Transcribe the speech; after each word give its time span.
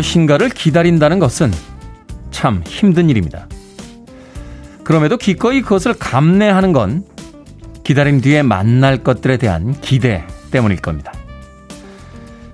무엇인가를 0.00 0.48
기다린다는 0.48 1.18
것은 1.18 1.52
참 2.30 2.62
힘든 2.66 3.10
일입니다. 3.10 3.46
그럼에도 4.82 5.16
기꺼이 5.16 5.60
그것을 5.62 5.94
감내하는 5.94 6.72
건 6.72 7.04
기다림 7.84 8.20
뒤에 8.20 8.42
만날 8.42 8.98
것들에 8.98 9.36
대한 9.36 9.78
기대 9.80 10.24
때문일 10.50 10.80
겁니다. 10.80 11.12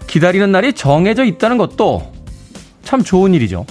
기다리는 0.06 0.50
날이 0.50 0.72
정해져 0.72 1.24
있다는 1.24 1.56
것도 1.58 2.12
참 2.82 3.02
좋은 3.02 3.34
일이죠. 3.34 3.64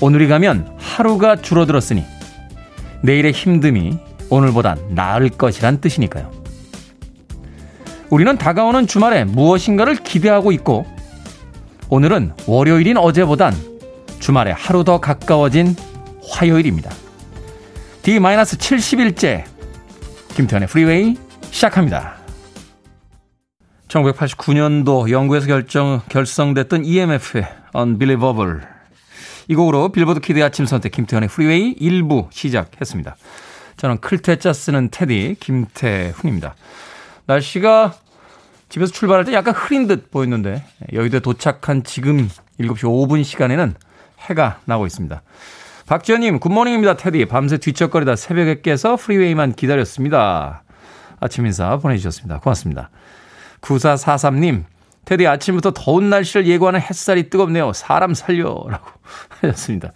오늘이 0.00 0.28
가면 0.28 0.76
하루가 0.78 1.36
줄어들었으니 1.36 2.04
내일의 3.02 3.32
힘듦이 3.32 3.98
오늘보단 4.28 4.78
나을 4.90 5.30
것이란 5.30 5.80
뜻이니까요. 5.80 6.30
우리는 8.10 8.36
다가오는 8.36 8.86
주말에 8.86 9.24
무엇인가를 9.24 9.96
기대하고 9.96 10.52
있고 10.52 10.99
오늘은 11.92 12.34
월요일인 12.46 12.96
어제보단 12.96 13.52
주말에 14.20 14.52
하루 14.52 14.84
더 14.84 15.00
가까워진 15.00 15.74
화요일입니다. 16.22 16.88
D-70일째 18.02 19.44
김태훈의 20.36 20.68
프리웨이 20.68 21.16
시작합니다. 21.50 22.14
1989년도 23.88 25.10
영국에서 25.10 25.48
결정, 25.48 26.00
결성됐던 26.08 26.84
EMF의 26.84 27.44
Unbelievable. 27.74 28.60
이 29.48 29.56
곡으로 29.56 29.90
Billboard 29.90 30.20
Kid 30.20 30.40
아침 30.44 30.66
선택 30.66 30.92
김태훈의 30.92 31.28
프리웨이 31.28 31.74
1부 31.74 32.28
시작했습니다. 32.30 33.16
저는 33.78 33.98
클 33.98 34.22
태자 34.22 34.52
쓰는 34.52 34.90
테디 34.92 35.38
김태훈입니다. 35.40 36.54
날씨가 37.26 37.94
집에서 38.70 38.92
출발할 38.92 39.24
때 39.24 39.34
약간 39.34 39.52
흐린 39.54 39.86
듯 39.86 40.10
보였는데 40.10 40.64
여의도에 40.92 41.20
도착한 41.20 41.82
지금 41.82 42.30
7시 42.60 42.84
5분 42.84 43.22
시간에는 43.24 43.74
해가 44.20 44.60
나고 44.64 44.86
있습니다. 44.86 45.22
박지현님, 45.86 46.38
굿모닝입니다, 46.38 46.96
테디. 46.96 47.24
밤새 47.26 47.58
뒤척거리다 47.58 48.14
새벽에 48.14 48.60
깨서 48.62 48.94
프리웨이만 48.94 49.54
기다렸습니다. 49.54 50.62
아침 51.18 51.46
인사 51.46 51.76
보내주셨습니다. 51.78 52.38
고맙습니다. 52.38 52.90
9443님, 53.60 54.62
테디 55.04 55.26
아침부터 55.26 55.72
더운 55.74 56.08
날씨를 56.08 56.46
예고하는 56.46 56.80
햇살이 56.80 57.28
뜨겁네요. 57.28 57.72
사람 57.72 58.14
살려. 58.14 58.64
라고 58.68 58.86
하셨습니다. 59.42 59.92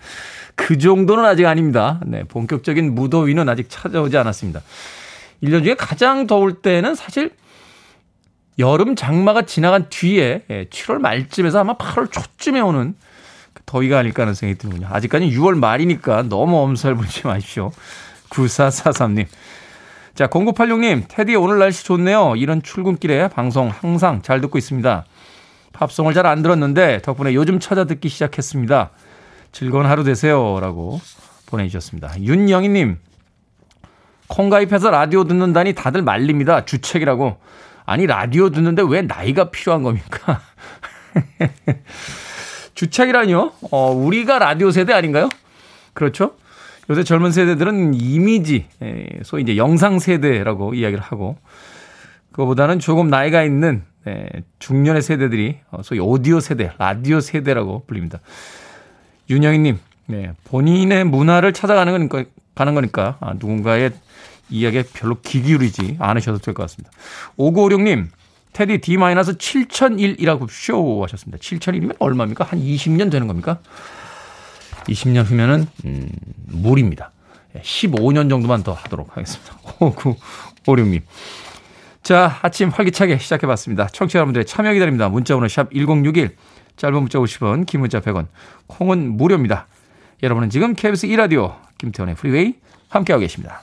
그 0.56 0.78
정도는 0.78 1.25
아직 1.25 1.47
아닙니다. 1.47 2.00
네, 2.05 2.25
본격적인 2.25 2.92
무더위는 2.95 3.48
아직 3.48 3.67
찾아오지 3.70 4.17
않았습니다. 4.17 4.62
1년 5.45 5.62
중에 5.62 5.75
가장 5.75 6.27
더울 6.27 6.61
때는 6.61 6.97
사실 6.97 7.30
여름 8.58 8.94
장마가 8.94 9.42
지나간 9.42 9.88
뒤에 9.88 10.42
7월 10.48 10.94
예, 10.97 10.98
말쯤에서 10.98 11.60
아마 11.60 11.77
8월 11.77 12.11
초쯤에 12.11 12.61
오는 12.61 12.95
그 13.52 13.62
더위가 13.67 13.98
아닐까 13.98 14.23
하는 14.23 14.34
생각이 14.34 14.58
드는군요. 14.58 14.89
아직까지 14.90 15.27
6월 15.30 15.58
말이니까 15.58 16.23
너무 16.29 16.58
엄살 16.61 16.95
부리지 16.95 17.27
마십시오. 17.27 17.73
9443님. 18.30 19.27
자, 20.14 20.29
0986님, 20.29 21.05
테디 21.08 21.34
오늘 21.34 21.58
날씨 21.58 21.84
좋네요. 21.84 22.34
이런 22.36 22.62
출근길에 22.62 23.29
방송 23.29 23.68
항상 23.68 24.23
잘 24.23 24.40
듣고 24.40 24.58
있습니다. 24.58 25.05
팝송을 25.73 26.14
잘 26.14 26.27
안 26.27 26.40
들었는데 26.42 27.02
덕분에 27.02 27.34
요즘 27.34 27.58
찾아 27.58 27.84
듣기 27.84 28.08
시작했습니다. 28.08 28.90
즐거운 29.50 29.86
하루 29.86 30.05
되세요. 30.05 30.61
라고 30.61 31.00
보내주셨습니다. 31.46 32.20
윤영희님, 32.20 32.98
콩 34.29 34.50
가입해서 34.50 34.90
라디오 34.90 35.24
듣는다니 35.24 35.73
다들 35.74 36.02
말립니다. 36.02 36.64
주책이라고. 36.64 37.39
아니, 37.86 38.06
라디오 38.06 38.50
듣는데 38.50 38.83
왜 38.89 39.02
나이가 39.02 39.50
필요한 39.50 39.83
겁니까? 39.83 40.40
주책이라뇨? 42.74 43.52
어, 43.70 43.90
우리가 43.92 44.39
라디오 44.39 44.70
세대 44.70 44.92
아닌가요? 44.92 45.28
그렇죠? 45.92 46.34
요새 46.90 47.02
젊은 47.02 47.30
세대들은 47.30 47.94
이미지, 47.94 48.67
예, 48.83 49.06
소위 49.23 49.42
이제 49.42 49.56
영상 49.56 49.98
세대라고 49.98 50.74
이야기를 50.74 51.02
하고, 51.02 51.36
그거보다는 52.33 52.78
조금 52.78 53.08
나이가 53.08 53.42
있는 53.42 53.84
예, 54.06 54.28
중년의 54.58 55.00
세대들이 55.00 55.61
어, 55.70 55.83
소위 55.83 56.00
오디오 56.00 56.40
세대, 56.40 56.73
라디오 56.78 57.20
세대라고 57.20 57.84
불립니다. 57.86 58.20
윤영희님, 59.30 59.78
네, 60.06 60.33
본인의 60.44 61.05
문화를 61.05 61.52
찾아가는 61.52 61.90
거니까, 62.08 62.30
가는 62.55 62.74
거니까, 62.74 63.17
아, 63.20 63.33
누군가의 63.34 63.92
이야기에 64.50 64.84
별로 64.92 65.20
귀 65.22 65.42
기울이지 65.42 65.96
않으셔도 65.98 66.38
될 66.38 66.55
것 66.55 66.62
같습니다. 66.64 66.90
5956님, 67.38 68.08
테디 68.52 68.78
D-7001이라고 68.80 70.46
쇼 70.50 71.02
하셨습니다. 71.05 71.38
7001이면 71.38 71.96
얼마입니까? 71.98 72.44
한 72.44 72.60
20년 72.60 73.10
되는 73.10 73.27
겁니까? 73.27 73.58
20년 74.86 75.24
후면은, 75.24 75.66
음, 75.84 76.08
물입니다. 76.46 77.10
15년 77.56 78.28
정도만 78.28 78.62
더 78.62 78.72
하도록 78.72 79.08
하겠습니다. 79.16 79.55
5956님. 79.80 81.02
자, 82.02 82.38
아침 82.42 82.68
활기차게 82.68 83.18
시작해봤습니다. 83.18 83.86
청취자 83.88 84.18
여러분들의 84.18 84.44
참여 84.44 84.72
기다립니다. 84.74 85.08
문자번호 85.08 85.48
샵 85.48 85.70
1061, 85.72 86.36
짧은 86.76 86.94
문자 87.00 87.18
50원, 87.18 87.64
긴 87.66 87.80
문자 87.80 88.00
100원, 88.00 88.26
콩은 88.66 89.16
무료입니다. 89.16 89.66
여러분은 90.22 90.50
지금 90.50 90.74
KBS 90.74 91.06
2라디오 91.08 91.56
김태훈의 91.79 92.14
프리웨이 92.16 92.55
함께하고 92.88 93.20
계십니다. 93.20 93.62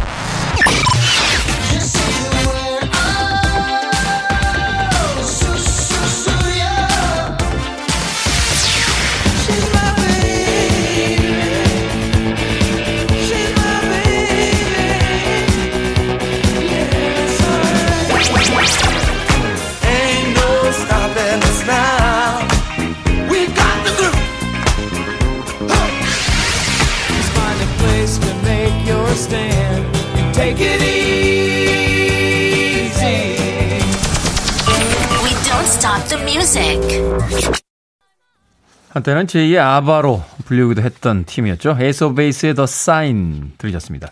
한때는 38.89 39.27
제2의 39.27 39.59
아바로 39.59 40.21
불리기도 40.43 40.81
했던 40.81 41.23
팀이었죠. 41.23 41.77
Ace 42.03 42.15
of 42.15 42.25
Base의 42.25 42.55
The 42.55 42.65
Sign 42.65 43.53
들으셨습니다. 43.57 44.09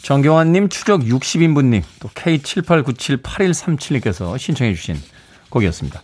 정경환님, 0.00 0.70
추적 0.70 1.02
60인분님, 1.02 1.82
또 2.00 2.08
K78978137님께서 2.08 4.38
신청해 4.38 4.72
주신 4.72 4.96
곡이었습니다. 5.50 6.00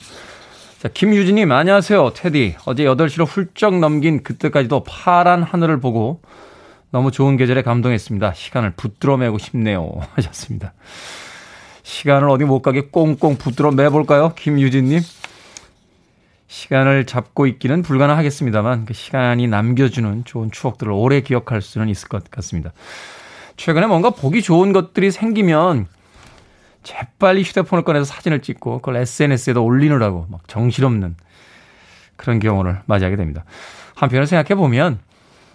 자, 0.80 0.88
김유진님, 0.88 1.50
안녕하세요. 1.50 2.12
테디. 2.14 2.56
어제 2.66 2.84
8시로 2.84 3.26
훌쩍 3.26 3.78
넘긴 3.78 4.22
그때까지도 4.22 4.84
파란 4.84 5.42
하늘을 5.42 5.80
보고 5.80 6.20
너무 6.90 7.10
좋은 7.10 7.38
계절에 7.38 7.62
감동했습니다. 7.62 8.34
시간을 8.34 8.72
붙들어 8.72 9.16
매고 9.16 9.38
싶네요. 9.38 9.98
하셨습니다. 10.14 10.74
시간을 11.82 12.28
어디 12.28 12.44
못 12.44 12.62
가게 12.62 12.82
꽁꽁 12.82 13.36
붙들어 13.36 13.70
매볼까요? 13.70 14.34
김유진님. 14.34 15.00
시간을 16.46 17.06
잡고 17.06 17.46
있기는 17.46 17.82
불가능하겠습니다만 17.82 18.84
그 18.84 18.92
시간이 18.92 19.48
남겨주는 19.48 20.24
좋은 20.24 20.50
추억들을 20.50 20.92
오래 20.92 21.22
기억할 21.22 21.62
수는 21.62 21.88
있을 21.88 22.08
것 22.08 22.30
같습니다. 22.30 22.72
최근에 23.56 23.86
뭔가 23.86 24.10
보기 24.10 24.42
좋은 24.42 24.72
것들이 24.72 25.10
생기면 25.10 25.86
재빨리 26.82 27.42
휴대폰을 27.42 27.84
꺼내서 27.84 28.04
사진을 28.04 28.42
찍고 28.42 28.80
그걸 28.80 28.96
SNS에도 28.96 29.64
올리느라고 29.64 30.26
막 30.30 30.46
정신없는 30.46 31.16
그런 32.16 32.38
경우를 32.38 32.80
맞이하게 32.86 33.16
됩니다. 33.16 33.44
한편으로 33.94 34.26
생각해 34.26 34.54
보면 34.54 34.98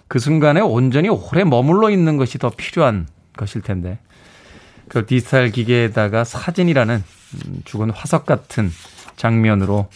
그 0.08 0.18
순간에 0.18 0.60
온전히 0.60 1.08
오래 1.08 1.44
머물러 1.44 1.90
있는 1.90 2.16
것이 2.16 2.38
더 2.38 2.50
필요한 2.50 3.06
것일 3.36 3.62
텐데 3.62 3.98
그 4.88 5.06
디지털 5.06 5.50
기계에다가 5.50 6.24
사진이라는 6.24 6.94
음, 6.94 7.60
죽은 7.64 7.90
화석 7.90 8.26
같은 8.26 8.70
장면으로 9.16 9.88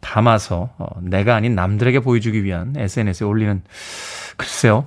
담아서 0.00 0.70
어, 0.78 0.86
내가 1.00 1.34
아닌 1.34 1.54
남들에게 1.54 2.00
보여주기 2.00 2.44
위한 2.44 2.74
SNS에 2.76 3.26
올리는 3.26 3.62
글쎄요. 4.36 4.86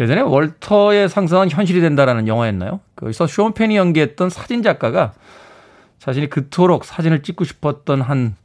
예전에 0.00 0.20
월터의 0.22 1.08
상상은 1.08 1.50
현실이 1.50 1.80
된다라는 1.80 2.26
영화였나요? 2.26 2.80
거기서 2.96 3.26
쇼펜이 3.26 3.76
연기했던 3.76 4.30
사진 4.30 4.62
작가가 4.62 5.12
자신이 5.98 6.28
그토록 6.30 6.84
사진을 6.84 7.22
찍고 7.22 7.44
싶었던 7.44 8.00
한 8.00 8.36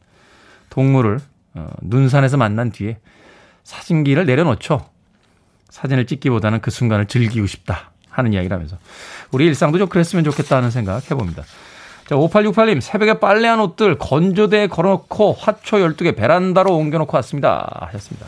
동물을 0.69 1.19
어, 1.55 1.69
눈산에서 1.81 2.37
만난 2.37 2.71
뒤에 2.71 2.99
사진기를 3.63 4.25
내려놓죠. 4.25 4.89
사진을 5.69 6.05
찍기보다는 6.05 6.61
그 6.61 6.71
순간을 6.71 7.07
즐기고 7.07 7.47
싶다 7.47 7.91
하는 8.17 8.33
이야기를 8.33 8.53
하면서 8.53 8.77
우리 9.31 9.45
일상도 9.45 9.77
좀 9.77 9.87
그랬으면 9.87 10.23
좋겠다는 10.25 10.71
생각 10.71 11.09
해봅니다. 11.09 11.43
자, 12.07 12.15
5868님, 12.15 12.81
새벽에 12.81 13.19
빨래한 13.19 13.59
옷들 13.59 13.97
건조대에 13.97 14.67
걸어놓고 14.67 15.33
화초 15.33 15.77
12개 15.77 16.15
베란다로 16.15 16.75
옮겨놓고 16.75 17.15
왔습니다. 17.17 17.87
하셨습니다. 17.87 18.25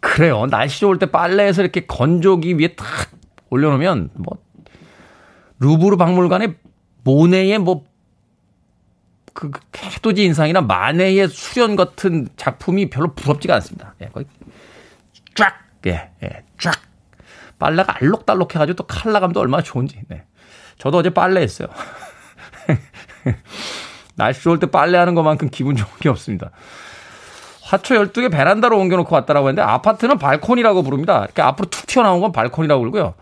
그래요. 0.00 0.46
날씨 0.46 0.80
좋을 0.80 0.98
때 0.98 1.06
빨래해서 1.06 1.62
이렇게 1.62 1.84
건조기 1.86 2.58
위에 2.58 2.68
탁 2.68 2.86
올려놓으면 3.50 4.10
뭐 4.14 4.38
루브르 5.58 5.96
박물관에 5.96 6.54
모네의 7.02 7.58
뭐, 7.58 7.84
그, 9.34 9.50
해돋이 9.76 10.24
인상이나 10.24 10.62
마네의 10.62 11.28
수련 11.28 11.76
같은 11.76 12.28
작품이 12.36 12.88
별로 12.88 13.12
부럽지가 13.14 13.54
않습니다. 13.56 13.94
예, 14.00 14.06
거의 14.06 14.24
쫙, 15.34 15.54
예, 15.86 16.10
예, 16.22 16.44
쫙. 16.58 16.89
빨래가 17.60 17.94
알록달록 17.98 18.54
해가지고 18.56 18.74
또 18.74 18.86
칼라감도 18.86 19.38
얼마나 19.38 19.62
좋은지. 19.62 20.00
네. 20.08 20.24
저도 20.78 20.98
어제 20.98 21.10
빨래 21.10 21.42
했어요. 21.42 21.68
날씨 24.16 24.42
좋을 24.42 24.58
때 24.58 24.66
빨래하는 24.66 25.14
것만큼 25.14 25.50
기분 25.50 25.76
좋은 25.76 25.88
게 26.00 26.08
없습니다. 26.08 26.50
화초 27.62 27.94
12개 27.94 28.32
베란다로 28.32 28.76
옮겨놓고 28.76 29.14
왔다라고 29.14 29.48
했는데 29.48 29.62
아파트는 29.62 30.18
발코니라고 30.18 30.82
부릅니다. 30.82 31.22
이렇게 31.24 31.42
앞으로 31.42 31.68
툭 31.70 31.86
튀어나온 31.86 32.20
건 32.20 32.32
발코니라고 32.32 32.80
그러고요. 32.80 33.14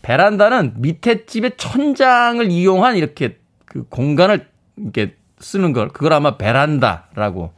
베란다는 0.00 0.74
밑에 0.78 1.26
집의 1.26 1.52
천장을 1.58 2.50
이용한 2.50 2.96
이렇게 2.96 3.38
그 3.66 3.84
공간을 3.88 4.48
이렇게 4.76 5.16
쓰는 5.40 5.72
걸 5.72 5.88
그걸 5.88 6.12
아마 6.12 6.36
베란다라고 6.38 7.52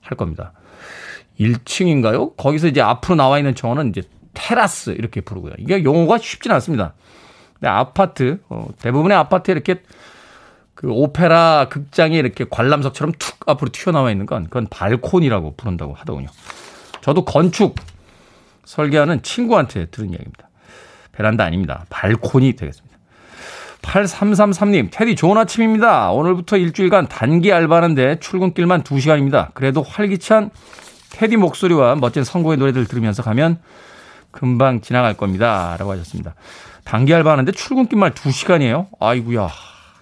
할 0.00 0.16
겁니다. 0.18 0.52
1층인가요? 1.40 2.36
거기서 2.36 2.66
이제 2.66 2.80
앞으로 2.80 3.14
나와 3.14 3.38
있는 3.38 3.54
정어는 3.54 3.90
이제 3.90 4.02
테라스 4.34 4.90
이렇게 4.90 5.20
부르고요. 5.20 5.54
이게 5.58 5.84
용어가 5.84 6.18
쉽지는 6.18 6.54
않습니다. 6.56 6.94
근데 7.54 7.68
아파트 7.68 8.40
어, 8.48 8.68
대부분의 8.80 9.16
아파트에 9.16 9.52
이렇게 9.52 9.82
그 10.74 10.88
오페라 10.90 11.68
극장에 11.68 12.18
이렇게 12.18 12.44
관람석처럼 12.48 13.12
툭 13.18 13.48
앞으로 13.48 13.70
튀어나와 13.70 14.10
있는 14.10 14.26
건 14.26 14.44
그건 14.44 14.66
발콘이라고 14.68 15.54
부른다고 15.56 15.94
하더군요. 15.94 16.28
저도 17.02 17.24
건축 17.24 17.76
설계하는 18.64 19.22
친구한테 19.22 19.86
들은 19.86 20.10
이야기입니다. 20.10 20.48
베란다 21.12 21.44
아닙니다. 21.44 21.84
발코니 21.90 22.54
되겠습니다. 22.54 22.92
8333님, 23.82 24.88
테디 24.90 25.16
좋은 25.16 25.36
아침입니다. 25.36 26.12
오늘부터 26.12 26.56
일주일간 26.56 27.08
단기 27.08 27.52
알바하는데 27.52 28.20
출근길만 28.20 28.84
2시간입니다. 28.84 29.52
그래도 29.54 29.82
활기찬 29.82 30.50
테디 31.10 31.36
목소리와 31.36 31.96
멋진 31.96 32.24
선곡의 32.24 32.58
노래들 32.58 32.86
들으면서 32.86 33.22
가면 33.22 33.58
금방 34.32 34.80
지나갈 34.80 35.14
겁니다. 35.14 35.76
라고 35.78 35.92
하셨습니다. 35.92 36.34
단기 36.84 37.14
알바하는데 37.14 37.52
출근길만 37.52 38.12
2시간이에요? 38.12 38.88
아이구야 38.98 39.48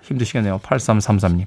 힘드시겠네요. 0.02 0.58
8333님. 0.60 1.46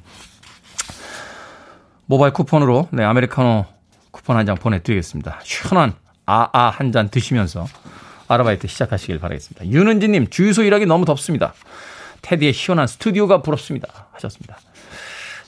모바일 2.05 2.33
쿠폰으로 2.33 2.89
네, 2.91 3.03
아메리카노 3.03 3.65
쿠폰 4.11 4.37
한 4.37 4.45
장 4.45 4.55
보내드리겠습니다. 4.55 5.39
시원한 5.43 5.93
아아 6.25 6.69
한 6.69 6.91
잔 6.91 7.09
드시면서 7.09 7.65
아르바이트 8.27 8.67
시작하시길 8.67 9.19
바라겠습니다. 9.19 9.65
윤은지님, 9.67 10.27
주유소 10.29 10.63
일하기 10.63 10.85
너무 10.85 11.05
덥습니다. 11.05 11.53
테디의 12.21 12.53
시원한 12.53 12.87
스튜디오가 12.87 13.41
부럽습니다. 13.41 14.07
하셨습니다. 14.13 14.57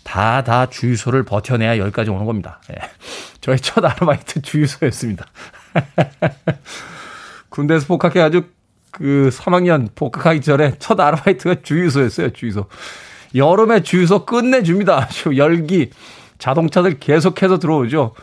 다, 0.03 0.43
다 0.43 0.65
주유소를 0.67 1.23
버텨내야 1.23 1.77
여기까지 1.77 2.09
오는 2.09 2.25
겁니다. 2.25 2.59
예. 2.71 2.75
저의 3.41 3.59
첫 3.59 3.83
아르바이트 3.85 4.41
주유소였습니다. 4.41 5.25
군대에서 7.55 7.87
복학해가지고 7.87 8.45
그 8.91 9.29
3학년 9.31 9.87
복학하기 9.95 10.41
전에 10.41 10.75
첫 10.79 10.99
아르바이트가 10.99 11.61
주유소였어요, 11.63 12.31
주유소. 12.31 12.65
여름에 13.33 13.83
주유소 13.83 14.25
끝내줍니다. 14.25 15.09
열기, 15.35 15.89
자동차들 16.37 16.99
계속해서 16.99 17.59
들어오죠. 17.59 18.13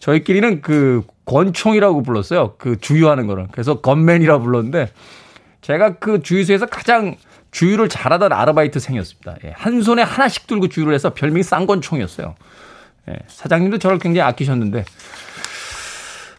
저희끼리는 0.00 0.60
그 0.60 1.02
권총이라고 1.24 2.02
불렀어요. 2.02 2.54
그 2.58 2.78
주유하는 2.78 3.26
거를. 3.26 3.48
그래서 3.52 3.80
건맨이라고 3.80 4.44
불렀는데 4.44 4.90
제가 5.62 5.98
그 5.98 6.22
주유소에서 6.22 6.66
가장 6.66 7.16
주유를 7.50 7.88
잘하던 7.88 8.32
아르바이트생이었습니다. 8.32 9.36
예, 9.44 9.52
한 9.56 9.80
손에 9.80 10.02
하나씩 10.02 10.46
들고 10.46 10.68
주유를 10.68 10.92
해서 10.92 11.14
별명이 11.14 11.42
쌍권총이었어요. 11.42 12.34
예, 13.08 13.18
사장님도 13.28 13.78
저를 13.78 13.98
굉장히 13.98 14.28
아끼셨는데 14.28 14.84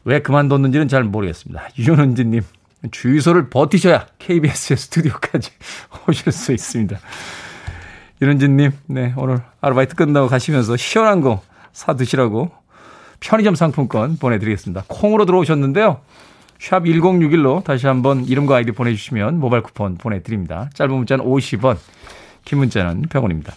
왜 0.06 0.22
그만뒀는지는 0.22 0.88
잘 0.88 1.04
모르겠습니다. 1.04 1.68
유현은지님 1.78 2.42
주유소를 2.92 3.50
버티셔야 3.50 4.08
KBS의 4.20 4.78
스튜디오까지 4.78 5.52
오실 6.08 6.32
수 6.32 6.52
있습니다. 6.54 6.98
유현은지님 8.22 8.72
네, 8.88 9.14
오늘 9.18 9.40
아르바이트 9.62 9.96
끝나고 9.96 10.28
가시면서 10.28 10.78
시원한 10.78 11.22
거 11.22 11.42
사 11.76 11.94
드시라고 11.94 12.52
편의점 13.20 13.54
상품권 13.54 14.18
보내드리겠습니다. 14.18 14.86
콩으로 14.88 15.26
들어오셨는데요. 15.26 16.00
샵 16.58 16.84
1061로 16.84 17.64
다시 17.66 17.86
한번 17.86 18.24
이름과 18.24 18.56
아이디 18.56 18.72
보내주시면 18.72 19.40
모바일 19.40 19.62
쿠폰 19.62 19.98
보내드립니다. 19.98 20.70
짧은 20.74 20.96
문자는 20.96 21.26
50원, 21.26 21.78
긴 22.46 22.60
문자는 22.60 23.08
100원입니다. 23.08 23.52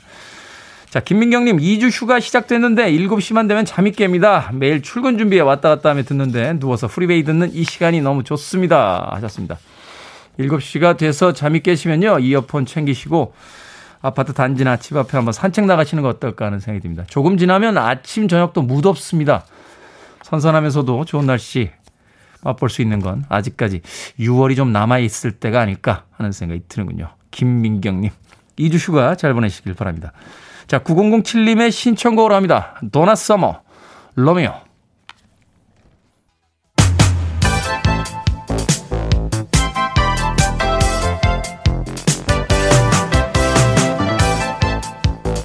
자, 0.90 1.00
김민경님, 1.00 1.58
2주 1.58 1.90
휴가 1.90 2.18
시작됐는데 2.18 2.90
7시만 2.92 3.46
되면 3.46 3.66
잠이 3.66 3.92
깹니다. 3.92 4.54
매일 4.54 4.80
출근 4.80 5.18
준비에 5.18 5.40
왔다 5.40 5.68
갔다 5.68 5.90
하며 5.90 6.02
듣는데 6.02 6.58
누워서 6.58 6.88
프리베이 6.88 7.24
듣는 7.24 7.52
이 7.52 7.62
시간이 7.62 8.00
너무 8.00 8.24
좋습니다. 8.24 9.10
하셨습니다. 9.12 9.58
7시가 10.38 10.96
돼서 10.96 11.34
잠이 11.34 11.60
깨시면요. 11.60 12.20
이어폰 12.20 12.64
챙기시고 12.64 13.34
아파트 14.00 14.32
단지나 14.32 14.78
집 14.78 14.96
앞에 14.96 15.18
한번 15.18 15.32
산책 15.32 15.66
나가시는 15.66 16.02
거 16.02 16.08
어떨까 16.08 16.46
하는 16.46 16.58
생각이 16.58 16.80
듭니다. 16.80 17.04
조금 17.06 17.36
지나면 17.36 17.76
아침, 17.76 18.26
저녁도 18.26 18.62
무덥습니다. 18.62 19.44
선선하면서도 20.22 21.04
좋은 21.04 21.26
날씨 21.26 21.70
맛볼 22.42 22.70
수 22.70 22.80
있는 22.80 23.00
건 23.00 23.26
아직까지 23.28 23.82
6월이 24.18 24.56
좀 24.56 24.72
남아있을 24.72 25.32
때가 25.32 25.60
아닐까 25.60 26.04
하는 26.12 26.32
생각이 26.32 26.62
드는군요. 26.66 27.10
김민경님, 27.30 28.10
2주 28.58 28.78
휴가 28.78 29.16
잘 29.16 29.34
보내시길 29.34 29.74
바랍니다. 29.74 30.12
자, 30.68 30.80
9007님의 30.80 31.72
신청곡으로 31.72 32.34
합니다. 32.34 32.74
도나 32.92 33.14
서머, 33.14 33.62
로미오. 34.16 34.52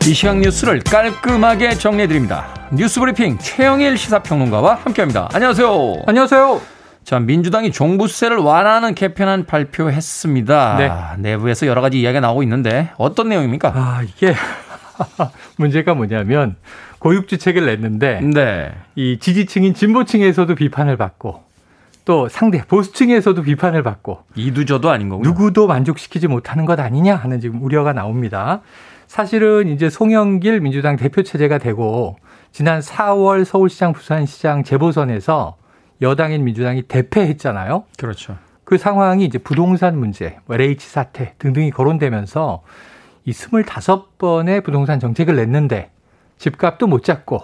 이 0.06 0.13
시각 0.13 0.39
뉴스를 0.39 0.82
깔끔하게 0.82 1.75
정리해드립니다. 1.75 2.68
뉴스브리핑 2.74 3.38
최영일 3.38 3.98
시사평론가와 3.98 4.75
함께합니다. 4.84 5.30
안녕하세요. 5.32 6.03
안녕하세요. 6.06 6.62
자, 7.06 7.20
민주당이 7.22 7.72
종부세를 7.72 8.38
완화하는 8.38 8.94
개편안 8.94 9.46
발표했습니다. 9.46 10.75
네. 10.77 10.92
내부에서 11.22 11.65
여러 11.68 11.80
가지 11.80 12.01
이야기가 12.01 12.20
나오고 12.20 12.44
있는데 12.44 12.92
어떤 12.98 13.30
내용입니까? 13.30 13.72
아, 13.74 14.01
이게 14.03 14.36
문제가 15.57 15.93
뭐냐면 15.93 16.55
고육주책을 17.00 17.65
냈는데 17.65 18.21
네. 18.21 18.73
이 18.95 19.17
지지층인 19.19 19.73
진보층에서도 19.73 20.55
비판을 20.55 20.97
받고 20.97 21.43
또 22.05 22.27
상대 22.27 22.62
보수층에서도 22.65 23.41
비판을 23.41 23.83
받고 23.83 24.23
이두저도 24.35 24.89
아닌 24.89 25.09
거고 25.09 25.23
누구도 25.23 25.67
만족시키지 25.67 26.27
못하는 26.27 26.65
것 26.65 26.79
아니냐 26.79 27.15
하는 27.15 27.39
지금 27.39 27.62
우려가 27.62 27.93
나옵니다. 27.93 28.62
사실은 29.07 29.67
이제 29.67 29.89
송영길 29.89 30.59
민주당 30.62 30.95
대표 30.95 31.23
체제가 31.23 31.59
되고 31.59 32.17
지난 32.51 32.81
4월 32.81 33.45
서울시장, 33.45 33.93
부산시장 33.93 34.63
재보선에서 34.63 35.55
여당인 36.01 36.43
민주당이 36.43 36.83
대패했잖아요. 36.83 37.85
그렇죠. 37.97 38.38
그 38.63 38.77
상황이 38.77 39.25
이제 39.25 39.38
부동산 39.38 39.97
문제, 39.97 40.38
뭐 40.45 40.55
LH 40.55 40.88
사태 40.88 41.33
등등이 41.39 41.71
거론되면서 41.71 42.62
이 43.25 43.32
25번의 43.32 44.63
부동산 44.63 45.00
정책을 45.00 45.36
냈는데 45.36 45.92
집값도 46.38 46.88
못 46.88 47.03
잡고 47.03 47.42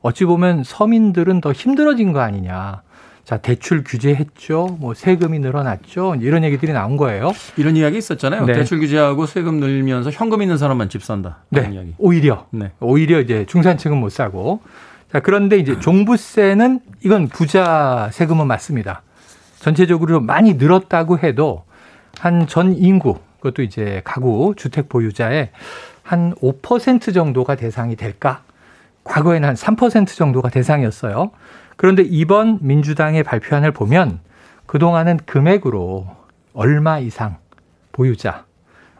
어찌 0.00 0.24
보면 0.24 0.64
서민들은 0.64 1.40
더 1.40 1.52
힘들어진 1.52 2.12
거 2.12 2.20
아니냐. 2.20 2.82
자, 3.24 3.36
대출 3.36 3.84
규제했죠. 3.84 4.78
뭐 4.80 4.94
세금이 4.94 5.38
늘어났죠. 5.40 6.14
이런 6.20 6.44
얘기들이 6.44 6.72
나온 6.72 6.96
거예요. 6.96 7.32
이런 7.58 7.76
이야기 7.76 7.98
있었잖아요. 7.98 8.46
네. 8.46 8.54
대출 8.54 8.78
규제하고 8.78 9.26
세금 9.26 9.60
늘면서 9.60 10.10
현금 10.10 10.40
있는 10.40 10.56
사람만 10.56 10.88
집 10.88 11.02
산다. 11.02 11.38
네. 11.50 11.68
이야기. 11.70 11.94
오히려. 11.98 12.46
네. 12.50 12.70
오히려 12.80 13.20
이제 13.20 13.44
중산층은 13.46 13.98
못 13.98 14.08
사고. 14.10 14.60
자, 15.12 15.20
그런데 15.20 15.58
이제 15.58 15.78
종부세는 15.78 16.80
이건 17.04 17.28
부자 17.28 18.08
세금은 18.12 18.46
맞습니다. 18.46 19.02
전체적으로 19.58 20.20
많이 20.20 20.54
늘었다고 20.54 21.18
해도 21.18 21.64
한 22.18 22.46
전 22.46 22.74
인구, 22.76 23.18
그것도 23.38 23.62
이제 23.62 24.02
가구 24.04 24.54
주택 24.56 24.88
보유자의 24.88 25.50
한 26.02 26.34
5% 26.36 27.14
정도가 27.14 27.56
대상이 27.56 27.96
될까? 27.96 28.42
과거에는 29.04 29.48
한 29.48 29.54
3% 29.54 30.06
정도가 30.16 30.50
대상이었어요. 30.50 31.30
그런데 31.76 32.02
이번 32.02 32.58
민주당의 32.62 33.22
발표안을 33.22 33.72
보면 33.72 34.20
그동안은 34.66 35.18
금액으로 35.24 36.06
얼마 36.52 36.98
이상 36.98 37.36
보유자. 37.92 38.44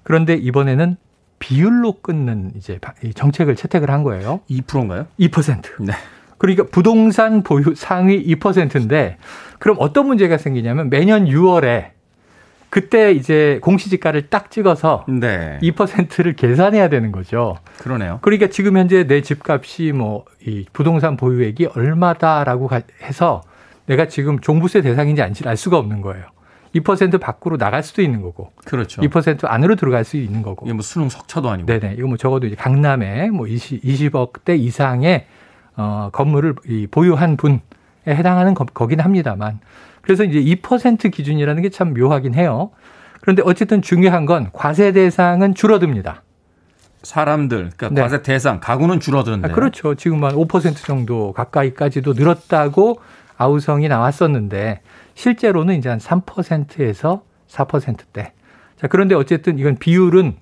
그런데 0.03 0.35
이번에는 0.35 0.97
비율로 1.39 2.01
끊는 2.01 2.53
이제 2.57 2.79
정책을 3.15 3.57
채택을 3.57 3.91
한 3.91 4.03
거예요. 4.03 4.41
2%인가요? 4.49 5.07
2%. 5.21 5.85
네. 5.85 5.93
그러니까 6.39 6.65
부동산 6.71 7.43
보유 7.43 7.75
상위 7.75 8.25
2%인데 8.35 9.19
그럼 9.59 9.77
어떤 9.81 10.07
문제가 10.07 10.39
생기냐면 10.39 10.89
매년 10.89 11.27
6월에 11.27 11.91
그때 12.71 13.13
이제 13.13 13.59
공시지가를 13.63 14.29
딱 14.29 14.51
찍어서 14.51 15.07
네. 15.09 15.59
2%를 15.63 16.35
계산해야 16.35 16.89
되는 16.89 17.13
거죠. 17.13 17.57
그러네요. 17.79 18.19
그러니까 18.23 18.49
지금 18.49 18.77
현재 18.77 19.07
내 19.07 19.23
집값이 19.23 19.93
뭐 19.93 20.25
이 20.49 20.65
부동산 20.73 21.17
보유액이 21.17 21.67
얼마다라고 21.75 22.71
해서 23.03 23.43
내가 23.87 24.07
지금 24.09 24.41
종부세 24.41 24.81
대상인지 24.83 25.23
아닌지 25.23 25.47
알 25.47 25.57
수가 25.57 25.79
없는 25.79 26.01
거예요. 26.01 26.25
2% 26.75 27.19
밖으로 27.21 27.57
나갈 27.57 27.83
수도 27.83 28.03
있는 28.03 28.21
거고. 28.21 28.53
그렇죠. 28.65 29.01
2% 29.01 29.47
안으로 29.47 29.75
들어갈 29.77 30.05
수 30.05 30.17
있는 30.17 30.43
거고. 30.43 30.67
이게 30.67 30.75
뭐 30.75 30.83
수능 30.83 31.09
석차도 31.09 31.49
아니고. 31.49 31.67
네네. 31.67 31.95
이거 31.99 32.07
뭐 32.07 32.17
적어도 32.17 32.47
이제 32.47 32.57
강남에 32.57 33.31
뭐 33.31 33.47
20, 33.47 33.83
20억대 33.83 34.59
이상의 34.59 35.27
어, 35.77 36.11
건물을 36.13 36.57
보유한 36.91 37.37
분에 37.37 37.61
해당하는 38.07 38.53
거, 38.55 38.65
거긴 38.67 39.01
합니다만. 39.01 39.61
그래서 40.03 40.25
이제 40.25 40.41
2% 40.41 41.11
기준이라는 41.13 41.63
게 41.63 41.69
참 41.69 41.95
묘하긴 41.95 42.35
해요. 42.35 42.71
그런데 43.21 43.43
어쨌든 43.45 43.83
중요한 43.83 44.27
건 44.27 44.49
과세 44.53 44.93
대상은 44.93 45.55
줄어듭니다. 45.55 46.23
사람들, 47.03 47.71
그러니까 47.77 47.89
네. 47.91 48.01
과세 48.03 48.23
대상, 48.23 48.61
가구는 48.61 49.01
줄어드는데. 49.01 49.49
아, 49.49 49.53
그렇죠. 49.55 49.95
지금 49.95 50.25
한 50.25 50.35
5% 50.35 50.85
정도 50.85 51.33
가까이까지도 51.33 52.15
늘었다고 52.15 53.01
아우성이 53.37 53.89
나왔었는데 53.89 54.81
실제로는 55.15 55.77
이제 55.77 55.89
한 55.89 55.99
3%에서 55.99 57.23
4%대. 57.49 58.33
자, 58.77 58.87
그런데 58.89 59.15
어쨌든 59.15 59.59
이건 59.59 59.77
비율은 59.77 60.37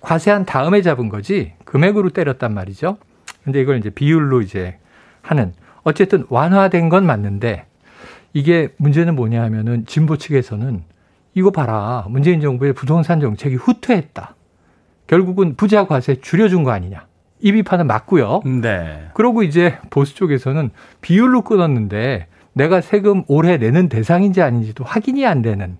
과세한 0.00 0.44
다음에 0.46 0.82
잡은 0.82 1.08
거지 1.08 1.54
금액으로 1.64 2.10
때렸단 2.10 2.52
말이죠. 2.54 2.98
근데 3.44 3.60
이걸 3.60 3.78
이제 3.78 3.90
비율로 3.90 4.42
이제 4.42 4.78
하는 5.22 5.52
어쨌든 5.82 6.24
완화된 6.28 6.88
건 6.88 7.06
맞는데 7.06 7.66
이게 8.32 8.68
문제는 8.76 9.16
뭐냐 9.16 9.42
하면은 9.44 9.86
진보 9.86 10.16
측에서는 10.16 10.82
이거 11.34 11.50
봐라. 11.50 12.06
문재인 12.08 12.40
정부의 12.40 12.72
부동산 12.72 13.20
정책이 13.20 13.56
후퇴했다. 13.56 14.34
결국은 15.06 15.56
부자 15.56 15.86
과세 15.86 16.16
줄여준 16.16 16.64
거 16.64 16.70
아니냐. 16.70 17.06
이 17.40 17.52
비판은 17.52 17.86
맞고요. 17.86 18.42
네. 18.62 19.08
그러고 19.14 19.42
이제 19.42 19.78
보수 19.90 20.14
쪽에서는 20.14 20.70
비율로 21.00 21.42
끊었는데 21.42 22.26
내가 22.52 22.80
세금 22.80 23.24
올해 23.28 23.56
내는 23.56 23.88
대상인지 23.88 24.42
아닌지도 24.42 24.84
확인이 24.84 25.26
안 25.26 25.40
되는 25.42 25.78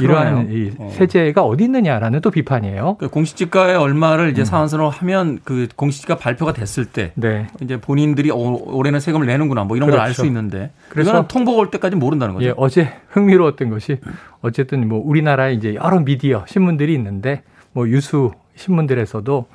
이러한 0.00 0.48
이 0.52 0.72
어. 0.78 0.90
세제가 0.92 1.42
어 1.44 1.56
디 1.56 1.64
있느냐라는 1.64 2.20
또 2.20 2.30
비판이에요. 2.30 2.96
그 2.98 3.08
공시지가에 3.08 3.74
얼마를 3.74 4.30
이제 4.30 4.42
음. 4.42 4.44
상한선으로 4.44 4.90
하면 4.90 5.38
그 5.44 5.66
공시지가 5.74 6.16
발표가 6.16 6.52
됐을 6.52 6.84
때 6.84 7.12
네. 7.14 7.46
이제 7.62 7.80
본인들이 7.80 8.30
올해는 8.30 9.00
세금을 9.00 9.26
내는구나 9.26 9.64
뭐 9.64 9.76
이런 9.76 9.86
그렇죠. 9.88 9.98
걸알 10.00 10.14
수 10.14 10.26
있는데 10.26 10.70
그래서 10.90 11.26
통보가 11.26 11.58
올 11.58 11.70
때까지 11.70 11.96
모른다는 11.96 12.34
거죠. 12.34 12.46
예, 12.48 12.54
어제 12.56 12.92
흥미로웠던 13.08 13.70
것이 13.70 13.98
어쨌든 14.42 14.88
뭐 14.88 15.02
우리나라에 15.04 15.54
이제 15.54 15.74
여러 15.74 15.98
미디어 16.00 16.44
신문들이 16.46 16.92
있는데 16.94 17.42
뭐 17.72 17.88
유수 17.88 18.32
신문들에서도 18.56 19.46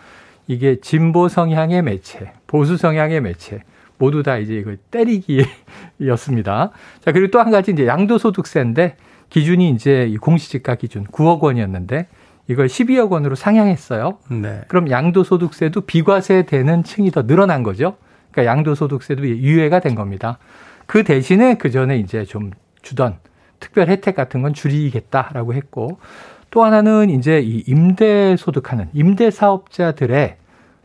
이게 0.48 0.78
진보 0.82 1.30
성향의 1.30 1.82
매체, 1.84 2.34
보수 2.48 2.76
성향의 2.78 3.22
매체 3.22 3.62
모두 3.98 4.24
다 4.24 4.38
이제 4.38 4.56
이걸 4.56 4.78
때리기였습니다. 6.00 6.72
자, 7.00 7.12
그리고 7.12 7.32
또 7.32 7.40
한 7.40 7.52
가지 7.52 7.72
이제 7.72 7.88
양도소득세인데 7.88 8.96
기준이 9.34 9.72
이제 9.72 10.16
공시지가 10.22 10.76
기준 10.76 11.06
9억 11.06 11.42
원이었는데 11.42 12.06
이걸 12.48 12.68
12억 12.68 13.10
원으로 13.10 13.34
상향했어요. 13.34 14.20
네. 14.30 14.62
그럼 14.68 14.92
양도소득세도 14.92 15.82
비과세 15.82 16.44
되는 16.44 16.84
층이 16.84 17.10
더 17.10 17.26
늘어난 17.26 17.64
거죠. 17.64 17.98
그러니까 18.30 18.52
양도소득세도 18.52 19.28
유예가 19.28 19.80
된 19.80 19.96
겁니다. 19.96 20.38
그 20.86 21.04
대신에 21.04 21.56
그 21.56 21.72
전에 21.72 21.98
이제 21.98 22.26
좀 22.26 22.52
주던 22.84 23.18
특별 23.60 23.88
혜택 23.88 24.16
같은 24.16 24.44
건 24.44 24.54
줄이겠다라고 24.54 25.56
했고 25.56 25.98
또 26.52 26.64
하나는 26.64 27.10
이제 27.10 27.40
이 27.40 27.64
임대 27.66 28.36
소득하는 28.38 28.90
임대 28.94 29.32
사업자들의 29.32 30.38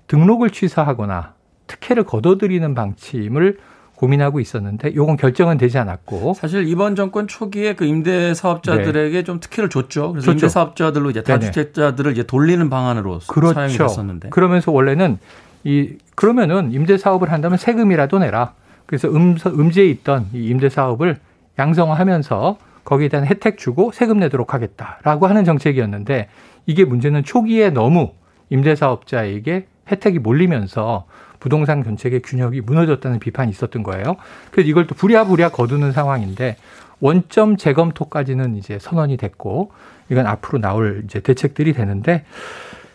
등록을 0.07 0.49
취소하거나 0.49 1.35
특혜를 1.67 2.05
거둬들이는 2.05 2.75
방침을 2.75 3.59
고민하고 3.99 4.39
있었는데 4.39 4.95
요건 4.95 5.17
결정은 5.17 5.59
되지 5.59 5.77
않았고 5.77 6.35
사실 6.35 6.69
이번 6.69 6.95
정권 6.95 7.27
초기에 7.27 7.75
그 7.75 7.85
임대 7.85 8.33
사업자들에게 8.33 9.17
네. 9.17 9.25
좀 9.25 9.41
특혜를 9.41 9.69
줬죠. 9.69 10.13
그래서 10.13 10.27
줬죠. 10.27 10.33
임대 10.33 10.49
사업자들로 10.49 11.11
이제 11.11 11.23
다주택자들을 11.23 12.13
이제 12.13 12.23
돌리는 12.23 12.71
방안으로 12.71 13.19
그렇죠. 13.27 13.55
사용이 13.55 13.77
됐었는데 13.77 14.29
그러면서 14.29 14.71
원래는 14.71 15.19
이 15.65 15.97
그러면은 16.15 16.73
임대 16.73 16.97
사업을 16.97 17.33
한다면 17.33 17.59
세금이라도 17.59 18.21
내라. 18.21 18.55
그래서 18.87 19.09
음, 19.09 19.37
음지에 19.45 19.87
있던 19.87 20.29
이 20.33 20.47
임대 20.47 20.69
사업을 20.69 21.19
양성화하면서 21.59 22.59
거기에 22.85 23.09
대한 23.09 23.27
혜택 23.27 23.59
주고 23.59 23.91
세금 23.93 24.19
내도록 24.21 24.55
하겠다라고 24.55 25.27
하는 25.27 25.45
정책이었는데 25.45 26.29
이게 26.67 26.85
문제는 26.85 27.25
초기에 27.25 27.71
너무 27.71 28.13
임대 28.49 28.77
사업자에게 28.77 29.67
혜택이 29.91 30.21
몰리면서 30.21 31.05
부동산 31.41 31.83
정책의 31.85 32.23
균형이 32.23 32.61
무너졌다는 32.61 33.19
비판이 33.19 33.51
있었던 33.51 33.83
거예요. 33.83 34.17
그래서 34.51 34.69
이걸 34.69 34.87
또 34.87 34.95
부랴부랴 34.95 35.51
거두는 35.51 35.93
상황인데 35.93 36.57
원점 37.01 37.57
재검토까지는 37.57 38.57
이제 38.57 38.79
선언이 38.79 39.17
됐고 39.17 39.73
이건 40.11 40.27
앞으로 40.27 40.59
나올 40.59 41.03
이제 41.05 41.21
대책들이 41.21 41.73
되는데 41.73 42.25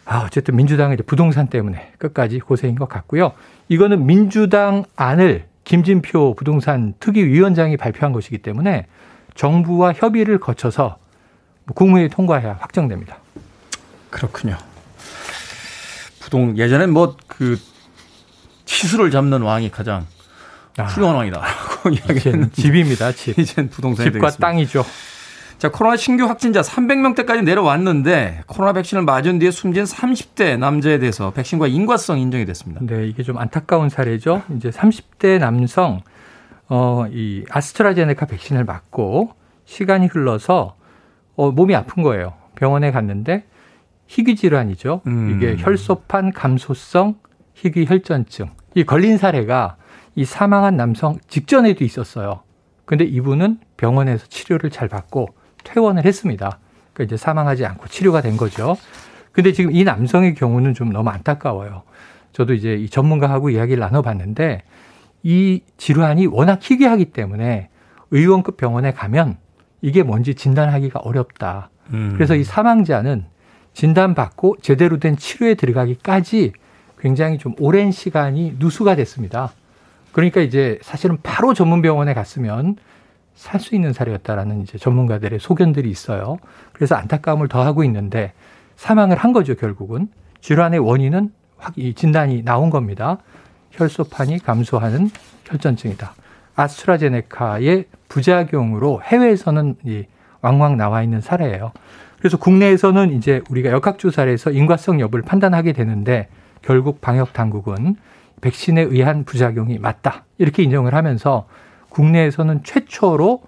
아, 0.06 0.24
어쨌든 0.26 0.56
민주당의 0.56 0.96
이제 0.96 1.04
부동산 1.04 1.48
때문에 1.48 1.94
끝까지 1.98 2.40
고생인 2.40 2.76
것 2.76 2.90
같고요. 2.90 3.32
이거는 3.70 4.06
민주당 4.06 4.84
안을 4.96 5.46
김진표 5.64 6.36
부동산 6.36 6.94
특위위원장이 7.00 7.78
발표한 7.78 8.12
것이기 8.12 8.40
때문에 8.40 8.88
정부와 9.36 9.94
협의를 9.94 10.40
거쳐서 10.40 10.98
국무회의 11.74 12.10
통과해야 12.10 12.58
확정됩니다. 12.60 13.18
그렇군요. 14.10 14.58
부동 16.20 16.58
예전엔 16.58 16.92
뭐그 16.92 17.58
치수를 18.66 19.12
잡는 19.12 19.42
왕이 19.42 19.72
가장 19.72 20.06
아, 20.78 20.84
훌륭한 20.84 21.18
왕이다라고 21.18 21.90
이야기했는 21.90 22.52
집입니다. 22.52 23.12
집. 23.12 23.38
이젠 23.40 23.70
부동산이 23.70 24.12
집과 24.12 24.20
되겠습니다. 24.20 24.48
땅이죠. 24.48 24.84
자, 25.60 25.70
코로나 25.72 25.96
신규 25.96 26.26
확진자 26.26 26.62
300명대까지 26.62 27.44
내려왔는데 27.44 28.42
코로나 28.48 28.74
백신을 28.74 29.04
맞은 29.04 29.40
뒤에 29.40 29.52
숨진 29.52 29.84
30대 29.86 30.58
남자에 30.58 31.00
대해서 31.00 31.32
백신과 31.32 31.68
인과성 31.68 32.20
인정이 32.20 32.46
됐습니다. 32.46 32.82
네, 32.84 33.08
이게 33.08 33.24
좀 33.24 33.38
안타까운 33.38 33.90
사례죠. 33.90 34.42
이제 34.58 34.70
30대 34.70 35.40
남성 35.40 36.02
어, 36.68 37.06
이 37.12 37.46
아스트라제네카 37.50 38.26
백신을 38.26 38.66
맞고 38.66 39.32
시간이 39.66 40.08
흘러서 40.08 40.76
어, 41.36 41.52
몸이 41.52 41.76
아픈 41.76 42.04
거예요. 42.04 42.34
병원에 42.56 42.92
갔는데 42.92 43.46
희귀 44.08 44.36
질환이죠. 44.36 45.02
음. 45.08 45.36
이게 45.36 45.56
혈소판 45.58 46.34
감소성 46.34 47.16
희귀 47.64 47.86
혈전증. 47.88 48.50
이 48.76 48.84
걸린 48.84 49.18
사례가 49.18 49.78
이 50.16 50.26
사망한 50.26 50.76
남성 50.76 51.18
직전에도 51.30 51.86
있었어요. 51.86 52.42
근데 52.86 53.06
이분은 53.06 53.60
병원에서 53.78 54.28
치료를 54.28 54.70
잘 54.70 54.90
받고 54.90 55.30
퇴원을 55.64 56.06
했습니다. 56.06 56.60
그러니까 56.94 57.04
이제 57.16 57.18
사망하지 57.18 57.66
않고 57.66 57.88
치료가 57.88 58.22
된 58.22 58.36
거죠. 58.36 58.76
근데 59.32 59.54
지금 59.54 59.72
이 59.72 59.84
남성의 59.86 60.36
경우는 60.36 60.74
좀 60.74 60.92
너무 60.92 61.10
안타까워요. 61.10 61.84
저도 62.34 62.54
이제 62.54 62.76
이 62.76 62.90
전문가하고 62.90 63.50
이야기를 63.50 63.80
나눠봤는데 63.80 64.64
이 65.24 65.62
질환이 65.78 66.28
워낙 66.28 66.60
희귀하기 66.62 67.06
때문에 67.06 67.70
의원급 68.12 68.58
병원에 68.58 68.92
가면 68.92 69.38
이게 69.82 70.04
뭔지 70.04 70.36
진단하기가 70.36 71.00
어렵다. 71.00 71.70
음. 71.94 72.12
그래서 72.16 72.36
이 72.36 72.44
사망자는 72.44 73.26
진단받고 73.74 74.58
제대로 74.62 75.00
된 75.00 75.16
치료에 75.16 75.56
들어가기까지 75.56 76.52
굉장히 77.04 77.38
좀 77.38 77.54
오랜 77.60 77.92
시간이 77.92 78.56
누수가 78.60 78.96
됐습니다. 78.96 79.52
그러니까 80.14 80.40
이제 80.40 80.80
사실은 80.82 81.18
바로 81.22 81.54
전문 81.54 81.82
병원에 81.82 82.14
갔으면 82.14 82.78
살 83.36 83.60
수 83.60 83.76
있는 83.76 83.92
사례였다라는 83.92 84.62
이제 84.62 84.78
전문가들의 84.78 85.40
소견들이 85.40 85.90
있어요. 85.90 86.38
그래서 86.72 86.96
안타까움을 86.96 87.50
더하고 87.50 87.84
있는데 87.84 88.32
사망을 88.78 89.18
한 89.18 89.34
거죠, 89.34 89.56
결국은. 89.56 90.08
질환의 90.40 90.80
원인은 90.80 91.32
확, 91.58 91.74
이 91.78 91.94
진단이 91.94 92.44
나온 92.44 92.70
겁니다. 92.70 93.18
혈소판이 93.72 94.40
감소하는 94.40 95.10
혈전증이다. 95.46 96.14
아스트라제네카의 96.56 97.86
부작용으로 98.08 99.02
해외에서는 99.04 99.76
이 99.84 100.04
왕왕 100.42 100.78
나와 100.78 101.04
있는 101.04 101.20
사례예요. 101.20 101.74
그래서 102.20 102.38
국내에서는 102.38 103.12
이제 103.14 103.42
우리가 103.50 103.72
역학조사를 103.72 104.32
해서 104.32 104.52
인과성 104.52 105.02
여부를 105.02 105.26
판단하게 105.26 105.74
되는데 105.74 106.30
결국 106.64 107.02
방역 107.02 107.34
당국은 107.34 107.96
백신에 108.42 108.82
의한 108.82 109.24
부작용이 109.24 109.78
맞다. 109.78 110.26
이렇게 110.38 110.64
인정을 110.64 110.96
하면서 110.96 111.48
국내에서는 111.90 112.64
최초로 112.64 113.44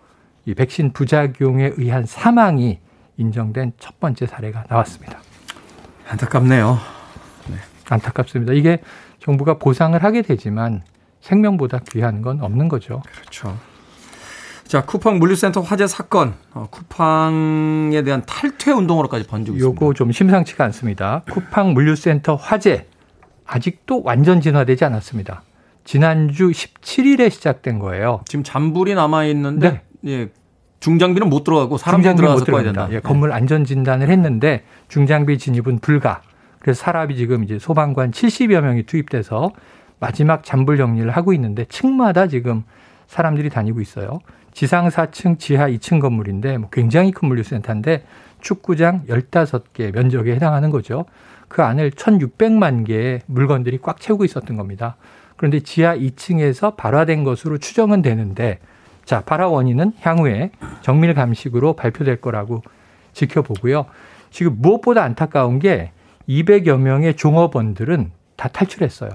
이 0.45 0.53
백신 0.53 0.93
부작용에 0.93 1.73
의한 1.77 2.05
사망이 2.05 2.79
인정된 3.17 3.73
첫 3.79 3.99
번째 3.99 4.27
사례가 4.27 4.65
나왔습니다. 4.69 5.19
안타깝네요. 6.07 6.77
안타깝습니다. 7.89 8.53
이게 8.53 8.79
정부가 9.19 9.57
보상을 9.57 10.01
하게 10.03 10.21
되지만 10.21 10.83
생명보다 11.21 11.79
귀한 11.91 12.21
건 12.21 12.41
없는 12.41 12.67
거죠. 12.67 13.01
그렇죠. 13.11 13.57
자, 14.67 14.83
쿠팡 14.83 15.19
물류센터 15.19 15.61
화재 15.61 15.85
사건, 15.85 16.33
어, 16.53 16.67
쿠팡에 16.71 18.01
대한 18.03 18.23
탈퇴 18.25 18.71
운동으로까지 18.71 19.27
번지고 19.27 19.57
있습니다. 19.57 19.85
요거 19.85 19.93
좀 19.93 20.11
심상치가 20.11 20.63
않습니다. 20.65 21.21
쿠팡 21.29 21.73
물류센터 21.73 22.35
화재 22.35 22.87
아직도 23.45 24.01
완전 24.03 24.41
진화되지 24.41 24.85
않았습니다. 24.85 25.43
지난주 25.83 26.49
17일에 26.49 27.29
시작된 27.29 27.79
거예요. 27.79 28.21
지금 28.25 28.43
잔불이 28.43 28.95
남아 28.95 29.25
있는데 29.25 29.81
네. 30.01 30.11
예, 30.11 30.29
중장비는 30.79 31.29
못 31.29 31.43
들어가고 31.43 31.77
사람들이 31.77 32.15
들어가서 32.15 32.45
꺼야 32.45 32.63
된다. 32.63 32.87
예, 32.91 32.99
건물 32.99 33.31
안전 33.31 33.63
진단을 33.63 34.09
했는데 34.09 34.63
중장비 34.87 35.37
진입은 35.37 35.79
불가. 35.79 36.21
그래서 36.59 36.81
사람이 36.81 37.15
지금 37.15 37.43
이제 37.43 37.59
소방관 37.59 38.11
70여 38.11 38.61
명이 38.61 38.83
투입돼서 38.83 39.51
마지막 39.99 40.43
잔불 40.43 40.77
정리를 40.77 41.09
하고 41.11 41.33
있는데 41.33 41.65
층마다 41.65 42.27
지금 42.27 42.63
사람들이 43.07 43.49
다니고 43.49 43.81
있어요. 43.81 44.19
지상 44.51 44.87
4층, 44.87 45.37
지하 45.37 45.67
2층 45.69 45.99
건물인데 46.01 46.57
뭐 46.57 46.69
굉장히 46.71 47.11
큰 47.11 47.27
물류센터인데 47.27 48.05
축구장 48.41 49.03
15개 49.07 49.93
면적에 49.93 50.33
해당하는 50.33 50.69
거죠. 50.69 51.05
그 51.47 51.63
안을 51.63 51.91
1,600만 51.91 52.85
개의 52.85 53.21
물건들이 53.25 53.79
꽉 53.81 53.99
채우고 53.99 54.25
있었던 54.25 54.57
겁니다. 54.57 54.95
그런데 55.37 55.59
지하 55.59 55.95
2층에서 55.95 56.75
발화된 56.75 57.23
것으로 57.23 57.57
추정은 57.57 58.01
되는데 58.01 58.59
자, 59.05 59.21
발화 59.21 59.47
원인은 59.47 59.93
향후에 59.99 60.51
정밀 60.81 61.13
감식으로 61.13 61.73
발표될 61.73 62.21
거라고 62.21 62.63
지켜보고요. 63.13 63.85
지금 64.31 64.55
무엇보다 64.57 65.03
안타까운 65.03 65.59
게 65.59 65.91
200여 66.27 66.79
명의 66.79 67.15
종업원들은 67.15 68.11
다 68.35 68.47
탈출했어요. 68.49 69.11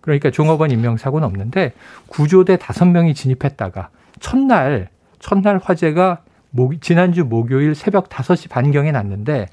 그러니까 0.00 0.30
종업원 0.30 0.70
임명 0.70 0.96
사고는 0.96 1.26
없는데 1.26 1.72
구조대 2.06 2.56
5명이 2.56 3.14
진입했다가 3.14 3.90
첫날 4.20 4.88
첫날 5.18 5.60
화재가 5.62 6.22
지난주 6.80 7.24
목요일 7.24 7.74
새벽 7.74 8.08
5시 8.08 8.48
반경에 8.50 8.92
났는데 8.92 9.46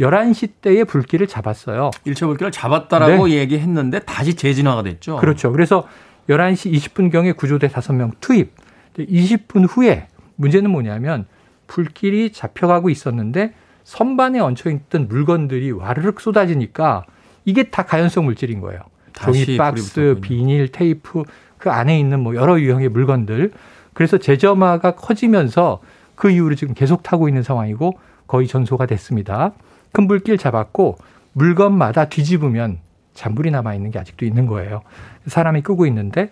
11시 0.00 0.50
때에 0.60 0.84
불길을 0.84 1.26
잡았어요. 1.26 1.90
일체 2.04 2.24
불길을 2.26 2.52
잡았다라고 2.52 3.28
네. 3.28 3.34
얘기했는데 3.34 4.00
다시 4.00 4.34
재진화가 4.34 4.82
됐죠. 4.84 5.16
그렇죠. 5.16 5.50
그래서 5.52 5.86
11시 6.28 6.72
20분경에 6.72 7.36
구조대 7.36 7.68
5명 7.68 8.12
투입. 8.20 8.52
20분 8.96 9.66
후에 9.68 10.08
문제는 10.36 10.70
뭐냐면 10.70 11.26
불길이 11.66 12.32
잡혀가고 12.32 12.90
있었는데 12.90 13.54
선반에 13.84 14.40
얹혀있던 14.40 15.08
물건들이 15.08 15.70
와르륵 15.70 16.20
쏟아지니까 16.20 17.04
이게 17.44 17.64
다 17.64 17.84
가연성 17.84 18.24
물질인 18.24 18.60
거예요. 18.60 18.80
종이 19.12 19.56
박스, 19.56 20.18
비닐, 20.20 20.70
테이프 20.70 21.22
그 21.56 21.70
안에 21.70 21.98
있는 21.98 22.20
뭐 22.20 22.34
여러 22.34 22.60
유형의 22.60 22.88
물건들. 22.90 23.52
그래서 23.94 24.18
재점화가 24.18 24.94
커지면서 24.94 25.80
그 26.14 26.30
이후로 26.30 26.54
지금 26.54 26.74
계속 26.74 27.02
타고 27.02 27.28
있는 27.28 27.42
상황이고 27.42 27.98
거의 28.26 28.46
전소가 28.46 28.86
됐습니다. 28.86 29.52
큰 29.92 30.08
불길 30.08 30.38
잡았고 30.38 30.98
물건마다 31.32 32.08
뒤집으면 32.08 32.78
잔불이 33.14 33.50
남아 33.50 33.74
있는 33.74 33.90
게 33.90 33.98
아직도 33.98 34.24
있는 34.24 34.46
거예요. 34.46 34.82
사람이 35.26 35.62
끄고 35.62 35.86
있는데 35.86 36.30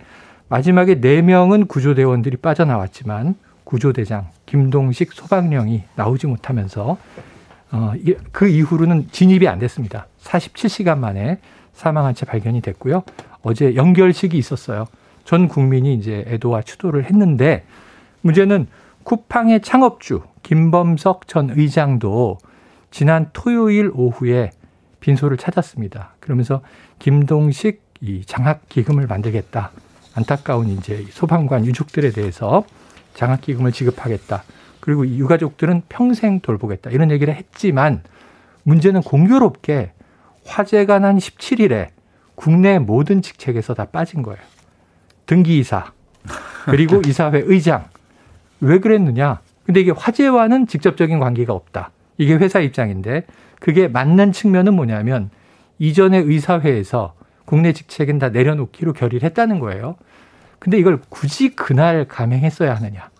마지막에 0.48 1.00
네 1.00 1.22
명은 1.22 1.66
구조대원들이 1.66 2.36
빠져나왔지만 2.38 3.34
구조대장 3.64 4.28
김동식 4.46 5.12
소방령이 5.12 5.82
나오지 5.96 6.28
못하면서 6.28 6.96
어, 7.72 7.92
그 8.30 8.46
이후로는 8.46 9.08
진입이 9.10 9.48
안 9.48 9.58
됐습니다. 9.58 10.06
47시간 10.22 10.98
만에 10.98 11.38
사망한 11.72 12.14
채 12.14 12.24
발견이 12.24 12.60
됐고요. 12.62 13.02
어제 13.42 13.74
연결식이 13.74 14.38
있었어요. 14.38 14.86
전 15.24 15.48
국민이 15.48 15.94
이제 15.94 16.24
애도와 16.28 16.62
추도를 16.62 17.04
했는데 17.04 17.64
문제는 18.22 18.68
쿠팡의 19.02 19.60
창업주 19.62 20.22
김범석 20.42 21.26
전 21.26 21.50
의장도 21.50 22.38
지난 22.96 23.28
토요일 23.34 23.90
오후에 23.92 24.52
빈소를 25.00 25.36
찾았습니다. 25.36 26.14
그러면서 26.18 26.62
김동식 26.98 27.82
이 28.00 28.24
장학 28.24 28.70
기금을 28.70 29.06
만들겠다. 29.06 29.70
안타까운 30.14 30.70
이제 30.70 31.04
소방관 31.10 31.66
유족들에 31.66 32.12
대해서 32.12 32.64
장학 33.12 33.42
기금을 33.42 33.72
지급하겠다. 33.72 34.44
그리고 34.80 35.06
유가족들은 35.06 35.82
평생 35.90 36.40
돌보겠다. 36.40 36.88
이런 36.88 37.10
얘기를 37.10 37.34
했지만 37.34 38.02
문제는 38.62 39.02
공교롭게 39.02 39.92
화재가 40.46 40.98
난 40.98 41.18
17일에 41.18 41.88
국내 42.34 42.78
모든 42.78 43.20
직책에서 43.20 43.74
다 43.74 43.84
빠진 43.84 44.22
거예요. 44.22 44.40
등기이사 45.26 45.92
그리고 46.64 47.02
이사회 47.06 47.42
의장 47.44 47.90
왜 48.62 48.80
그랬느냐? 48.80 49.42
근데 49.66 49.82
이게 49.82 49.90
화재와는 49.90 50.66
직접적인 50.66 51.18
관계가 51.18 51.52
없다. 51.52 51.90
이게 52.18 52.34
회사 52.34 52.60
입장인데 52.60 53.24
그게 53.60 53.88
맞는 53.88 54.32
측면은 54.32 54.74
뭐냐면 54.74 55.30
이전에 55.78 56.18
의사회에서 56.18 57.14
국내 57.44 57.72
직책은 57.72 58.18
다 58.18 58.28
내려놓기로 58.30 58.92
결의를 58.92 59.24
했다는 59.26 59.60
거예요. 59.60 59.96
근데 60.58 60.78
이걸 60.78 61.00
굳이 61.08 61.54
그날 61.54 62.06
감행했어야 62.06 62.74
하느냐. 62.74 63.10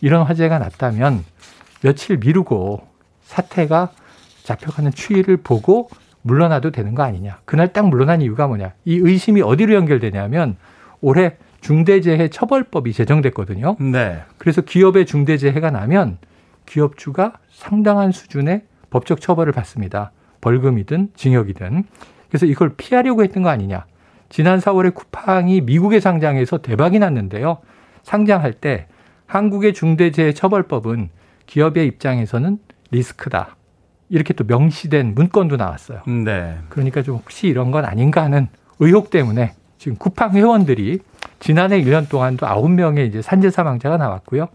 이런 0.00 0.24
화재가 0.24 0.58
났다면 0.58 1.24
며칠 1.82 2.18
미루고 2.18 2.86
사태가 3.22 3.90
잡혀가는 4.42 4.90
추이를 4.92 5.36
보고 5.38 5.88
물러나도 6.22 6.70
되는 6.70 6.94
거 6.94 7.02
아니냐. 7.02 7.38
그날 7.44 7.72
딱 7.72 7.88
물러난 7.88 8.22
이유가 8.22 8.46
뭐냐. 8.46 8.72
이 8.84 8.96
의심이 8.96 9.42
어디로 9.42 9.74
연결되냐면 9.74 10.56
올해 11.00 11.36
중대재해 11.60 12.28
처벌법이 12.28 12.92
제정됐거든요. 12.92 13.76
네. 13.78 14.22
그래서 14.38 14.62
기업의 14.62 15.06
중대재해가 15.06 15.70
나면 15.70 16.18
기업주가 16.70 17.32
상당한 17.50 18.12
수준의 18.12 18.62
법적 18.90 19.20
처벌을 19.20 19.52
받습니다. 19.52 20.12
벌금이든 20.40 21.10
징역이든. 21.16 21.84
그래서 22.28 22.46
이걸 22.46 22.74
피하려고 22.76 23.24
했던 23.24 23.42
거 23.42 23.48
아니냐. 23.48 23.86
지난 24.28 24.60
4월에 24.60 24.94
쿠팡이 24.94 25.62
미국에 25.62 25.98
상장해서 25.98 26.58
대박이 26.58 27.00
났는데요. 27.00 27.58
상장할 28.04 28.52
때 28.52 28.86
한국의 29.26 29.74
중대재해처벌법은 29.74 31.10
기업의 31.46 31.86
입장에서는 31.88 32.58
리스크다. 32.92 33.56
이렇게 34.08 34.32
또 34.32 34.44
명시된 34.44 35.14
문건도 35.14 35.56
나왔어요. 35.56 36.02
네. 36.24 36.56
그러니까 36.68 37.02
좀 37.02 37.16
혹시 37.16 37.48
이런 37.48 37.72
건 37.72 37.84
아닌가 37.84 38.22
하는 38.22 38.46
의혹 38.78 39.10
때문에 39.10 39.54
지금 39.78 39.96
쿠팡 39.96 40.32
회원들이 40.32 41.00
지난해 41.40 41.82
1년 41.82 42.08
동안도 42.08 42.46
9명의 42.46 43.08
이제 43.08 43.22
산재 43.22 43.50
사망자가 43.50 43.96
나왔고요. 43.96 44.48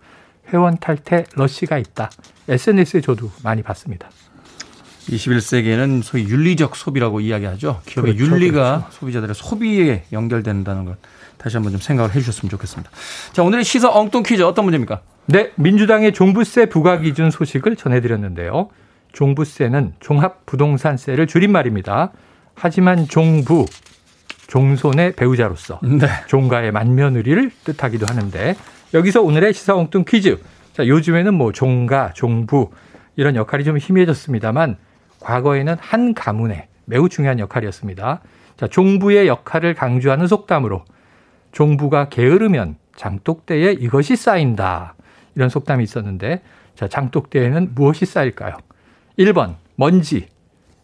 회원 0.53 0.77
탈퇴 0.77 1.25
러시가 1.35 1.77
있다. 1.77 2.09
SNS에 2.47 3.01
저도 3.01 3.31
많이 3.43 3.63
봤습니다. 3.63 4.09
21세기에는 5.09 6.01
소위 6.01 6.23
윤리적 6.23 6.75
소비라고 6.75 7.19
이야기하죠. 7.19 7.81
기업의 7.85 8.15
그렇죠, 8.15 8.33
윤리가 8.33 8.77
그렇죠. 8.79 8.91
소비자들의 8.91 9.35
소비에 9.35 10.03
연결된다는 10.11 10.85
것 10.85 10.97
다시 11.37 11.57
한번 11.57 11.71
좀 11.71 11.81
생각을 11.81 12.15
해 12.15 12.19
주셨으면 12.19 12.49
좋겠습니다. 12.49 12.89
자, 13.33 13.43
오늘의 13.43 13.63
시사 13.63 13.89
엉뚱 13.91 14.23
퀴즈 14.23 14.41
어떤 14.41 14.65
문제입니까? 14.65 15.01
네, 15.27 15.51
민주당의 15.55 16.13
종부세 16.13 16.67
부과 16.67 16.99
기준 16.99 17.29
소식을 17.29 17.75
전해드렸는데요. 17.75 18.69
종부세는 19.13 19.93
종합부동산세를 19.99 21.27
줄임말입니다. 21.27 22.11
하지만 22.55 23.07
종부, 23.07 23.65
종손의 24.47 25.15
배우자로서 25.15 25.79
네. 25.83 26.07
종가의 26.27 26.71
만며느리를 26.71 27.51
뜻하기도 27.63 28.05
하는데 28.07 28.55
여기서 28.95 29.21
오늘의 29.21 29.53
시사 29.53 29.75
엉뚱 29.75 30.05
퀴즈. 30.07 30.41
자, 30.71 30.87
요즘에는 30.87 31.33
뭐 31.33 31.51
종가, 31.51 32.13
종부 32.13 32.71
이런 33.17 33.35
역할이 33.35 33.65
좀 33.65 33.77
희미해졌습니다만 33.77 34.77
과거에는 35.19 35.75
한 35.79 36.13
가문의 36.13 36.69
매우 36.85 37.09
중요한 37.09 37.39
역할이었습니다. 37.39 38.21
자, 38.55 38.67
종부의 38.67 39.27
역할을 39.27 39.73
강조하는 39.73 40.27
속담으로 40.27 40.85
종부가 41.51 42.07
게으르면 42.07 42.77
장독대에 42.95 43.73
이것이 43.73 44.15
쌓인다. 44.15 44.95
이런 45.35 45.49
속담이 45.49 45.83
있었는데 45.83 46.41
자, 46.75 46.87
장독대에는 46.87 47.75
무엇이 47.75 48.05
쌓일까요? 48.05 48.55
1번 49.19 49.55
먼지, 49.75 50.29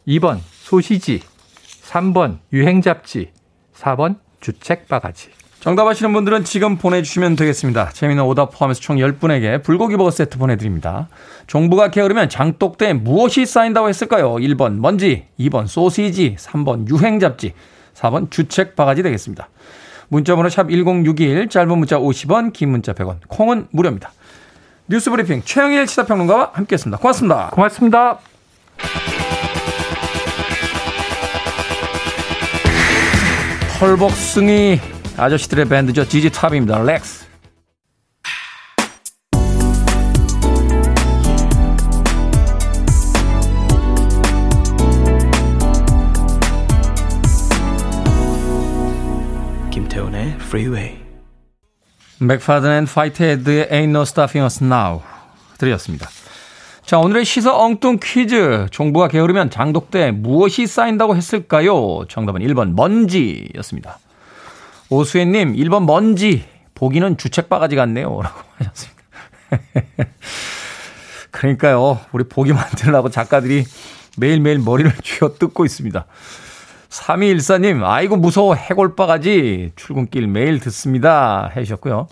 2번 0.05 0.39
소시지, 0.41 1.21
3번 1.83 2.39
유행 2.51 2.81
잡지, 2.81 3.31
4번 3.73 4.17
주책 4.41 4.89
바가지. 4.89 5.29
정답 5.61 5.87
아시는 5.87 6.11
분들은 6.11 6.43
지금 6.43 6.77
보내주시면 6.77 7.35
되겠습니다. 7.35 7.91
재미있는 7.91 8.23
오답 8.23 8.49
포함해서 8.51 8.81
총 8.81 8.97
10분에게 8.97 9.61
불고기 9.61 9.95
버거 9.95 10.09
세트 10.09 10.39
보내드립니다. 10.39 11.07
종부가 11.45 11.91
게으르면 11.91 12.29
장독대에 12.29 12.93
무엇이 12.93 13.45
쌓인다고 13.45 13.87
했을까요? 13.87 14.33
1번 14.37 14.79
먼지, 14.79 15.27
2번 15.39 15.67
소시지, 15.67 16.35
3번 16.39 16.89
유행 16.89 17.19
잡지, 17.19 17.53
4번 17.93 18.31
주책 18.31 18.75
바가지 18.75 19.03
되겠습니다. 19.03 19.49
문자번호 20.07 20.49
샵 20.49 20.67
1061, 20.71 21.47
짧은 21.47 21.77
문자 21.77 21.99
50원, 21.99 22.53
긴 22.53 22.71
문자 22.71 22.93
100원, 22.93 23.17
콩은 23.27 23.67
무료입니다. 23.69 24.11
뉴스 24.87 25.11
브리핑 25.11 25.43
최영일 25.45 25.85
시사평론가와 25.85 26.53
함께했습니다. 26.53 26.97
고맙습니다. 26.97 27.49
고맙습니다. 27.51 28.19
털복숭이 33.77 35.00
아저씨들의 35.17 35.65
밴드죠. 35.65 36.05
ZZ 36.05 36.18
Top입니다. 36.18 36.81
Legs. 36.83 37.25
김태훈의 49.71 50.35
Freeway. 50.39 50.97
McFadden & 52.19 52.85
Whitehead의 52.85 53.67
Ain't 53.67 53.89
No 53.89 54.01
Stopping 54.01 54.43
Us 54.43 54.63
Now 54.63 55.01
들으셨습니다. 55.57 56.07
자, 56.85 56.99
오늘의 56.99 57.25
시사 57.25 57.57
엉뚱 57.57 57.99
퀴즈. 58.01 58.67
종부가 58.71 59.07
게으르면 59.07 59.49
장독대에 59.49 60.11
무엇이 60.11 60.67
쌓인다고 60.67 61.15
했을까요? 61.15 62.05
정답은 62.09 62.41
1번 62.41 62.75
먼지였습니다. 62.75 63.99
오수혜님, 64.91 65.53
1번 65.55 65.85
먼지. 65.85 66.43
보기는 66.75 67.17
주책바가지 67.17 67.77
같네요. 67.77 68.09
라고 68.21 68.41
하셨습니다. 68.57 69.01
그러니까요. 71.31 72.01
우리 72.11 72.25
보기 72.25 72.51
만들라고 72.51 73.09
작가들이 73.09 73.63
매일매일 74.17 74.59
머리를 74.59 74.91
쥐어 75.01 75.35
뜯고 75.39 75.63
있습니다. 75.63 76.05
3214님, 76.89 77.85
아이고 77.85 78.17
무서워 78.17 78.53
해골바가지. 78.55 79.71
출근길 79.77 80.27
매일 80.27 80.59
듣습니다. 80.59 81.49
해주셨고요. 81.55 82.09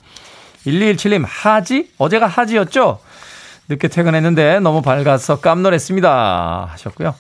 1217님, 0.66 1.26
하지? 1.28 1.92
어제가 1.98 2.28
하지였죠? 2.28 3.02
늦게 3.68 3.90
퇴근했는데 3.90 4.62
너무 4.62 4.82
밝아서 4.82 5.42
깜놀했습니다. 5.42 6.70
하셨고요. 6.72 7.14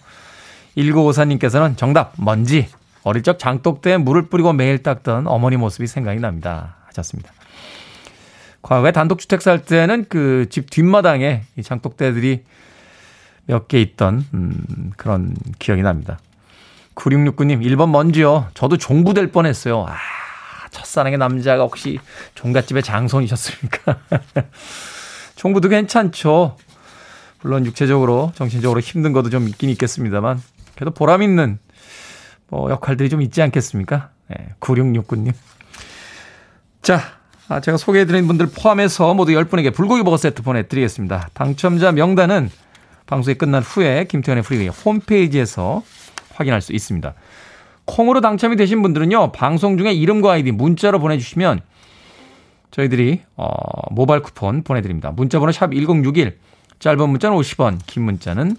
1954님께서는 0.77 1.75
정답, 1.75 2.13
먼지. 2.15 2.69
어릴 3.03 3.23
적 3.23 3.39
장독대에 3.39 3.97
물을 3.97 4.27
뿌리고 4.29 4.53
매일 4.53 4.83
닦던 4.83 5.27
어머니 5.27 5.57
모습이 5.57 5.87
생각이 5.87 6.19
납니다. 6.19 6.75
하셨습니다. 6.87 7.31
과거에 8.61 8.91
단독주택 8.91 9.41
살 9.41 9.63
때는 9.63 10.05
그 10.09 10.45
집 10.49 10.69
뒷마당에 10.69 11.43
이 11.57 11.63
장독대들이 11.63 12.43
몇 13.45 13.67
개 13.67 13.81
있던, 13.81 14.25
음, 14.33 14.91
그런 14.97 15.33
기억이 15.59 15.81
납니다. 15.81 16.19
9669님, 16.95 17.63
1번 17.65 17.89
먼지요. 17.89 18.47
저도 18.53 18.77
종부될 18.77 19.31
뻔 19.31 19.45
했어요. 19.45 19.85
아, 19.87 19.95
첫사랑의 20.71 21.17
남자가 21.17 21.63
혹시 21.63 21.99
종갓집의 22.35 22.83
장손이셨습니까? 22.83 23.97
총부도 25.35 25.69
괜찮죠. 25.69 26.57
물론 27.41 27.65
육체적으로, 27.65 28.33
정신적으로 28.35 28.81
힘든 28.81 29.13
것도 29.13 29.29
좀 29.29 29.47
있긴 29.47 29.69
있겠습니다만, 29.69 30.41
그래도 30.75 30.91
보람 30.91 31.23
있는 31.23 31.57
뭐 32.49 32.69
역할들이 32.69 33.09
좀 33.09 33.21
있지 33.21 33.41
않겠습니까? 33.41 34.09
네, 34.27 34.49
9669님. 34.59 35.33
자, 36.81 37.01
아, 37.47 37.59
제가 37.59 37.77
소개해드린 37.77 38.27
분들 38.27 38.47
포함해서 38.47 39.13
모두 39.13 39.31
10분에게 39.31 39.73
불고기 39.73 40.03
버거 40.03 40.17
세트 40.17 40.43
보내드리겠습니다. 40.43 41.29
당첨자 41.33 41.91
명단은 41.91 42.49
방송이 43.07 43.35
끝난 43.35 43.63
후에 43.63 44.05
김태훈의 44.05 44.43
프리웨이 44.43 44.67
홈페이지에서 44.67 45.81
확인할 46.35 46.61
수 46.61 46.73
있습니다. 46.73 47.13
콩으로 47.85 48.21
당첨이 48.21 48.55
되신 48.55 48.83
분들은요, 48.83 49.31
방송 49.31 49.79
중에 49.79 49.93
이름과 49.93 50.33
아이디 50.33 50.51
문자로 50.51 50.99
보내주시면 50.99 51.61
저희들이 52.69 53.23
어, 53.35 53.49
모바일 53.89 54.21
쿠폰 54.21 54.61
보내드립니다. 54.61 55.09
문자번호 55.09 55.51
샵 55.51 55.73
1061, 55.73 56.37
짧은 56.77 57.09
문자는 57.09 57.35
50원, 57.35 57.79
긴 57.87 58.03
문자는 58.03 58.55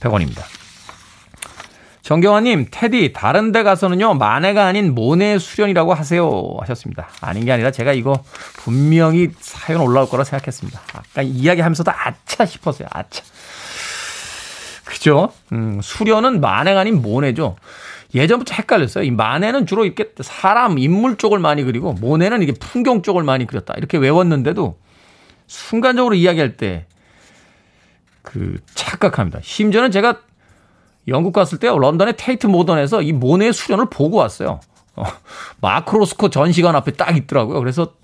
100원입니다. 0.00 0.59
정경화님, 2.10 2.66
테디, 2.72 3.12
다른 3.12 3.52
데 3.52 3.62
가서는요, 3.62 4.14
만해가 4.14 4.66
아닌 4.66 4.96
모네 4.96 5.38
수련이라고 5.38 5.94
하세요. 5.94 6.56
하셨습니다. 6.58 7.08
아닌 7.20 7.44
게 7.44 7.52
아니라 7.52 7.70
제가 7.70 7.92
이거 7.92 8.24
분명히 8.56 9.28
사연 9.38 9.80
올라올 9.80 10.08
거라 10.08 10.24
생각했습니다. 10.24 10.80
아까 10.92 11.22
이야기 11.22 11.60
하면서도 11.60 11.92
아차 11.92 12.46
싶었어요. 12.46 12.88
아차. 12.90 13.22
그죠? 14.84 15.32
음, 15.52 15.78
수련은 15.80 16.40
만해가 16.40 16.80
아닌 16.80 17.00
모네죠. 17.00 17.54
예전부터 18.12 18.56
헷갈렸어요. 18.56 19.04
이 19.04 19.12
만해는 19.12 19.66
주로 19.66 19.84
이렇게 19.84 20.10
사람, 20.20 20.80
인물 20.80 21.16
쪽을 21.16 21.38
많이 21.38 21.62
그리고 21.62 21.92
모네는 21.92 22.42
이게 22.42 22.50
풍경 22.58 23.02
쪽을 23.02 23.22
많이 23.22 23.46
그렸다. 23.46 23.74
이렇게 23.76 23.98
외웠는데도 23.98 24.76
순간적으로 25.46 26.16
이야기할 26.16 26.56
때 26.56 26.86
그 28.22 28.58
착각합니다. 28.74 29.40
심지어는 29.42 29.90
제가 29.90 30.20
영국 31.10 31.32
갔을 31.32 31.58
때 31.58 31.68
런던의 31.68 32.14
테이트 32.16 32.46
모던에서 32.46 33.02
이 33.02 33.12
모네의 33.12 33.52
수련을 33.52 33.86
보고 33.90 34.16
왔어요. 34.16 34.60
어, 34.96 35.04
마크 35.60 35.89
로스코 35.89 36.30
전시관 36.30 36.74
앞에 36.76 36.92
딱 36.92 37.16
있더라고요. 37.16 37.58
그래서 37.58 37.94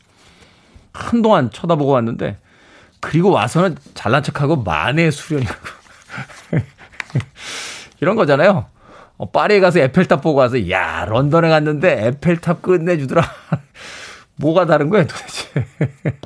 한동안 0.93 1.51
쳐다보고 1.51 1.93
왔는데 1.93 2.39
그리고 3.01 3.31
와서는 3.31 3.77
잘난 3.95 4.23
척하고 4.23 4.57
마네의 4.57 5.13
수련이라고 5.13 5.59
이런 8.01 8.17
거잖아요. 8.17 8.67
어, 9.19 9.31
파리에 9.31 9.61
가서 9.61 9.79
에펠탑 9.79 10.21
보고 10.21 10.41
와서 10.41 10.69
야 10.71 11.05
런던에 11.07 11.49
갔는데 11.49 12.07
에펠탑 12.07 12.61
끝내주더라. 12.61 13.23
뭐가 14.37 14.67
다른 14.67 14.91
거야 14.91 15.07
도대체. 15.07 15.67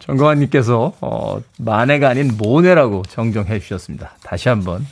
정경환님께서 0.00 0.92
어, 1.00 1.40
만해가 1.58 2.08
아닌 2.08 2.36
모네라고 2.36 3.02
정정해 3.08 3.58
주셨습니다. 3.58 4.12
다시 4.22 4.48
한번 4.48 4.86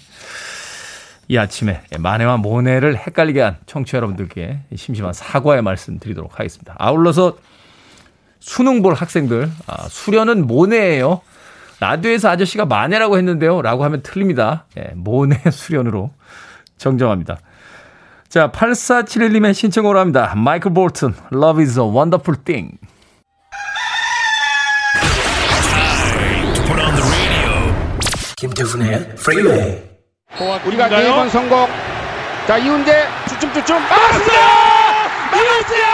이 1.28 1.38
아침에 1.38 1.82
만해와 1.98 2.36
모네를 2.36 2.96
헷갈리게 2.96 3.40
한 3.40 3.56
청취자 3.66 3.98
여러분들께 3.98 4.60
심심한 4.76 5.12
사과의 5.12 5.62
말씀 5.62 5.98
드리도록 5.98 6.38
하겠습니다. 6.38 6.74
아울러서 6.78 7.38
수능 8.40 8.82
볼 8.82 8.94
학생들 8.94 9.50
아, 9.66 9.88
수련은 9.88 10.46
모네예요. 10.46 11.22
라디오에서 11.80 12.28
아저씨가 12.28 12.66
만해라고 12.66 13.16
했는데요. 13.16 13.62
라고 13.62 13.84
하면 13.84 14.02
틀립니다. 14.02 14.66
예, 14.76 14.92
모네 14.94 15.38
수련으로 15.50 16.12
정정합니다. 16.76 17.38
자, 18.28 18.50
8471님의 18.50 19.54
신청으로 19.54 19.98
합니다. 19.98 20.34
마이클 20.36 20.74
볼튼, 20.74 21.14
Love 21.32 21.62
is 21.62 21.78
a 21.78 21.84
Wonderful 21.84 22.42
Thing. 22.44 22.78
김태훈의 28.36 29.14
프리웨이 29.16 29.93
우리가 30.38 30.88
네 30.88 31.10
번 31.12 31.28
성공 31.30 31.68
자 32.46 32.58
이훈재 32.58 33.08
주춤주춤 33.28 33.76
막았습니다! 33.88 34.32
막았어요! 35.30 35.86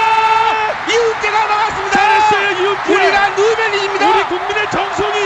이훈재가 0.90 1.46
막았습니다! 1.46 1.90
잘했어요 1.98 2.50
이훈재! 2.58 2.94
우리가 2.94 3.28
누면입니다! 3.30 4.08
우리 4.08 4.24
국민의 4.24 4.70
정성이 4.70 5.18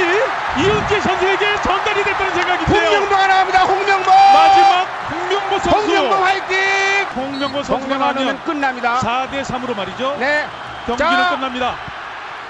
이훈재 0.59 1.01
선수에게 1.01 1.63
전달이 1.63 2.05
됐다는 2.05 2.35
생각이 2.35 2.65
들어요. 2.67 2.87
홍명보가 2.89 3.27
나옵니다 3.27 3.61
홍명보! 3.63 4.11
마지막 4.11 4.87
홍명보 5.11 5.59
선수! 5.61 5.79
홍명보 5.79 6.15
화이팅! 6.25 7.07
홍명보 7.17 7.63
선수가 7.63 7.97
나면 7.97 8.45
끝납니다. 8.45 8.99
4대 9.01 9.43
3으로 9.45 9.77
말이죠. 9.77 10.17
네. 10.19 10.47
경기는 10.87 11.11
자, 11.11 11.31
끝납니다. 11.31 11.75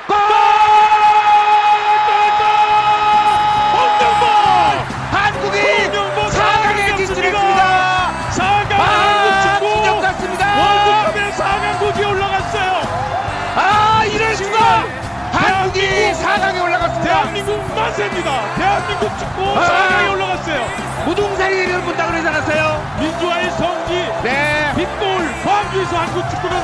골! 0.09 0.17
대한민국 17.35 17.75
만세입니다. 17.75 18.55
대한민국 18.55 19.19
축구 19.19 19.43
아, 19.59 19.91
4강에 19.91 20.15
올라갔어요. 20.15 21.05
무등산이를 21.07 21.81
본다 21.83 22.07
그러지 22.07 22.29
않았어요? 22.29 23.01
민주화의 23.01 23.51
성지 23.51 23.93
네. 24.23 24.73
빗골 24.77 25.03
광주에서 25.43 25.97
한국 25.97 26.31
축구는 26.31 26.57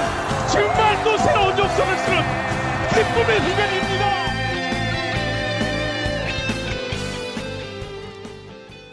정말 0.49 1.03
또 1.03 1.19
새로운 1.19 1.59
역사를 1.59 1.99
쓰는 1.99 2.23
기쁨의 2.89 3.41
순간입니다. 3.41 4.07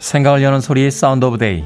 생각을 0.00 0.42
여는 0.42 0.60
소리 0.60 0.90
Sound 0.90 1.26
of 1.26 1.38
Day. 1.38 1.64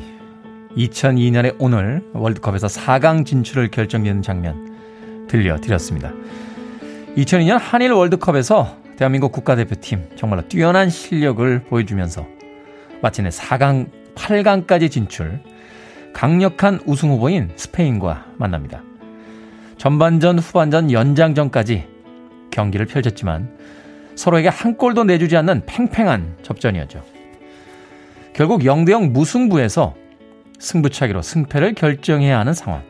2002년의 0.76 1.56
오늘 1.58 2.02
월드컵에서 2.12 2.66
4강 2.66 3.24
진출을 3.24 3.70
결정짓는 3.70 4.20
장면 4.20 4.76
들려드렸습니다. 5.28 6.12
2002년 7.16 7.58
한일 7.58 7.92
월드컵에서 7.92 8.81
대한민국 8.96 9.32
국가대표팀 9.32 10.10
정말로 10.16 10.46
뛰어난 10.48 10.90
실력을 10.90 11.62
보여주면서 11.64 12.26
마침내 13.00 13.30
4강, 13.30 13.90
8강까지 14.14 14.90
진출 14.90 15.40
강력한 16.12 16.80
우승 16.86 17.10
후보인 17.10 17.50
스페인과 17.56 18.26
만납니다. 18.36 18.82
전반전, 19.78 20.38
후반전, 20.38 20.92
연장전까지 20.92 21.88
경기를 22.50 22.86
펼쳤지만 22.86 23.56
서로에게 24.14 24.48
한 24.48 24.76
골도 24.76 25.04
내주지 25.04 25.36
않는 25.38 25.62
팽팽한 25.66 26.36
접전이었죠. 26.42 27.02
결국 28.34 28.60
0대0 28.60 29.10
무승부에서 29.10 29.94
승부차기로 30.58 31.22
승패를 31.22 31.74
결정해야 31.74 32.38
하는 32.38 32.52
상황. 32.52 32.82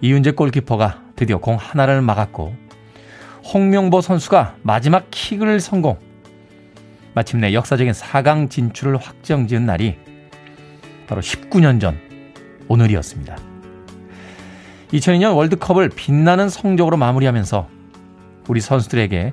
이윤재 0.00 0.32
골키퍼가 0.32 1.02
드디어 1.16 1.38
공 1.38 1.56
하나를 1.56 2.02
막았고 2.02 2.54
홍명보 3.44 4.00
선수가 4.00 4.56
마지막 4.62 5.06
킥을 5.10 5.60
성공. 5.60 5.98
마침내 7.14 7.52
역사적인 7.52 7.92
4강 7.92 8.48
진출을 8.48 8.96
확정 8.96 9.46
지은 9.46 9.66
날이 9.66 9.96
바로 11.06 11.20
19년 11.20 11.80
전 11.80 11.98
오늘이었습니다. 12.68 13.36
2002년 14.92 15.34
월드컵을 15.34 15.90
빛나는 15.90 16.48
성적으로 16.48 16.96
마무리하면서 16.96 17.68
우리 18.48 18.60
선수들에게 18.60 19.32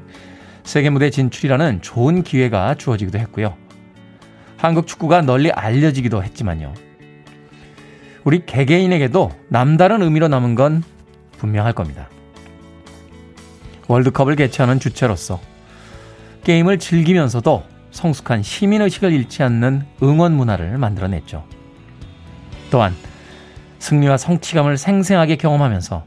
세계 0.64 0.90
무대 0.90 1.10
진출이라는 1.10 1.82
좋은 1.82 2.24
기회가 2.24 2.76
주어지기도 2.76 3.18
했고요. 3.20 3.56
한국 4.58 4.88
축구가 4.88 5.22
널리 5.22 5.52
알려지기도 5.52 6.24
했지만요. 6.24 6.74
우리 8.26 8.46
개개인에게도 8.46 9.32
남다른 9.48 10.02
의미로 10.02 10.28
남은 10.28 10.56
건 10.56 10.84
분명할 11.38 11.74
겁니다. 11.74 12.10
월드컵을 13.90 14.36
개최하는 14.36 14.80
주체로서 14.80 15.42
게임을 16.44 16.78
즐기면서도 16.78 17.64
성숙한 17.92 18.44
시민의식을 18.44 19.12
잃지 19.12 19.42
않는 19.44 19.84
응원 20.04 20.34
문화를 20.34 20.78
만들어냈죠. 20.78 21.44
또한 22.70 22.96
승리와 23.80 24.18
성취감을 24.18 24.78
생생하게 24.78 25.38
경험하면서 25.38 26.06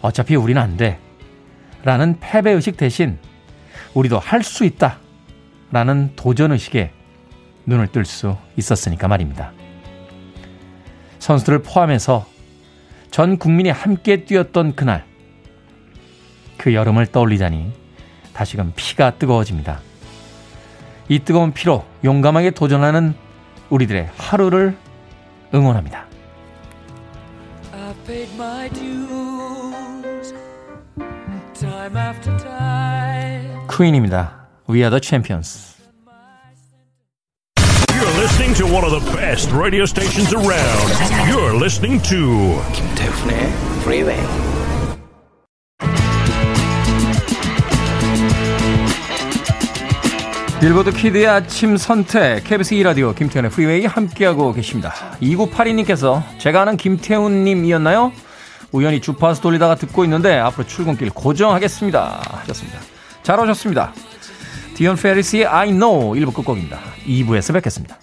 어차피 0.00 0.34
우리는 0.34 0.60
안 0.60 0.76
돼. 0.76 0.98
라는 1.84 2.18
패배의식 2.18 2.76
대신 2.76 3.16
우리도 3.94 4.18
할 4.18 4.42
수 4.42 4.64
있다. 4.64 4.98
라는 5.70 6.12
도전의식에 6.16 6.90
눈을 7.66 7.88
뜰 7.88 8.04
수 8.04 8.36
있었으니까 8.56 9.06
말입니다. 9.06 9.52
선수들을 11.20 11.62
포함해서 11.62 12.26
전 13.12 13.38
국민이 13.38 13.70
함께 13.70 14.24
뛰었던 14.24 14.74
그날, 14.74 15.04
그 16.58 16.74
여름을 16.74 17.06
떠올리자니 17.06 17.72
다시금 18.34 18.72
피가 18.76 19.12
뜨거워집니다. 19.12 19.80
이 21.08 21.20
뜨거운 21.20 21.52
피로 21.52 21.86
용감하게 22.04 22.50
도전하는 22.50 23.14
우리들의 23.70 24.10
하루를 24.18 24.76
응원합니다. 25.54 26.06
퀸입니다. 33.70 34.48
We 34.68 34.80
are 34.80 34.90
the 34.90 35.00
champions. 35.02 35.76
You're 37.88 38.16
listening 38.20 38.54
to 38.54 38.66
one 38.66 38.84
of 38.84 38.90
the 38.90 39.00
best 39.16 39.50
radio 39.52 39.84
stations 39.84 40.32
around. 40.34 40.88
You're 41.28 41.56
listening 41.56 42.00
to 42.02 42.60
김태훈의 42.72 43.52
Freeway. 43.82 44.47
Billboard 50.60 50.90
Kid의 50.90 51.28
아침 51.28 51.76
선택 51.76 52.42
KBS 52.42 52.74
2라디오 52.74 53.14
김태훈의 53.14 53.48
프리웨이 53.48 53.86
함께하고 53.86 54.52
계십니다. 54.52 54.92
2982님께서 55.22 56.24
제가 56.38 56.62
아는 56.62 56.76
김태훈님이었나요? 56.76 58.12
우연히 58.72 59.00
주파수 59.00 59.40
돌리다가 59.40 59.76
듣고 59.76 60.02
있는데 60.02 60.36
앞으로 60.36 60.66
출근길 60.66 61.10
고정하겠습니다. 61.10 62.22
하셨습니다. 62.40 62.80
잘 63.22 63.38
오셨습니다. 63.38 63.92
Dionne 64.74 64.96
Farris의 64.96 65.46
I 65.46 65.68
Know 65.68 66.14
1부 66.14 66.34
끝곡입니다. 66.34 66.80
2부에서 67.06 67.54
뵙겠습니다. 67.54 67.96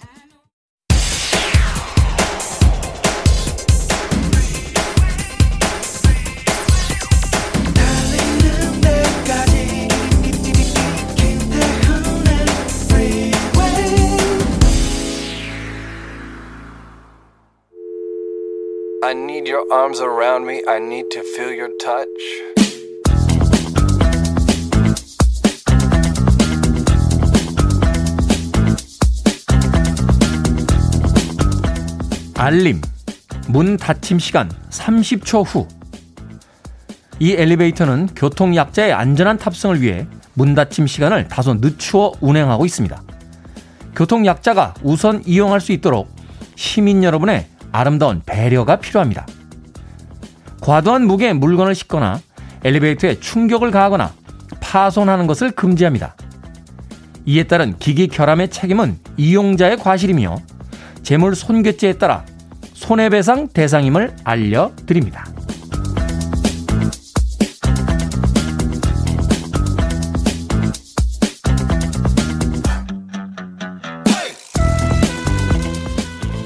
I 19.06 19.12
need 19.12 19.48
your 19.48 19.72
arms 19.72 20.00
around 20.00 20.48
me. 20.48 20.64
I 20.66 20.80
need 20.80 21.10
to 21.12 21.20
feel 21.20 21.54
your 21.54 21.70
touch. 21.78 22.08
알림. 32.34 32.80
문 33.46 33.76
닫힘 33.76 34.18
시간 34.18 34.50
30초 34.70 35.44
후. 35.46 35.68
이 37.20 37.34
엘리베이터는 37.34 38.08
교통약자의 38.16 38.92
안전한 38.92 39.38
탑승을 39.38 39.82
위해 39.82 40.08
문 40.34 40.56
닫힘 40.56 40.88
시간을 40.88 41.28
다소 41.28 41.54
늦추어 41.54 42.14
운행하고 42.20 42.66
있습니다. 42.66 43.00
교통약자가 43.94 44.74
우선 44.82 45.22
이용할 45.24 45.60
수 45.60 45.70
있도록 45.70 46.08
시민 46.56 47.04
여러분의 47.04 47.46
아름다운 47.76 48.22
배려가 48.24 48.76
필요합니다. 48.76 49.26
과도한 50.62 51.06
무게의 51.06 51.34
물건을 51.34 51.74
싣거나 51.74 52.20
엘리베이터에 52.64 53.20
충격을 53.20 53.70
가하거나 53.70 54.12
파손하는 54.60 55.26
것을 55.26 55.50
금지합니다. 55.50 56.16
이에 57.26 57.42
따른 57.42 57.76
기기 57.78 58.08
결함의 58.08 58.48
책임은 58.48 58.98
이용자의 59.18 59.76
과실이며 59.76 60.36
재물 61.02 61.36
손괴죄에 61.36 61.94
따라 61.94 62.24
손해배상 62.72 63.48
대상임을 63.48 64.16
알려드립니다. 64.24 65.35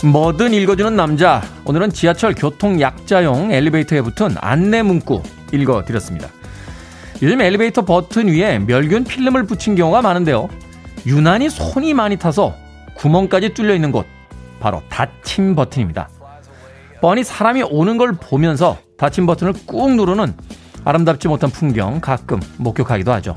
뭐든 0.03 0.55
읽어주는 0.55 0.97
남자. 0.97 1.43
오늘은 1.67 1.93
지하철 1.93 2.35
교통 2.35 2.81
약자용 2.81 3.53
엘리베이터에 3.53 4.01
붙은 4.01 4.35
안내 4.41 4.83
문구 4.83 5.23
읽어드렸습니다. 5.53 6.29
요즘 7.23 7.43
엘리베이터 7.43 7.85
버튼 7.85 8.29
위에 8.29 8.61
멸균 8.61 9.05
필름을 9.05 9.45
붙인 9.45 9.75
경우가 9.75 10.01
많은데요. 10.01 10.49
유난히 11.07 11.51
손이 11.51 11.93
많이 11.93 12.17
타서 12.17 12.55
구멍까지 12.95 13.53
뚫려 13.53 13.75
있는 13.75 13.93
곳. 13.93 14.07
바로 14.59 14.83
닫힘 14.89 15.55
버튼입니다. 15.55 16.09
뻔히 17.03 17.23
사람이 17.23 17.63
오는 17.65 17.99
걸 17.99 18.13
보면서 18.13 18.79
닫힘 18.97 19.27
버튼을 19.27 19.53
꾹 19.67 19.97
누르는 19.97 20.35
아름답지 20.83 21.29
못한 21.29 21.51
풍경 21.51 22.01
가끔 22.01 22.41
목격하기도 22.57 23.13
하죠. 23.13 23.35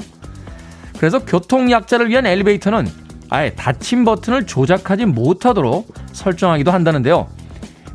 그래서 0.98 1.26
교통약자를 1.26 2.10
위한 2.10 2.26
엘리베이터는 2.26 2.88
아예 3.34 3.50
닫힘 3.56 4.06
버튼을 4.06 4.46
조작하지 4.46 5.08
못하도록 5.08 5.92
설정하기도 6.12 6.70
한다는데요. 6.70 7.28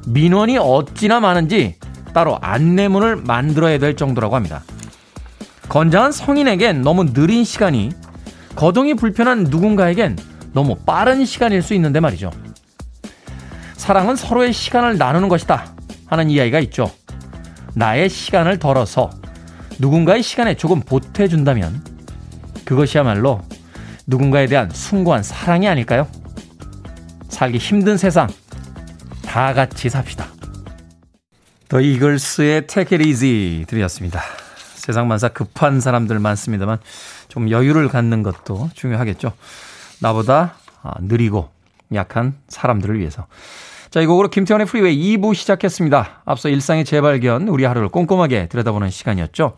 민원이 0.09 0.59
어찌나 0.59 1.20
많은지 1.20 1.77
따로 2.12 2.37
안내문을 2.40 3.14
만들어야 3.14 3.79
될 3.79 3.94
정도라고 3.94 4.35
합니다. 4.35 4.64
건장한 5.68 6.11
성인에겐 6.11 6.83
너무 6.83 7.12
느린 7.12 7.44
시간이 7.44 7.92
거동이 8.57 8.94
불편한 8.94 9.44
누군가에겐 9.44 10.18
너무 10.55 10.74
빠른 10.74 11.24
시간일 11.24 11.62
수 11.62 11.72
있는데 11.74 12.01
말이죠. 12.01 12.33
사랑은 13.74 14.16
서로의 14.16 14.53
시간을 14.53 14.98
나누는 14.98 15.29
것이다 15.29 15.72
하는 16.07 16.31
이야기가 16.31 16.59
있죠. 16.59 16.90
나의 17.77 18.09
시간을 18.09 18.59
덜어서 18.59 19.11
누군가의 19.79 20.24
시간에 20.24 20.57
조금 20.57 20.81
보태준다면 20.81 21.85
그것이야말로 22.64 23.40
누군가에 24.09 24.47
대한 24.47 24.71
숭고한 24.71 25.23
사랑이 25.23 25.68
아닐까요? 25.68 26.09
살기 27.29 27.59
힘든 27.59 27.99
세상 27.99 28.27
다 29.23 29.53
같이 29.53 29.90
삽시다. 29.90 30.27
The 31.69 31.81
Eagles의 31.81 32.67
Take 32.66 32.97
It 32.97 33.07
Easy 33.07 33.66
들으셨습니다. 33.67 34.21
세상 34.77 35.07
만사 35.07 35.29
급한 35.29 35.83
사람들 35.83 36.18
많습니다만 36.18 36.79
좀 37.29 37.51
여유를 37.51 37.88
갖는 37.88 38.23
것도 38.23 38.71
중요하겠죠. 38.73 39.33
나보다 40.01 40.55
아, 40.83 40.94
느리고 41.01 41.51
약한 41.92 42.35
사람들을 42.49 42.99
위해서. 42.99 43.27
자, 43.90 44.01
이 44.01 44.07
곡으로 44.07 44.29
김태훈의 44.29 44.67
프리웨이 44.66 45.18
2부 45.18 45.35
시작했습니다. 45.35 46.23
앞서 46.25 46.49
일상의 46.49 46.87
재발견, 46.87 47.49
우리 47.49 47.64
하루를 47.64 47.90
꼼꼼하게 47.90 48.49
들여다보는 48.49 48.88
시간이었죠. 48.88 49.57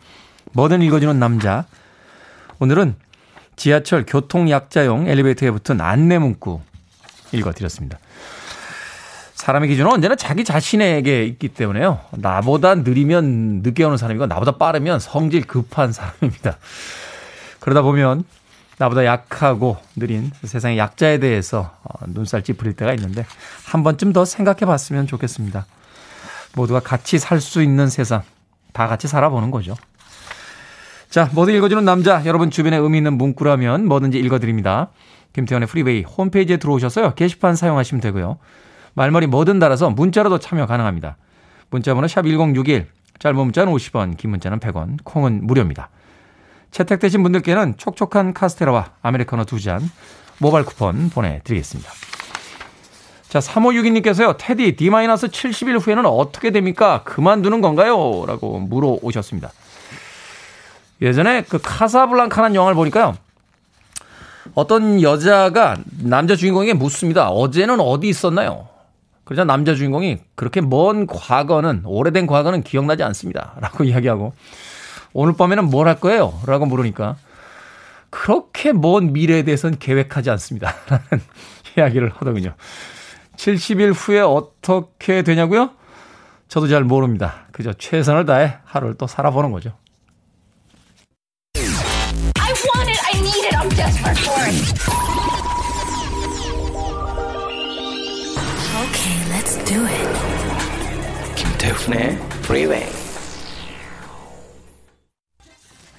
뭐든 0.53 0.81
읽어주는 0.81 1.17
남자. 1.17 1.65
오늘은 2.59 2.95
지하철 3.61 4.07
교통약자용 4.07 5.07
엘리베이터에 5.07 5.51
붙은 5.51 5.81
안내 5.81 6.17
문구 6.17 6.61
읽어드렸습니다. 7.31 7.99
사람의 9.35 9.69
기준은 9.69 9.91
언제나 9.91 10.15
자기 10.15 10.43
자신에게 10.43 11.25
있기 11.25 11.49
때문에요. 11.49 11.99
나보다 12.09 12.73
느리면 12.73 13.61
늦게 13.61 13.83
오는 13.83 13.97
사람이고 13.97 14.25
나보다 14.25 14.57
빠르면 14.57 14.99
성질 14.99 15.45
급한 15.45 15.93
사람입니다. 15.93 16.57
그러다 17.59 17.83
보면 17.83 18.23
나보다 18.79 19.05
약하고 19.05 19.77
느린 19.95 20.31
세상의 20.43 20.79
약자에 20.79 21.19
대해서 21.19 21.77
어, 21.83 22.05
눈살 22.07 22.41
찌푸릴 22.41 22.73
때가 22.73 22.95
있는데 22.95 23.27
한 23.65 23.83
번쯤 23.83 24.11
더 24.11 24.25
생각해 24.25 24.61
봤으면 24.61 25.05
좋겠습니다. 25.05 25.67
모두가 26.55 26.79
같이 26.79 27.19
살 27.19 27.39
수 27.39 27.61
있는 27.61 27.89
세상 27.89 28.23
다 28.73 28.87
같이 28.87 29.07
살아보는 29.07 29.51
거죠. 29.51 29.75
자, 31.11 31.29
뭐든 31.33 31.53
읽어주는 31.55 31.83
남자 31.83 32.23
여러분 32.25 32.49
주변에 32.49 32.77
의미 32.77 32.99
있는 32.99 33.17
문구라면 33.17 33.85
뭐든지 33.85 34.17
읽어드립니다. 34.17 34.91
김태훈의 35.33 35.67
프리웨이 35.67 36.03
홈페이지에 36.03 36.55
들어오셔서요. 36.55 37.15
게시판 37.15 37.57
사용하시면 37.57 37.99
되고요. 37.99 38.37
말머리 38.93 39.27
뭐든 39.27 39.59
달아서 39.59 39.89
문자로도 39.89 40.39
참여 40.39 40.67
가능합니다. 40.67 41.17
문자번호 41.69 42.07
샵 42.07 42.25
1061, 42.25 42.87
짧은 43.19 43.35
문자는 43.37 43.73
50원, 43.73 44.15
긴 44.15 44.29
문자는 44.29 44.59
100원, 44.61 44.99
콩은 45.03 45.45
무료입니다. 45.45 45.89
채택되신 46.71 47.21
분들께는 47.23 47.75
촉촉한 47.75 48.33
카스테라와 48.33 48.91
아메리카노 49.01 49.43
두 49.43 49.59
잔 49.59 49.81
모바일 50.37 50.65
쿠폰 50.65 51.09
보내드리겠습니다. 51.09 51.91
자, 53.27 53.39
3562님께서요, 53.39 54.35
테디, 54.37 54.77
D-70일 54.77 55.85
후에는 55.85 56.05
어떻게 56.05 56.51
됩니까? 56.51 57.01
그만두는 57.03 57.59
건가요? 57.59 58.23
라고 58.25 58.59
물어오셨습니다. 58.59 59.51
예전에 61.01 61.43
그 61.43 61.59
카사블랑카라는 61.61 62.55
영화를 62.55 62.75
보니까요, 62.75 63.15
어떤 64.53 65.01
여자가 65.01 65.77
남자 66.03 66.35
주인공에게 66.35 66.73
묻습니다. 66.73 67.29
어제는 67.29 67.79
어디 67.79 68.07
있었나요? 68.07 68.67
그러자 69.23 69.45
남자 69.45 69.75
주인공이 69.75 70.19
그렇게 70.35 70.61
먼 70.61 71.07
과거는, 71.07 71.83
오래된 71.85 72.27
과거는 72.27 72.63
기억나지 72.63 73.03
않습니다. 73.03 73.53
라고 73.61 73.83
이야기하고, 73.83 74.33
오늘 75.13 75.33
밤에는 75.33 75.69
뭘 75.69 75.87
할 75.87 75.99
거예요? 75.99 76.39
라고 76.45 76.65
물으니까, 76.65 77.15
그렇게 78.09 78.73
먼 78.73 79.13
미래에 79.13 79.43
대해서는 79.43 79.79
계획하지 79.79 80.29
않습니다. 80.31 80.75
라는 80.89 81.23
이야기를 81.77 82.11
하더군요. 82.15 82.53
70일 83.37 83.93
후에 83.95 84.19
어떻게 84.19 85.21
되냐고요? 85.23 85.71
저도 86.49 86.67
잘 86.67 86.83
모릅니다. 86.83 87.45
그저 87.53 87.71
최선을 87.71 88.25
다해 88.25 88.57
하루를 88.65 88.95
또 88.95 89.07
살아보는 89.07 89.51
거죠. 89.51 89.71
Do 99.71 99.85
it. 99.85 101.35
김태훈의 101.35 102.17
Freeway. 102.43 102.85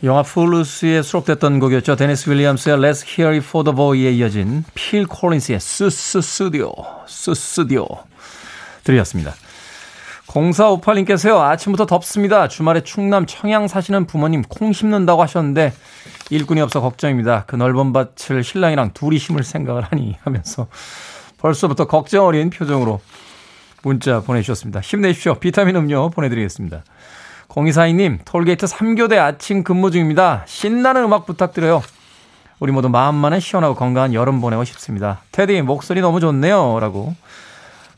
영화 0.05 0.23
풀루스에 0.23 1.01
수록됐던 1.01 1.59
곡이었죠. 1.59 1.97
데니스 1.97 2.29
윌리엄스의 2.29 2.77
Let's 2.77 3.07
Hear 3.07 3.35
It 3.37 3.47
For 3.47 3.65
The 3.65 3.75
Boy에 3.75 4.11
이어진 4.11 4.65
필 4.75 5.07
콜린스의 5.07 5.61
스스스디오, 5.61 6.73
스스디오 7.07 7.87
들으셨습니다. 8.85 9.33
0458님께서요. 10.27 11.41
아침부터 11.41 11.87
덥습니다. 11.87 12.49
주말에 12.49 12.83
충남 12.83 13.27
청양 13.27 13.69
사시는 13.69 14.07
부모님 14.07 14.43
콩 14.43 14.73
심는다고 14.73 15.23
하셨는데 15.23 15.73
일꾼이 16.31 16.61
없어 16.61 16.81
걱정입니다. 16.81 17.45
그 17.47 17.57
넓은 17.57 17.93
밭을 17.93 18.45
신랑이랑 18.45 18.93
둘이 18.93 19.19
심을 19.19 19.45
생각을 19.45 19.83
하니 19.83 20.17
하면서 20.23 20.67
벌써부터 21.39 21.87
걱정 21.87 22.27
어린 22.27 22.51
표정으로 22.51 23.01
문자 23.83 24.21
보내주셨습니다. 24.21 24.81
힘내십시오. 24.81 25.35
비타민 25.35 25.77
음료 25.77 26.11
보내드리겠습니다. 26.11 26.85
0242님, 27.49 28.21
톨게이트 28.25 28.67
3교대 28.67 29.19
아침 29.19 29.63
근무 29.63 29.91
중입니다. 29.91 30.45
신나는 30.47 31.05
음악 31.05 31.27
부탁드려요. 31.27 31.83
우리 32.61 32.73
모두 32.73 32.89
마음만은 32.89 33.41
시원하고 33.41 33.75
건강한 33.75 34.15
여름 34.15 34.41
보내고 34.41 34.65
싶습니다. 34.65 35.21
테디, 35.33 35.63
목소리 35.63 36.01
너무 36.01 36.21
좋네요. 36.21 36.79
라고 36.81 37.15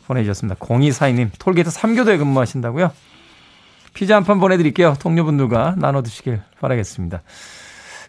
보내주셨습니다. 0.06 0.58
0242님, 0.58 1.30
톨게이트 1.38 1.70
3교대에 1.70 2.18
근무하신다고요? 2.18 2.90
피자 3.92 4.16
한 4.16 4.24
판 4.24 4.40
보내드릴게요. 4.40 4.96
동료분들과 4.98 5.76
나눠 5.78 6.02
드시길 6.02 6.40
바라겠습니다. 6.60 7.22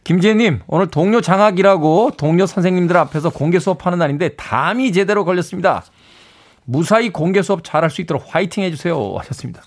김지혜님, 0.03 0.61
오늘 0.67 0.87
동료 0.87 1.21
장학이라고 1.21 2.11
동료 2.17 2.45
선생님들 2.47 2.95
앞에서 2.97 3.29
공개 3.29 3.59
수업하는 3.59 3.99
날인데 3.99 4.29
담이 4.29 4.93
제대로 4.93 5.25
걸렸습니다. 5.25 5.83
무사히 6.65 7.09
공개 7.09 7.41
수업 7.41 7.63
잘할 7.63 7.89
수 7.89 8.01
있도록 8.01 8.25
화이팅 8.33 8.63
해주세요. 8.63 9.15
하셨습니다. 9.17 9.61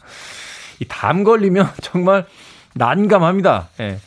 이 0.81 0.85
담 0.87 1.25
걸리면 1.25 1.71
정말 1.83 2.27
난감합니다. 2.75 3.69
예. 3.81 3.99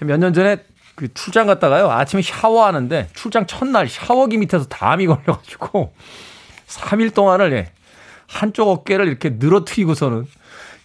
몇년 0.00 0.32
전에 0.34 0.58
그 0.94 1.12
출장 1.14 1.46
갔다가요. 1.46 1.90
아침에 1.90 2.22
샤워하는데 2.22 3.08
출장 3.14 3.46
첫날 3.46 3.88
샤워기 3.88 4.38
밑에서 4.38 4.64
담이 4.66 5.06
걸려가지고 5.06 5.92
3일 6.68 7.14
동안을 7.14 7.52
예. 7.52 7.70
한쪽 8.26 8.68
어깨를 8.68 9.06
이렇게 9.06 9.30
늘어뜨리고서는 9.38 10.26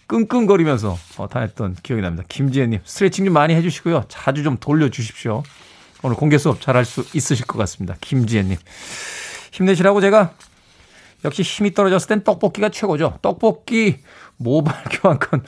끙끙거리면서 0.06 0.96
어, 1.16 1.28
다녔던 1.28 1.76
기억이 1.82 2.02
납니다. 2.02 2.24
김지혜님 2.28 2.80
스트레칭 2.84 3.24
좀 3.24 3.34
많이 3.34 3.54
해주시고요. 3.54 4.04
자주 4.08 4.42
좀 4.42 4.58
돌려주십시오. 4.58 5.42
오늘 6.02 6.16
공개 6.16 6.36
수업 6.38 6.60
잘할 6.60 6.84
수 6.84 7.04
있으실 7.14 7.46
것 7.46 7.58
같습니다. 7.58 7.96
김지혜님 8.00 8.56
힘내시라고 9.52 10.00
제가 10.00 10.32
역시 11.24 11.42
힘이 11.42 11.72
떨어졌을 11.74 12.08
땐 12.08 12.24
떡볶이가 12.24 12.68
최고죠. 12.68 13.18
떡볶이 13.22 13.98
모바일 14.36 14.84
교환권 14.90 15.44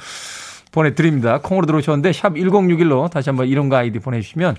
보내드립니다. 0.72 1.40
콩으로 1.40 1.66
들어오셨는데 1.66 2.12
샵 2.12 2.34
1061로 2.34 3.10
다시 3.10 3.30
한번 3.30 3.46
이름과 3.46 3.78
아이디 3.78 3.98
보내주시면 3.98 4.56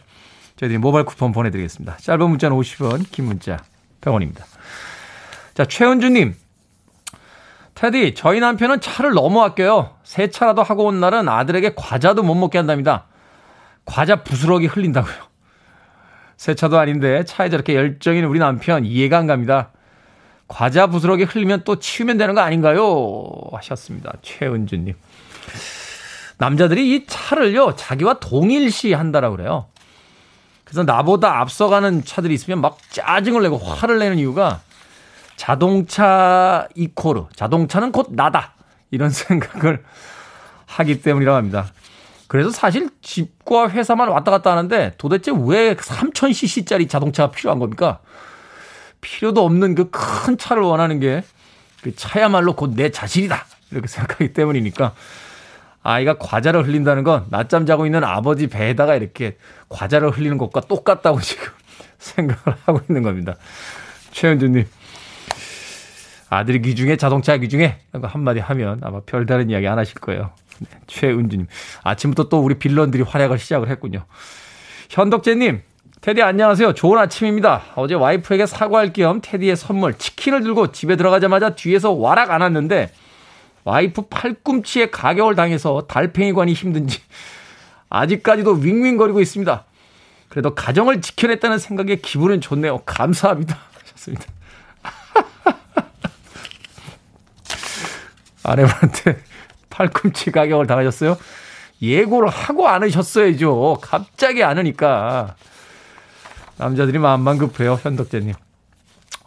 저희들이 0.55 0.77
모바일 0.77 1.05
쿠폰 1.05 1.31
보내드리겠습니다. 1.31 1.97
짧은 1.97 2.29
문자는 2.29 2.55
50원, 2.57 3.11
긴 3.11 3.25
문자 3.25 3.57
100원입니다. 4.01 4.43
자, 5.53 5.65
최은주님. 5.65 6.35
테디, 7.75 8.13
저희 8.15 8.39
남편은 8.39 8.79
차를 8.79 9.11
너무 9.11 9.41
아껴요. 9.41 9.95
세차라도 10.03 10.63
하고 10.63 10.85
온 10.85 11.01
날은 11.01 11.27
아들에게 11.27 11.73
과자도 11.75 12.23
못 12.23 12.35
먹게 12.35 12.57
한답니다. 12.57 13.07
과자 13.83 14.23
부스러기 14.23 14.67
흘린다고요. 14.67 15.13
세차도 16.37 16.79
아닌데 16.79 17.23
차에 17.25 17.49
저렇게 17.49 17.75
열정인 17.75 18.23
우리 18.25 18.39
남편 18.39 18.85
이해가 18.85 19.17
안 19.17 19.27
갑니다. 19.27 19.71
과자 20.47 20.87
부스러기 20.87 21.23
흘리면 21.23 21.63
또 21.65 21.79
치우면 21.79 22.17
되는 22.17 22.35
거 22.35 22.41
아닌가요? 22.41 23.33
하셨습니다. 23.53 24.13
최은주님. 24.21 24.95
남자들이 26.37 26.95
이 26.95 27.05
차를요, 27.07 27.75
자기와 27.75 28.19
동일시 28.19 28.93
한다라 28.93 29.29
그래요. 29.29 29.67
그래서 30.63 30.83
나보다 30.83 31.39
앞서가는 31.39 32.03
차들이 32.03 32.33
있으면 32.33 32.59
막 32.59 32.77
짜증을 32.89 33.41
내고 33.43 33.57
화를 33.57 33.99
내는 33.99 34.17
이유가 34.17 34.61
자동차 35.37 36.67
이코르, 36.75 37.27
자동차는 37.35 37.91
곧 37.91 38.07
나다. 38.11 38.53
이런 38.91 39.09
생각을 39.11 39.83
하기 40.65 41.01
때문이라고 41.01 41.37
합니다. 41.37 41.67
그래서 42.27 42.49
사실 42.49 42.89
집과 43.01 43.69
회사만 43.69 44.09
왔다 44.09 44.31
갔다 44.31 44.51
하는데 44.51 44.93
도대체 44.97 45.31
왜 45.31 45.75
3000cc짜리 45.75 46.89
자동차가 46.89 47.31
필요한 47.31 47.59
겁니까? 47.59 47.99
필요도 49.09 49.45
없는 49.45 49.75
그 49.75 49.89
큰 49.91 50.37
차를 50.37 50.63
원하는 50.63 50.99
게 50.99 51.23
그 51.83 51.95
차야말로 51.95 52.55
곧 52.55 52.73
내 52.75 52.89
자신이다. 52.89 53.45
이렇게 53.71 53.87
생각하기 53.87 54.33
때문이니까 54.33 54.93
아이가 55.83 56.17
과자를 56.17 56.65
흘린다는 56.65 57.03
건 57.03 57.25
낮잠 57.29 57.67
자고 57.67 57.85
있는 57.85 58.03
아버지 58.03 58.47
배에다가 58.47 58.95
이렇게 58.95 59.37
과자를 59.69 60.09
흘리는 60.09 60.37
것과 60.39 60.61
똑같다고 60.61 61.21
지금 61.21 61.45
생각을 61.99 62.57
하고 62.65 62.81
있는 62.89 63.03
겁니다. 63.03 63.35
최현주님. 64.11 64.65
아들이 66.29 66.59
귀중해, 66.63 66.97
자동차 66.97 67.37
귀중해. 67.37 67.77
한마디 68.01 68.39
하면 68.39 68.79
아마 68.81 69.01
별다른 69.05 69.51
이야기 69.51 69.67
안 69.67 69.77
하실 69.77 69.99
거예요. 69.99 70.31
네, 70.59 70.67
최은주님. 70.87 71.45
아침부터 71.83 72.29
또 72.29 72.39
우리 72.39 72.55
빌런들이 72.57 73.03
활약을 73.03 73.37
시작을 73.37 73.69
했군요. 73.69 74.05
현덕재님. 74.89 75.61
테디 76.05 76.21
안녕하세요. 76.21 76.75
좋은 76.75 76.99
아침입니다. 76.99 77.63
어제 77.73 77.95
와이프에게 77.95 78.45
사과할 78.45 78.93
겸 78.93 79.21
테디의 79.23 79.55
선물 79.55 79.95
치킨을 79.95 80.43
들고 80.43 80.71
집에 80.71 80.97
들어가자마자 80.97 81.55
뒤에서 81.55 81.93
와락 81.93 82.29
안 82.29 82.41
왔는데 82.41 82.91
와이프 83.63 84.03
팔꿈치에 84.03 84.91
가격을 84.91 85.33
당해서 85.33 85.87
달팽이관이 85.87 86.53
힘든지 86.53 86.99
아직까지도 87.89 88.51
윙윙거리고 88.51 89.19
있습니다. 89.19 89.65
그래도 90.29 90.53
가정을 90.53 91.01
지켜냈다는 91.01 91.57
생각에 91.57 91.95
기분은 91.95 92.39
좋네요. 92.39 92.83
감사합니다. 92.85 93.57
하셨습니다. 93.79 94.25
아내분한테 98.43 99.23
팔꿈치 99.71 100.29
가격을 100.29 100.67
당하셨어요? 100.67 101.17
예고를 101.81 102.29
하고 102.29 102.67
안으셨어야죠. 102.67 103.79
갑자기 103.81 104.43
안으니까. 104.43 105.35
남자들이 106.57 106.99
마음만 106.99 107.37
급해요. 107.37 107.73
현덕재님. 107.81 108.33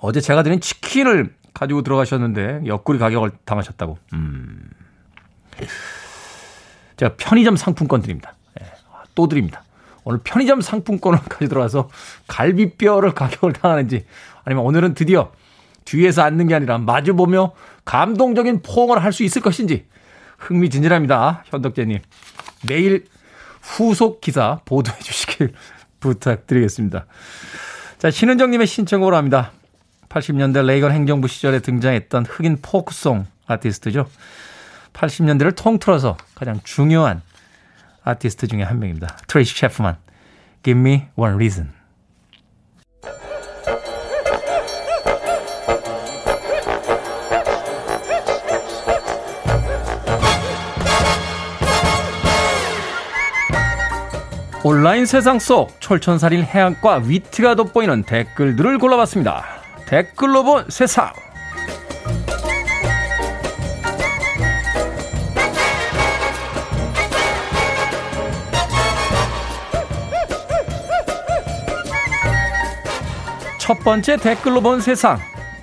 어제 0.01 0.21
제가 0.21 0.43
드린 0.43 0.61
치킨을 0.61 1.35
가지고 1.55 1.83
들어가셨는데 1.83 2.63
옆구리 2.67 2.99
가격을 2.99 3.33
당하셨다고. 3.45 3.99
음. 4.13 4.71
제가 6.97 7.15
편의점 7.17 7.57
상품권 7.57 8.03
드립니다. 8.03 8.35
네, 8.59 8.67
또 9.15 9.29
드립니다. 9.29 9.63
오늘 10.05 10.21
편의점 10.23 10.61
상품권을 10.61 11.19
가지고 11.21 11.49
들어가서 11.49 11.89
갈비뼈를 12.29 13.13
가격을 13.13 13.53
당하는지 13.53 14.07
아니면 14.45 14.65
오늘은 14.65 14.95
드디어 14.95 15.33
뒤에서 15.85 16.23
앉는 16.23 16.49
게 16.49 16.55
아니라 16.55 16.79
마주보며 16.79 17.53
감동적인 17.85 18.63
포옹을 18.63 19.03
할 19.03 19.13
수 19.13 19.23
있을 19.25 19.43
것인지 19.43 19.87
흥미진진합니다. 20.39 21.45
현덕재님. 21.47 21.99
내일 22.67 23.07
후속 23.63 24.21
기사 24.21 24.61
보도해 24.65 24.99
주시길 25.01 25.53
부탁드리겠습니다. 26.01 27.07
자, 27.99 28.11
신은정님의 28.11 28.67
신청으로 28.67 29.17
합니다. 29.17 29.53
80년대 30.09 30.65
레이건 30.65 30.93
행정부 30.93 31.29
시절에 31.29 31.61
등장했던 31.61 32.27
흑인 32.27 32.59
포크송 32.63 33.27
아티스트죠. 33.47 34.09
80년대를 34.93 35.55
통틀어서 35.57 36.17
가장 36.35 36.61
중요한 36.65 37.23
아티스트 38.03 38.47
중에 38.47 38.63
한 38.63 38.79
명입니다. 38.79 39.19
트레이시 39.27 39.57
채프먼. 39.57 39.97
Give 40.63 40.81
me 40.81 41.09
one 41.17 41.35
reason. 41.35 41.78
온라인 54.65 55.07
세상 55.07 55.39
속 55.39 55.81
철천살인 55.81 56.43
해학과 56.43 56.97
위트가 56.97 57.55
돋보이는 57.55 58.03
댓글들을 58.03 58.79
골라봤습니다. 58.79 59.45
댓글로 59.87 60.43
본 60.43 60.65
세상. 60.69 61.13
첫 73.59 73.79
번째 73.81 74.17
댓글로 74.17 74.61
본 74.61 74.81
세상. 74.81 75.19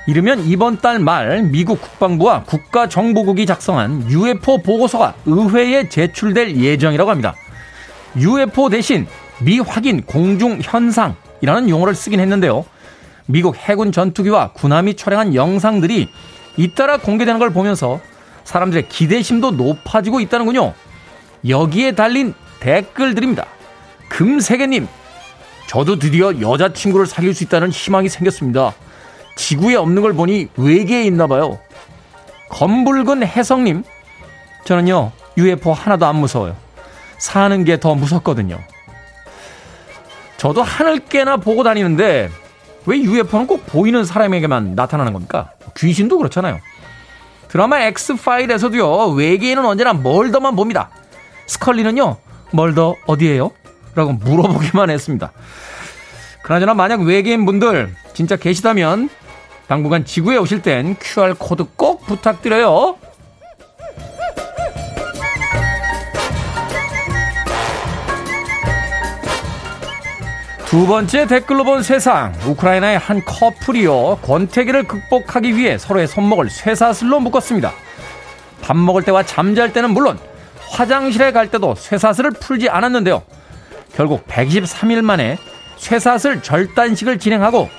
이르면 0.07 0.41
이번 0.45 0.79
달 0.79 0.99
말 0.99 1.41
미국 1.43 1.81
국방부와 1.81 2.43
국가정보국이 2.43 3.45
작성한 3.47 4.09
UFO 4.09 4.59
보고서가 4.59 5.15
의회에 5.25 5.89
제출될 5.89 6.55
예정이라고 6.57 7.09
합니다. 7.09 7.35
UFO 8.18 8.70
대신 8.70 9.07
미확인 9.39 10.03
공중 10.03 10.59
현상이라는 10.61 11.70
용어를 11.70 11.95
쓰긴 11.95 12.20
했는데요. 12.20 12.66
미국 13.26 13.57
해군 13.57 13.91
전투기와 13.91 14.53
군함이 14.53 14.95
촬영한 14.95 15.36
영상들이 15.36 16.09
잇따라 16.57 16.97
공개되는 16.97 17.39
걸 17.39 17.51
보면서 17.51 17.99
사람들의 18.43 18.88
기대심도 18.88 19.51
높아지고 19.51 20.20
있다는군요. 20.20 20.74
여기에 21.47 21.93
달린 21.93 22.34
댓글들입니다. 22.59 23.45
금세계님, 24.09 24.88
저도 25.68 25.97
드디어 25.99 26.39
여자친구를 26.39 27.07
사귈 27.07 27.34
수 27.34 27.43
있다는 27.43 27.70
희망이 27.72 28.07
생겼습니다. 28.07 28.74
지구에 29.36 29.76
없는 29.76 30.01
걸 30.01 30.13
보니 30.13 30.49
외계에 30.55 31.03
있나 31.03 31.28
봐요. 31.28 31.59
검붉은 32.49 33.26
혜성님, 33.26 33.84
저는요, 34.63 35.11
UFO 35.38 35.74
하나도 35.74 36.05
안 36.05 36.16
무서워요. 36.18 36.55
사는 37.26 37.63
게 37.63 37.78
더 37.78 37.95
무섭거든요. 37.95 38.59
저도 40.38 40.61
하늘 40.61 40.99
깨나 40.99 41.38
보고 41.38 41.63
다니는데 41.63 42.30
왜 42.86 42.97
UFO는 42.99 43.47
꼭 43.47 43.65
보이는 43.65 44.05
사람에게만 44.05 44.76
나타나는 44.76 45.11
겁니까? 45.11 45.49
귀신도 45.76 46.19
그렇잖아요. 46.19 46.59
드라마 47.47 47.80
X파일에서도요, 47.82 49.07
외계인은 49.13 49.65
언제나 49.65 49.93
멀더만 49.93 50.55
봅니다. 50.55 50.91
스컬리는요, 51.47 52.17
멀더 52.51 52.95
어디에요? 53.07 53.49
라고 53.95 54.13
물어보기만 54.13 54.91
했습니다. 54.91 55.32
그나저나 56.43 56.76
만약 56.76 57.01
외계인 57.01 57.45
분들 57.45 57.95
진짜 58.13 58.36
계시다면 58.36 59.09
당분간 59.67 60.05
지구에 60.05 60.38
오실 60.38 60.61
땐 60.61 60.95
QR코드 60.99 61.65
꼭 61.76 62.05
부탁드려요. 62.05 62.97
두 70.76 70.86
번째 70.86 71.26
댓글로 71.26 71.63
본 71.63 71.84
세상. 71.84 72.34
우크라이나의 72.45 72.97
한 72.97 73.23
커플이요. 73.23 74.17
권태기를 74.21 74.84
극복하기 74.84 75.55
위해 75.55 75.78
서로의 75.78 76.05
손목을 76.05 76.49
쇠사슬로 76.49 77.21
묶었습니다. 77.21 77.71
밥 78.61 78.76
먹을 78.76 79.01
때와 79.03 79.23
잠잘 79.23 79.71
때는 79.71 79.91
물론 79.91 80.19
화장실에 80.69 81.32
갈 81.32 81.49
때도 81.49 81.76
쇠사슬을 81.76 82.32
풀지 82.32 82.67
않았는데요. 82.67 83.23
결국 83.95 84.28
123일 84.28 85.01
만에 85.01 85.38
쇠사슬 85.78 86.43
절단식을 86.43 87.19
진행하고 87.19 87.69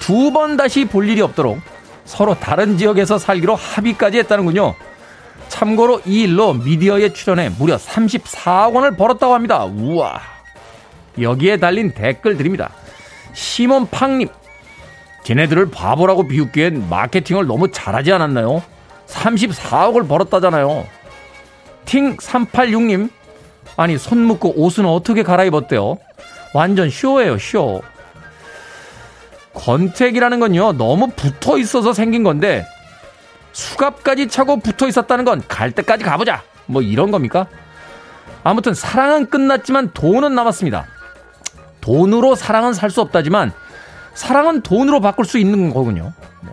두 0.00 0.32
번 0.32 0.56
다시 0.56 0.84
볼 0.84 1.08
일이 1.08 1.20
없도록 1.20 1.60
서로 2.04 2.34
다른 2.34 2.76
지역에서 2.76 3.18
살기로 3.18 3.54
합의까지 3.54 4.18
했다는군요. 4.18 4.74
참고로 5.46 6.00
이 6.06 6.22
일로 6.22 6.54
미디어에 6.54 7.12
출연해 7.12 7.50
무려 7.56 7.76
34억 7.76 8.74
원을 8.74 8.96
벌었다고 8.96 9.32
합니다. 9.32 9.64
우와. 9.64 10.41
여기에 11.20 11.58
달린 11.58 11.92
댓글들입니다. 11.92 12.70
시몬 13.32 13.86
팡님. 13.88 14.28
쟤네들을 15.24 15.70
바보라고 15.70 16.26
비웃기엔 16.26 16.88
마케팅을 16.88 17.46
너무 17.46 17.70
잘하지 17.70 18.12
않았나요? 18.12 18.62
34억을 19.06 20.08
벌었다잖아요. 20.08 20.86
팅386님. 21.84 23.10
아니, 23.76 23.98
손 23.98 24.18
묶고 24.18 24.54
옷은 24.56 24.84
어떻게 24.86 25.22
갈아입었대요? 25.22 25.98
완전 26.54 26.90
쇼예요, 26.90 27.38
쇼. 27.38 27.82
권택이라는 29.54 30.40
건요, 30.40 30.72
너무 30.72 31.08
붙어 31.08 31.58
있어서 31.58 31.92
생긴 31.92 32.22
건데, 32.22 32.66
수갑까지 33.52 34.28
차고 34.28 34.60
붙어 34.60 34.88
있었다는 34.88 35.24
건 35.26 35.42
갈 35.46 35.70
때까지 35.72 36.04
가보자! 36.04 36.42
뭐 36.66 36.80
이런 36.80 37.10
겁니까? 37.10 37.46
아무튼 38.44 38.72
사랑은 38.74 39.28
끝났지만 39.28 39.90
돈은 39.92 40.34
남았습니다. 40.34 40.86
돈으로 41.82 42.34
사랑은 42.34 42.72
살 42.72 42.88
수 42.90 43.02
없다지만, 43.02 43.52
사랑은 44.14 44.62
돈으로 44.62 45.00
바꿀 45.00 45.26
수 45.26 45.36
있는 45.38 45.68
거군요. 45.72 46.12
네. 46.42 46.50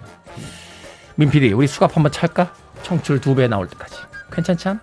민피디, 1.16 1.54
우리 1.54 1.68
수갑 1.68 1.96
한번 1.96 2.12
찰까? 2.12 2.52
청출 2.84 3.22
두 3.22 3.36
배 3.36 3.48
나올 3.48 3.68
때까지. 3.68 3.96
괜찮지 4.32 4.68
않아? 4.70 4.80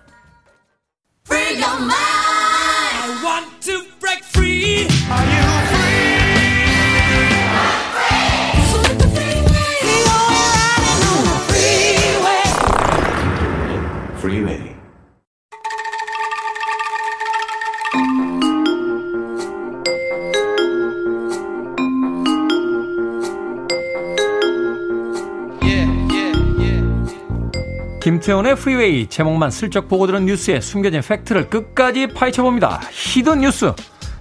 김태훈의 28.07 28.55
프리웨이 28.55 29.07
제목만 29.07 29.51
슬쩍 29.51 29.89
보고 29.89 30.07
들은 30.07 30.27
뉴스에 30.27 30.61
숨겨진 30.61 31.01
팩트를 31.01 31.49
끝까지 31.49 32.07
파헤쳐봅니다. 32.07 32.79
hidden 32.89 33.39
뉴스 33.41 33.73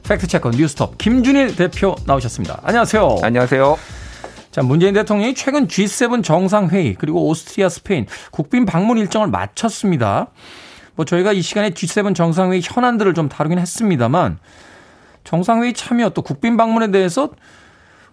fact 0.08 0.23
checker 0.23 0.50
뉴스톱 0.50 0.98
김준일 0.98 1.54
대표 1.54 1.94
나오셨습니다. 2.04 2.62
안녕하세요. 2.64 3.18
안녕하세요. 3.22 3.78
자, 4.50 4.62
문재인 4.62 4.92
대통령이 4.92 5.36
최근 5.36 5.68
G7 5.68 6.24
정상회의 6.24 6.96
그리고 6.98 7.28
오스트리아, 7.28 7.68
스페인 7.68 8.06
국빈 8.32 8.66
방문 8.66 8.98
일정을 8.98 9.28
마쳤습니다. 9.28 10.30
뭐 10.96 11.04
저희가 11.04 11.32
이 11.32 11.40
시간에 11.40 11.70
G7 11.70 12.12
정상회의 12.16 12.62
현안들을 12.64 13.14
좀 13.14 13.28
다루긴 13.28 13.60
했습니다만 13.60 14.40
정상회의 15.22 15.74
참여 15.74 16.08
또 16.08 16.22
국빈 16.22 16.56
방문에 16.56 16.90
대해서 16.90 17.30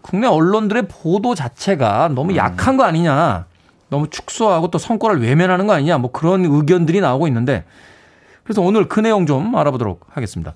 국내 0.02 0.28
언론들의 0.28 0.84
보도 0.88 1.34
자체가 1.34 2.12
너무 2.14 2.36
약한 2.36 2.78
거 2.78 2.84
아니냐. 2.84 3.48
너무 3.94 4.10
축소하고 4.10 4.70
또 4.70 4.80
성과를 4.80 5.22
외면하는 5.22 5.68
거 5.68 5.74
아니냐 5.74 6.00
뭐 6.00 6.12
그런 6.12 6.46
의견들이 6.46 7.00
나오고 7.00 7.28
있는데 7.28 7.64
그래서 8.44 8.62
오늘 8.62 8.88
그 8.88 9.00
내용 9.00 9.26
좀 9.26 9.56
알아보도록 9.56 10.08
하겠습니다. 10.10 10.54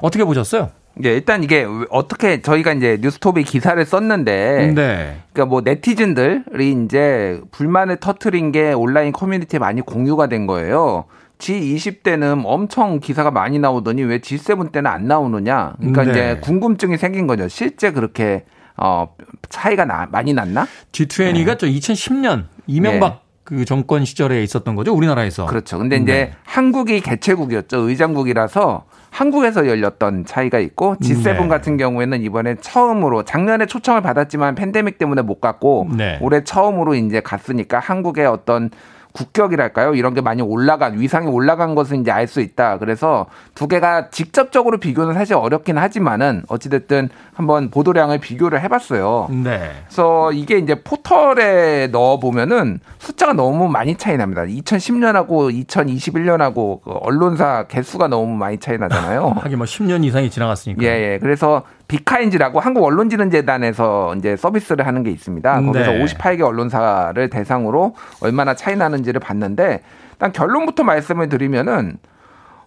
어떻게 0.00 0.24
보셨어요? 0.24 0.70
예, 1.04 1.14
일단 1.14 1.42
이게 1.42 1.66
어떻게 1.88 2.42
저희가 2.42 2.74
이제 2.74 2.98
뉴스톱에 3.00 3.44
기사를 3.44 3.82
썼는데, 3.82 4.72
네. 4.74 5.16
그러니까 5.32 5.46
뭐 5.46 5.62
네티즌들이 5.62 6.84
이제 6.84 7.40
불만을 7.50 7.96
터트린 7.96 8.52
게 8.52 8.74
온라인 8.74 9.12
커뮤니티에 9.12 9.58
많이 9.58 9.80
공유가 9.80 10.26
된 10.26 10.46
거예요. 10.46 11.06
G20 11.38 12.02
때는 12.02 12.42
엄청 12.44 13.00
기사가 13.00 13.30
많이 13.30 13.58
나오더니 13.58 14.02
왜 14.02 14.18
G7 14.18 14.70
때는 14.70 14.90
안 14.90 15.06
나오느냐? 15.06 15.74
그러니까 15.78 16.04
네. 16.04 16.10
이제 16.10 16.40
궁금증이 16.42 16.98
생긴 16.98 17.26
거죠. 17.26 17.48
실제 17.48 17.90
그렇게 17.90 18.44
어 18.76 19.14
차이가 19.48 19.84
나, 19.84 20.06
많이 20.12 20.34
났나? 20.34 20.66
G20가 20.92 21.46
네. 21.46 21.56
저 21.56 21.66
2010년 21.66 22.44
이명박 22.66 23.12
네. 23.12 23.18
그 23.44 23.64
정권 23.64 24.04
시절에 24.04 24.42
있었던 24.42 24.76
거죠 24.76 24.94
우리나라에서. 24.94 25.46
그렇죠. 25.46 25.78
근데 25.78 25.96
이제 25.96 26.12
네. 26.12 26.32
한국이 26.44 27.00
개최국이었죠 27.00 27.78
의장국이라서 27.88 28.84
한국에서 29.10 29.68
열렸던 29.68 30.24
차이가 30.24 30.58
있고 30.58 30.96
G7 30.96 31.42
네. 31.42 31.48
같은 31.48 31.76
경우에는 31.76 32.22
이번에 32.22 32.54
처음으로 32.60 33.24
작년에 33.24 33.66
초청을 33.66 34.00
받았지만 34.00 34.54
팬데믹 34.54 34.96
때문에 34.98 35.22
못 35.22 35.40
갔고 35.40 35.88
네. 35.94 36.18
올해 36.22 36.44
처음으로 36.44 36.94
이제 36.94 37.20
갔으니까 37.20 37.78
한국의 37.78 38.26
어떤 38.26 38.70
국격이랄까요? 39.12 39.94
이런 39.94 40.14
게 40.14 40.20
많이 40.20 40.42
올라간 40.42 40.98
위상이 40.98 41.26
올라간 41.28 41.74
것은 41.74 42.00
이제 42.00 42.10
알 42.10 42.26
수 42.26 42.40
있다. 42.40 42.78
그래서 42.78 43.26
두 43.54 43.68
개가 43.68 44.08
직접적으로 44.10 44.78
비교는 44.78 45.12
사실 45.14 45.34
어렵긴 45.34 45.76
하지만은 45.76 46.44
어찌 46.48 46.70
됐든 46.70 47.10
한번 47.34 47.70
보도량을 47.70 48.18
비교를 48.20 48.62
해 48.62 48.68
봤어요. 48.68 49.28
네. 49.30 49.70
그래서 49.86 50.32
이게 50.32 50.56
이제 50.58 50.82
포털에 50.82 51.88
넣어 51.88 52.18
보면은 52.18 52.78
숫자가 53.00 53.34
너무 53.34 53.68
많이 53.68 53.96
차이 53.96 54.16
납니다. 54.16 54.42
2010년하고 54.42 55.66
2021년하고 55.66 56.80
그 56.82 56.90
언론사 57.02 57.66
개수가 57.68 58.08
너무 58.08 58.34
많이 58.36 58.58
차이 58.58 58.78
나잖아요. 58.78 59.34
하긴 59.42 59.58
뭐 59.58 59.66
10년 59.66 60.04
이상이 60.04 60.30
지나갔으니까. 60.30 60.82
예, 60.82 60.88
예. 61.14 61.18
그래서 61.20 61.62
비카인지라고 61.92 62.58
한국 62.58 62.84
언론지능재단에서 62.84 64.14
이제 64.16 64.34
서비스를 64.34 64.86
하는 64.86 65.02
게 65.02 65.10
있습니다. 65.10 65.60
거기서 65.60 65.92
네. 65.92 66.04
58개 66.04 66.40
언론사를 66.40 67.28
대상으로 67.28 67.94
얼마나 68.20 68.54
차이 68.54 68.76
나는지를 68.76 69.20
봤는데 69.20 69.82
일단 70.12 70.32
결론부터 70.32 70.84
말씀을 70.84 71.28
드리면은 71.28 71.98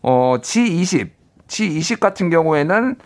어 0.03 0.37
G20, 0.39 1.09
G20 1.47 1.99
같은 1.99 2.29
경우에는 2.29 2.97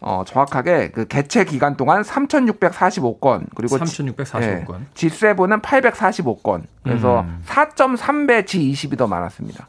어, 0.00 0.22
정확하게 0.26 0.92
그 0.92 1.06
개최 1.06 1.44
기간 1.44 1.76
동안 1.76 2.02
3,645건 2.02 3.46
그리고 3.54 3.76
3,645건 3.76 4.42
예, 4.42 4.64
G7은 4.94 5.60
845건 5.60 6.62
그래서 6.84 7.20
음. 7.20 7.42
4.3배 7.46 8.44
G20이 8.44 8.96
더 8.96 9.06
많았습니다. 9.06 9.68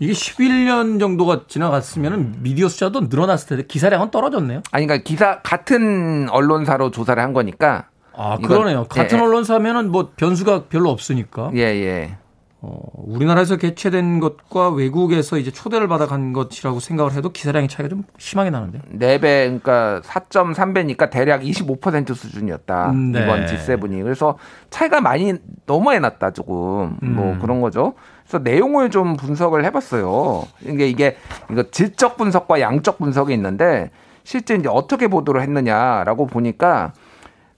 이게 0.00 0.12
11년 0.14 0.98
정도가 0.98 1.42
지나갔으면 1.46 2.36
미디어 2.38 2.68
숫자도 2.68 3.02
늘어났을 3.02 3.48
텐데 3.48 3.64
기사량은 3.68 4.10
떨어졌네요. 4.10 4.62
아니 4.72 4.86
그러니까 4.86 5.04
기사 5.06 5.40
같은 5.42 6.28
언론사로 6.30 6.90
조사를 6.90 7.22
한 7.22 7.34
거니까 7.34 7.88
아 8.14 8.38
그러네요. 8.38 8.86
같은 8.88 9.18
예, 9.18 9.22
예. 9.22 9.26
언론사면은 9.26 9.92
뭐 9.92 10.12
변수가 10.16 10.64
별로 10.64 10.88
없으니까. 10.90 11.50
예 11.54 11.60
예. 11.60 12.16
어, 12.62 12.78
우리나라에서 12.94 13.56
개최된 13.56 14.20
것과 14.20 14.70
외국에서 14.70 15.38
이제 15.38 15.50
초대를 15.50 15.88
받아 15.88 16.06
간 16.06 16.34
것이라고 16.34 16.78
생각을 16.78 17.12
해도 17.12 17.32
기사량의 17.32 17.68
차이가 17.68 17.88
좀 17.88 18.04
심하게 18.18 18.50
나는데요. 18.50 18.82
4배, 18.92 19.20
그러니까 19.20 20.02
4.3배니까 20.04 21.08
대략 21.08 21.40
25% 21.40 22.14
수준이었다. 22.14 22.92
네. 22.92 23.22
이번 23.22 23.46
G7이. 23.46 24.02
그래서 24.02 24.36
차이가 24.68 25.00
많이 25.00 25.34
너무 25.64 25.98
났다, 25.98 26.32
조금. 26.32 26.54
뭐 26.54 26.96
음. 27.02 27.14
뭐 27.16 27.38
그런 27.38 27.62
거죠. 27.62 27.94
그래서 28.30 28.44
내용을 28.44 28.90
좀 28.90 29.16
분석을 29.16 29.64
해봤어요. 29.64 30.44
이게 30.64 30.88
이게 30.88 31.16
이거 31.50 31.64
질적 31.64 32.16
분석과 32.16 32.60
양적 32.60 32.98
분석이 32.98 33.34
있는데 33.34 33.90
실제 34.22 34.54
이제 34.54 34.68
어떻게 34.68 35.08
보도를 35.08 35.42
했느냐라고 35.42 36.28
보니까 36.28 36.92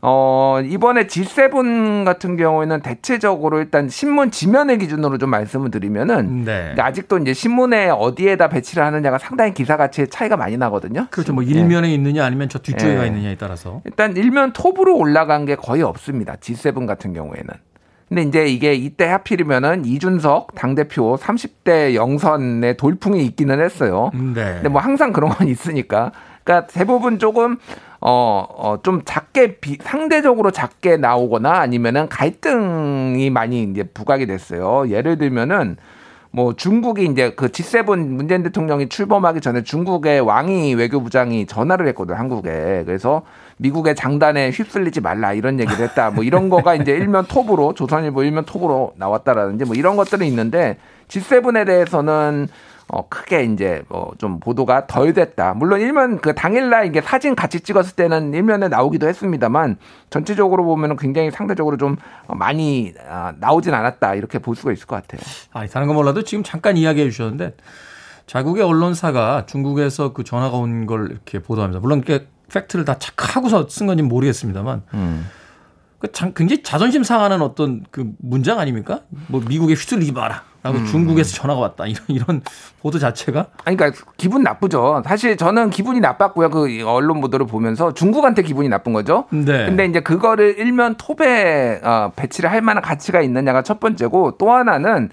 어, 0.00 0.60
이번에 0.64 1.06
G7 1.06 2.04
같은 2.04 2.36
경우에는 2.36 2.80
대체적으로 2.80 3.60
일단 3.60 3.88
신문 3.88 4.30
지면의 4.30 4.78
기준으로 4.78 5.18
좀 5.18 5.30
말씀을 5.30 5.70
드리면은 5.70 6.44
네. 6.44 6.74
아직도 6.76 7.18
이제 7.18 7.34
신문에 7.34 7.90
어디에다 7.90 8.48
배치를 8.48 8.82
하느냐가 8.82 9.18
상당히 9.18 9.52
기사 9.54 9.76
가치의 9.76 10.08
차이가 10.08 10.36
많이 10.36 10.56
나거든요. 10.56 11.06
그렇죠. 11.10 11.34
뭐 11.34 11.44
일면에 11.44 11.88
네. 11.88 11.94
있느냐 11.94 12.24
아니면 12.24 12.48
저 12.48 12.58
뒤쪽에 12.58 12.94
네. 12.94 12.96
가 12.96 13.04
있느냐에 13.04 13.36
따라서. 13.36 13.82
일단 13.84 14.16
일면 14.16 14.54
톱으로 14.54 14.96
올라간 14.96 15.44
게 15.44 15.54
거의 15.54 15.82
없습니다. 15.82 16.36
G7 16.36 16.86
같은 16.86 17.12
경우에는. 17.12 17.71
근데 18.14 18.22
이제 18.22 18.46
이게 18.46 18.74
이때 18.74 19.06
하필이면은 19.06 19.86
이준석 19.86 20.54
당대표 20.54 21.16
30대 21.16 21.94
영선의 21.94 22.76
돌풍이 22.76 23.24
있기는 23.24 23.58
했어요. 23.58 24.10
네. 24.12 24.54
근데 24.54 24.68
뭐 24.68 24.82
항상 24.82 25.14
그런 25.14 25.30
건 25.30 25.48
있으니까. 25.48 26.12
그러니까 26.44 26.66
대부분 26.66 27.18
조금 27.18 27.56
어, 28.02 28.44
어, 28.50 28.82
좀 28.82 29.00
작게 29.06 29.60
비, 29.60 29.78
상대적으로 29.80 30.50
작게 30.50 30.98
나오거나 30.98 31.52
아니면은 31.52 32.08
갈등이 32.10 33.30
많이 33.30 33.62
이제 33.62 33.82
부각이 33.82 34.26
됐어요. 34.26 34.90
예를 34.90 35.16
들면은 35.16 35.78
뭐 36.34 36.54
중국이 36.54 37.04
이제 37.04 37.34
그 37.34 37.48
G7 37.48 37.98
문재인 37.98 38.42
대통령이 38.42 38.88
출범하기 38.88 39.42
전에 39.42 39.62
중국의 39.62 40.20
왕이 40.20 40.74
외교부장이 40.74 41.44
전화를 41.46 41.86
했거든 41.88 42.14
한국에. 42.14 42.84
그래서 42.86 43.22
미국의 43.58 43.94
장단에 43.94 44.50
휩쓸리지 44.50 45.02
말라 45.02 45.34
이런 45.34 45.60
얘기를 45.60 45.78
했다. 45.84 46.10
뭐 46.10 46.24
이런 46.24 46.48
거가 46.48 46.74
이제 46.76 46.92
일면 46.92 47.26
톱으로 47.26 47.74
조선일보 47.74 48.24
일면 48.24 48.46
톱으로 48.46 48.94
나왔다라든지 48.96 49.66
뭐 49.66 49.74
이런 49.74 49.96
것들이 49.96 50.26
있는데 50.26 50.78
G7에 51.08 51.66
대해서는 51.66 52.48
어, 52.92 53.08
크게 53.08 53.44
이제 53.44 53.82
뭐 53.88 54.12
좀 54.18 54.38
보도가 54.38 54.86
덜 54.86 55.14
됐다. 55.14 55.54
물론 55.54 55.80
일면 55.80 56.20
그 56.20 56.34
당일날 56.34 56.86
이게 56.86 57.00
사진 57.00 57.34
같이 57.34 57.60
찍었을 57.60 57.96
때는 57.96 58.34
일면에 58.34 58.68
나오기도 58.68 59.08
했습니다만 59.08 59.78
전체적으로 60.10 60.64
보면은 60.64 60.96
굉장히 60.96 61.30
상대적으로 61.30 61.76
좀 61.78 61.96
많이 62.28 62.92
아, 63.08 63.32
나오진 63.40 63.72
않았다. 63.74 64.14
이렇게 64.14 64.38
볼 64.38 64.54
수가 64.54 64.72
있을 64.72 64.86
것 64.86 64.96
같아요. 64.96 65.20
아, 65.52 65.66
다른 65.66 65.86
건 65.88 65.96
몰라도 65.96 66.22
지금 66.22 66.44
잠깐 66.44 66.76
이야기해 66.76 67.08
주셨는데 67.10 67.54
자국의 68.26 68.62
언론사가 68.62 69.46
중국에서 69.46 70.12
그 70.12 70.22
전화가 70.24 70.56
온 70.56 70.86
걸 70.86 71.10
이렇게 71.10 71.38
보도합니다. 71.40 71.80
물론 71.80 72.02
이렇게 72.06 72.26
팩트를 72.52 72.84
다 72.84 72.98
착하고서 72.98 73.68
쓴 73.70 73.86
건지 73.86 74.02
모르겠습니다만 74.02 74.82
음. 74.94 75.26
그 75.98 76.08
굉장히 76.34 76.62
자존심 76.62 77.02
상하는 77.02 77.40
어떤 77.42 77.84
그 77.90 78.10
문장 78.18 78.58
아닙니까? 78.58 79.00
뭐 79.28 79.40
미국에 79.48 79.74
휘둘리지 79.74 80.12
마라. 80.12 80.42
라고 80.62 80.78
음. 80.78 80.86
중국에서 80.86 81.34
전화가 81.34 81.60
왔다. 81.60 81.86
이런, 81.86 82.04
이런 82.08 82.42
보도 82.80 82.98
자체가. 82.98 83.46
아니, 83.64 83.76
그러니까 83.76 84.04
기분 84.16 84.42
나쁘죠. 84.42 85.02
사실 85.04 85.36
저는 85.36 85.70
기분이 85.70 86.00
나빴고요. 86.00 86.50
그 86.50 86.82
언론 86.86 87.20
보도를 87.20 87.46
보면서 87.46 87.92
중국한테 87.92 88.42
기분이 88.42 88.68
나쁜 88.68 88.92
거죠. 88.92 89.24
네. 89.30 89.66
근데 89.66 89.86
이제 89.86 90.00
그거를 90.00 90.58
일면 90.58 90.94
톱에 90.96 91.80
어, 91.82 92.12
배치를 92.14 92.50
할 92.50 92.62
만한 92.62 92.82
가치가 92.82 93.20
있느냐가 93.22 93.62
첫 93.62 93.80
번째고 93.80 94.38
또 94.38 94.52
하나는 94.52 95.10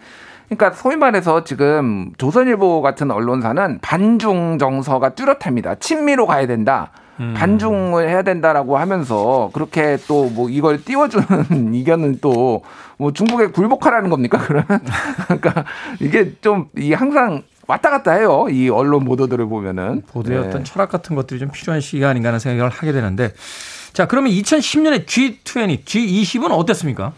그러니까 0.49 0.71
소위 0.71 0.95
말해서 0.95 1.43
지금 1.43 2.11
조선일보 2.17 2.81
같은 2.81 3.11
언론사는 3.11 3.79
반중 3.81 4.57
정서가 4.57 5.09
뚜렷합니다. 5.09 5.75
친미로 5.75 6.25
가야 6.25 6.47
된다. 6.47 6.91
음. 7.19 7.33
반중을 7.37 8.07
해야 8.09 8.21
된다라고 8.23 8.77
하면서 8.77 9.49
그렇게 9.53 9.97
또 10.07 10.29
뭐 10.29 10.49
이걸 10.49 10.83
띄워주는 10.83 11.73
이견은 11.75 12.19
또 12.21 12.61
뭐 13.01 13.13
중국에 13.13 13.47
굴복하라는 13.47 14.09
겁니까 14.09 14.37
그러면 14.45 14.65
그러니까 15.27 15.63
이게 16.01 16.33
좀 16.41 16.67
이 16.77 16.91
항상 16.93 17.43
왔다 17.65 17.89
갔다 17.91 18.11
해요 18.11 18.47
이 18.49 18.67
언론 18.69 19.05
보도들을 19.05 19.45
보면은 19.47 20.01
보도의 20.07 20.41
네. 20.41 20.47
어떤 20.47 20.63
철학 20.65 20.89
같은 20.89 21.15
것들이 21.15 21.39
좀 21.39 21.49
필요한 21.49 21.79
시기 21.79 22.03
아닌가 22.03 22.27
하는 22.27 22.39
생각을 22.39 22.69
하게 22.69 22.91
되는데 22.91 23.31
자 23.93 24.05
그러면 24.05 24.31
2010년에 24.33 25.05
G20, 25.05 25.85
G20은 25.85 26.51
어땠습니까? 26.51 27.13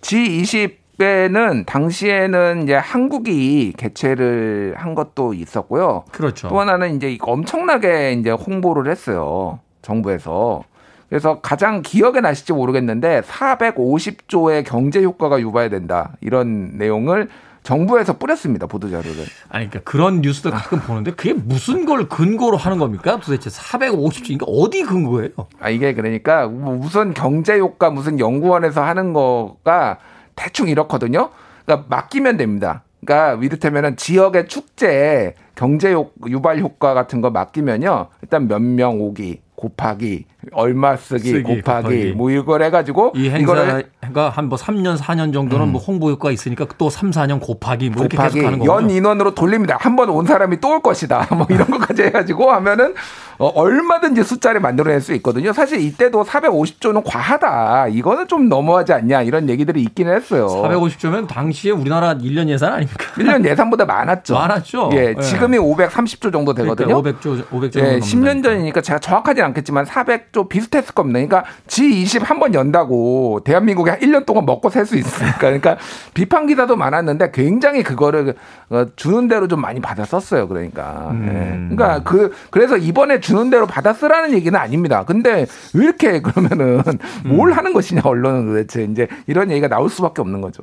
G20 0.00 0.77
때는 0.98 1.64
당시에는 1.64 2.64
이제 2.64 2.74
한국이 2.74 3.72
개최를 3.76 4.74
한 4.76 4.94
것도 4.94 5.32
있었고요. 5.34 6.04
그렇죠. 6.12 6.48
또 6.48 6.60
하나는 6.60 6.96
이제 6.96 7.16
엄청나게 7.20 8.12
이제 8.14 8.30
홍보를 8.30 8.90
했어요. 8.90 9.60
정부에서. 9.82 10.64
그래서 11.08 11.40
가장 11.40 11.80
기억에 11.82 12.20
나실지 12.20 12.52
모르겠는데 12.52 13.22
450조의 13.22 14.64
경제 14.66 15.02
효과가 15.02 15.40
유발된다. 15.40 16.16
이런 16.20 16.76
내용을 16.76 17.28
정부에서 17.62 18.18
뿌렸습니다 18.18 18.66
보도 18.66 18.90
자료를. 18.90 19.24
아니 19.48 19.68
그러니까 19.68 19.90
그런 19.90 20.20
뉴스도 20.20 20.50
가끔 20.50 20.80
보는데 20.80 21.12
그게 21.12 21.32
무슨 21.32 21.84
걸 21.84 22.08
근거로 22.08 22.56
하는 22.56 22.78
겁니까? 22.78 23.18
도대체 23.20 23.50
450조 23.50 24.30
이게 24.30 24.44
어디 24.46 24.82
근거예요? 24.82 25.30
아 25.60 25.70
이게 25.70 25.94
그러니까 25.94 26.46
뭐 26.46 26.74
무슨 26.74 27.14
경제 27.14 27.58
효과 27.58 27.90
무슨 27.90 28.18
연구원에서 28.18 28.82
하는 28.82 29.12
거가 29.12 29.98
대충 30.38 30.68
이렇거든요. 30.68 31.30
그러니까 31.64 31.86
맡기면 31.88 32.36
됩니다. 32.36 32.84
그러니까 33.04 33.42
이를테면은 33.44 33.96
지역의 33.96 34.48
축제 34.48 35.34
경제 35.54 35.94
유발 36.26 36.58
효과 36.60 36.94
같은 36.94 37.20
거 37.20 37.30
맡기면요. 37.30 38.08
일단 38.22 38.48
몇 38.48 38.62
명 38.62 39.00
오기 39.00 39.40
곱하기 39.58 40.24
얼마 40.52 40.96
쓰기, 40.96 41.30
쓰기 41.30 41.42
곱하기, 41.42 41.62
곱하기, 41.62 42.12
뭐 42.12 42.30
이걸 42.30 42.62
해가지고 42.62 43.12
이 43.16 43.28
행사가 43.28 44.30
한뭐 44.30 44.56
3년 44.56 44.96
4년 44.96 45.32
정도는 45.34 45.66
음. 45.66 45.72
뭐 45.72 45.80
홍보 45.80 46.10
효과 46.10 46.30
있으니까 46.30 46.64
또 46.78 46.88
3, 46.88 47.10
4년 47.10 47.40
곱하기 47.40 47.90
뭐 47.90 48.06
곱하기. 48.06 48.40
연 48.64 48.88
인원으로 48.88 49.34
돌립니다. 49.34 49.76
한 49.80 49.96
번 49.96 50.08
온 50.10 50.24
사람이 50.26 50.60
또 50.60 50.68
올 50.68 50.80
것이다. 50.80 51.26
뭐 51.34 51.44
이런 51.50 51.66
것까지 51.68 52.04
해가지고 52.04 52.52
하면은 52.52 52.94
어, 53.38 53.46
얼마든지 53.48 54.22
숫자를 54.22 54.60
만들어낼 54.60 55.00
수 55.00 55.12
있거든요. 55.14 55.52
사실 55.52 55.80
이때도 55.80 56.24
450조는 56.24 57.02
과하다. 57.04 57.88
이거는 57.88 58.28
좀 58.28 58.48
넘어가지 58.48 58.92
않냐 58.92 59.22
이런 59.22 59.48
얘기들이 59.48 59.82
있기는 59.82 60.14
했어요. 60.14 60.46
450조면 60.46 61.26
당시에 61.26 61.72
우리나라 61.72 62.14
1년 62.16 62.48
예산 62.48 62.72
아닙니까? 62.74 63.06
1년 63.16 63.44
예산보다 63.44 63.84
많았죠. 63.86 64.34
많았죠. 64.34 64.90
예, 64.92 65.14
네. 65.14 65.20
지금이 65.20 65.58
530조 65.58 66.32
정도 66.32 66.54
되거든요. 66.54 67.02
그러니까 67.02 67.20
500조, 67.20 67.46
500조 67.48 67.78
예, 67.80 67.98
10년 67.98 68.42
전이니까 68.42 68.80
제가 68.80 68.98
정확하진 68.98 69.44
않겠지만 69.48 69.84
400조 69.84 70.48
비슷했을 70.48 70.94
겁니다. 70.94 71.18
그러니까 71.18 71.44
G20 71.66 72.22
한 72.24 72.38
번 72.38 72.54
연다고 72.54 73.40
대한민국이 73.44 73.90
한 73.90 73.98
1년 73.98 74.24
동안 74.24 74.46
먹고 74.46 74.70
살 74.70 74.86
수 74.86 74.96
있으니까. 74.96 75.38
그러니까 75.38 75.76
비판 76.14 76.46
기사도 76.46 76.76
많았는데 76.76 77.30
굉장히 77.32 77.82
그거를 77.82 78.34
어, 78.70 78.86
주는 78.96 79.28
대로 79.28 79.48
좀 79.48 79.60
많이 79.60 79.80
받았었어요. 79.80 80.46
그러니까. 80.48 81.08
음. 81.10 81.26
예. 81.28 81.74
그러니까 81.76 82.02
그 82.04 82.32
그래서 82.50 82.76
이번에 82.76 83.20
주는 83.20 83.50
대로 83.50 83.66
받아 83.66 83.92
쓰라는 83.92 84.32
얘기는 84.32 84.58
아닙니다. 84.58 85.04
근데 85.04 85.46
왜 85.74 85.84
이렇게 85.84 86.20
그러면은 86.20 86.80
뭘 87.24 87.50
음. 87.50 87.56
하는 87.56 87.72
것이냐 87.72 88.02
언론은 88.04 88.46
도대체 88.46 88.84
이제 88.84 89.08
이런 89.26 89.50
얘기가 89.50 89.68
나올 89.68 89.88
수밖에 89.90 90.22
없는 90.22 90.40
거죠. 90.40 90.62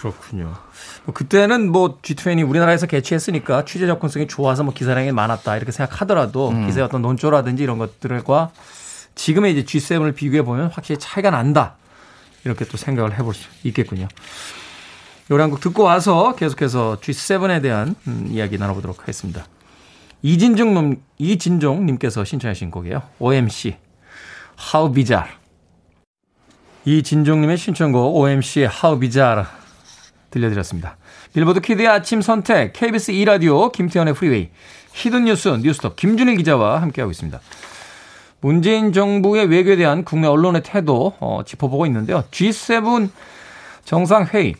그렇군요. 0.00 0.52
뭐 1.04 1.12
그때는 1.12 1.70
뭐 1.70 1.98
G20 2.00 2.48
우리나라에서 2.48 2.86
개최했으니까 2.86 3.64
취재 3.64 3.86
접근성이 3.86 4.26
좋아서 4.26 4.62
뭐 4.62 4.72
기사량이 4.72 5.12
많았다 5.12 5.56
이렇게 5.56 5.70
생각하더라도 5.70 6.48
음. 6.48 6.66
기사의 6.66 6.84
어떤 6.86 7.02
논조라든지 7.02 7.62
이런 7.62 7.78
것들과 7.78 8.50
지금의 9.14 9.52
이제 9.52 9.64
G7을 9.64 10.14
비교해 10.14 10.42
보면 10.42 10.68
확실히 10.68 10.98
차이가 10.98 11.30
난다. 11.30 11.76
이렇게 12.44 12.64
또 12.64 12.76
생각을 12.76 13.18
해볼 13.18 13.34
수 13.34 13.48
있겠군요. 13.64 14.08
요리 15.30 15.40
한곡 15.40 15.60
듣고 15.60 15.84
와서 15.84 16.34
계속해서 16.34 16.98
G7에 17.00 17.62
대한 17.62 17.94
음, 18.06 18.28
이야기 18.30 18.58
나눠보도록 18.58 19.00
하겠습니다. 19.00 19.46
이진중 20.22 20.74
님, 20.74 21.02
이진종 21.18 21.86
님께서 21.86 22.24
신청하신 22.24 22.70
곡이에요. 22.70 23.02
OMC, 23.18 23.76
How 24.74 24.92
Bizarre. 24.92 25.32
이진종 26.84 27.40
님의 27.42 27.56
신청곡 27.56 28.16
OMC의 28.16 28.68
How 28.68 29.00
Bizarre 29.00 29.46
들려드렸습니다. 30.34 30.96
빌보드 31.32 31.60
kid의 31.60 31.88
아침 31.88 32.20
선택, 32.20 32.72
KBS 32.72 33.12
2라디오, 33.12 33.70
김태훈의 33.70 34.14
프리웨이, 34.14 34.50
hidden 34.92 35.24
뉴스, 35.24 35.48
뉴스톱, 35.48 35.96
김준일 35.96 36.36
기자와 36.36 36.82
함께하고 36.82 37.10
있습니다. 37.10 37.40
문재인 38.40 38.92
정부의 38.92 39.46
외교에 39.46 39.76
대한 39.76 40.04
국내 40.04 40.26
언론의 40.26 40.62
태도 40.64 41.14
어, 41.20 41.40
짚어보고 41.46 41.86
있는데요. 41.86 42.24
G7 42.30 43.08
정상회의. 43.84 44.54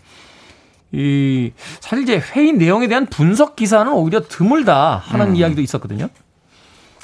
이 0.93 1.53
사실 1.81 2.05
이제 2.05 2.23
회의 2.35 2.53
내용에 2.53 2.87
대한 2.87 3.07
분석 3.07 3.57
기사는 3.57 3.93
오히려 3.93 4.23
드물다 4.23 5.03
하는 5.05 5.31
음. 5.31 5.37
이야기도 5.37 5.61
있었거든요. 5.61 6.09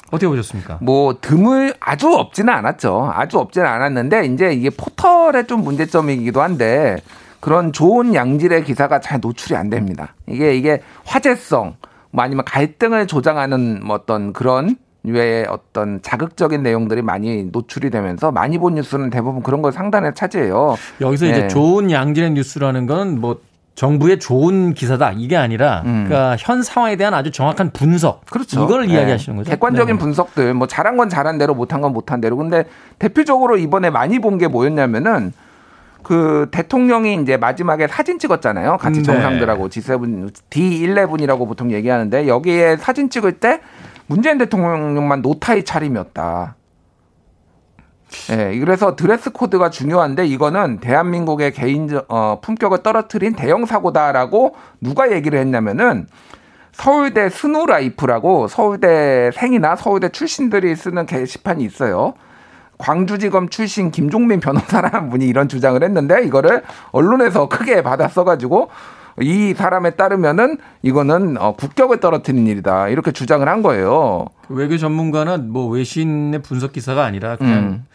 어떻게 0.07 0.27
보셨습니까? 0.27 0.79
뭐 0.81 1.17
드물 1.19 1.73
아주 1.79 2.07
없지는 2.13 2.53
않았죠. 2.53 3.11
아주 3.13 3.37
없지는 3.37 3.67
않았는데 3.67 4.25
이제 4.27 4.53
이게 4.53 4.69
포털의 4.69 5.47
좀 5.47 5.63
문제점이기도 5.63 6.41
한데 6.41 6.97
그런 7.41 7.73
좋은 7.73 8.15
양질의 8.15 8.63
기사가 8.63 9.01
잘 9.01 9.19
노출이 9.19 9.55
안 9.57 9.69
됩니다. 9.69 10.15
이게 10.27 10.55
이게 10.55 10.81
화제성 11.03 11.75
뭐 12.11 12.23
아니면 12.23 12.45
갈등을 12.45 13.07
조장하는 13.07 13.81
뭐 13.83 13.95
어떤 13.97 14.31
그런 14.31 14.77
외에 15.03 15.45
어떤 15.49 16.01
자극적인 16.03 16.61
내용들이 16.61 17.01
많이 17.01 17.45
노출이 17.51 17.89
되면서 17.89 18.31
많이 18.31 18.57
본 18.59 18.75
뉴스는 18.75 19.09
대부분 19.09 19.41
그런 19.41 19.61
걸 19.63 19.71
상단에 19.71 20.13
차지해요. 20.13 20.75
여기서 21.01 21.25
네. 21.25 21.31
이제 21.31 21.47
좋은 21.47 21.89
양질의 21.91 22.31
뉴스라는 22.31 22.85
건 22.85 23.19
뭐 23.19 23.41
정부의 23.73 24.19
좋은 24.19 24.73
기사다 24.73 25.13
이게 25.13 25.37
아니라 25.37 25.81
음. 25.85 26.05
그러니까 26.07 26.35
현 26.37 26.61
상황에 26.61 26.97
대한 26.97 27.13
아주 27.13 27.31
정확한 27.31 27.71
분석 27.71 28.25
그렇죠. 28.25 28.63
이걸 28.63 28.85
네. 28.85 28.93
이야기하시는 28.93 29.37
거죠. 29.37 29.49
객관적인 29.49 29.95
네. 29.95 29.99
분석들 29.99 30.53
뭐 30.53 30.67
잘한 30.67 30.97
건 30.97 31.09
잘한 31.09 31.37
대로 31.39 31.55
못한 31.55 31.81
건 31.81 31.93
못한 31.93 32.21
대로 32.21 32.35
근데 32.37 32.65
대표적으로 32.99 33.57
이번에 33.57 33.89
많이 33.89 34.19
본 34.19 34.37
게 34.37 34.47
뭐였냐면은 34.47 35.31
그 36.11 36.49
대통령이 36.51 37.21
이제 37.21 37.37
마지막에 37.37 37.87
사진 37.87 38.19
찍었잖아요. 38.19 38.75
같이 38.75 38.97
네. 38.99 39.03
정상들하고 39.03 39.69
G7 39.69 40.33
D11이라고 40.49 41.47
보통 41.47 41.71
얘기하는데 41.71 42.27
여기에 42.27 42.75
사진 42.75 43.09
찍을 43.09 43.39
때 43.39 43.61
문재인 44.07 44.37
대통령만 44.37 45.21
노타이 45.21 45.63
차림이었다. 45.63 46.55
예, 48.31 48.35
네, 48.35 48.59
그래서 48.59 48.97
드레스 48.97 49.29
코드가 49.31 49.69
중요한데 49.69 50.25
이거는 50.27 50.81
대한민국의 50.81 51.53
개인 51.53 51.87
어, 52.09 52.41
품격을 52.41 52.83
떨어뜨린 52.83 53.37
대형 53.37 53.65
사고다라고 53.65 54.55
누가 54.81 55.13
얘기를 55.13 55.39
했냐면은 55.39 56.07
서울대 56.73 57.29
스누라이프라고 57.29 58.49
서울대 58.49 59.31
생이나 59.33 59.77
서울대 59.77 60.09
출신들이 60.09 60.75
쓰는 60.75 61.05
게시판이 61.05 61.63
있어요. 61.63 62.15
광주지검 62.81 63.49
출신 63.49 63.91
김종민 63.91 64.39
변호사라는 64.39 65.09
분이 65.09 65.25
이런 65.25 65.47
주장을 65.47 65.81
했는데 65.81 66.23
이거를 66.23 66.63
언론에서 66.91 67.47
크게 67.47 67.83
받아 67.83 68.07
써가지고 68.07 68.69
이 69.19 69.53
사람에 69.53 69.91
따르면은 69.91 70.57
이거는 70.81 71.37
어, 71.37 71.53
국격을 71.53 71.99
떨어뜨리는 71.99 72.47
일이다 72.47 72.89
이렇게 72.89 73.11
주장을 73.11 73.47
한 73.47 73.61
거예요. 73.61 74.25
그 74.47 74.55
외교 74.55 74.77
전문가는 74.77 75.51
뭐 75.51 75.67
외신의 75.67 76.41
분석 76.41 76.73
기사가 76.73 77.03
아니라 77.03 77.35
그냥 77.35 77.57
음. 77.59 77.85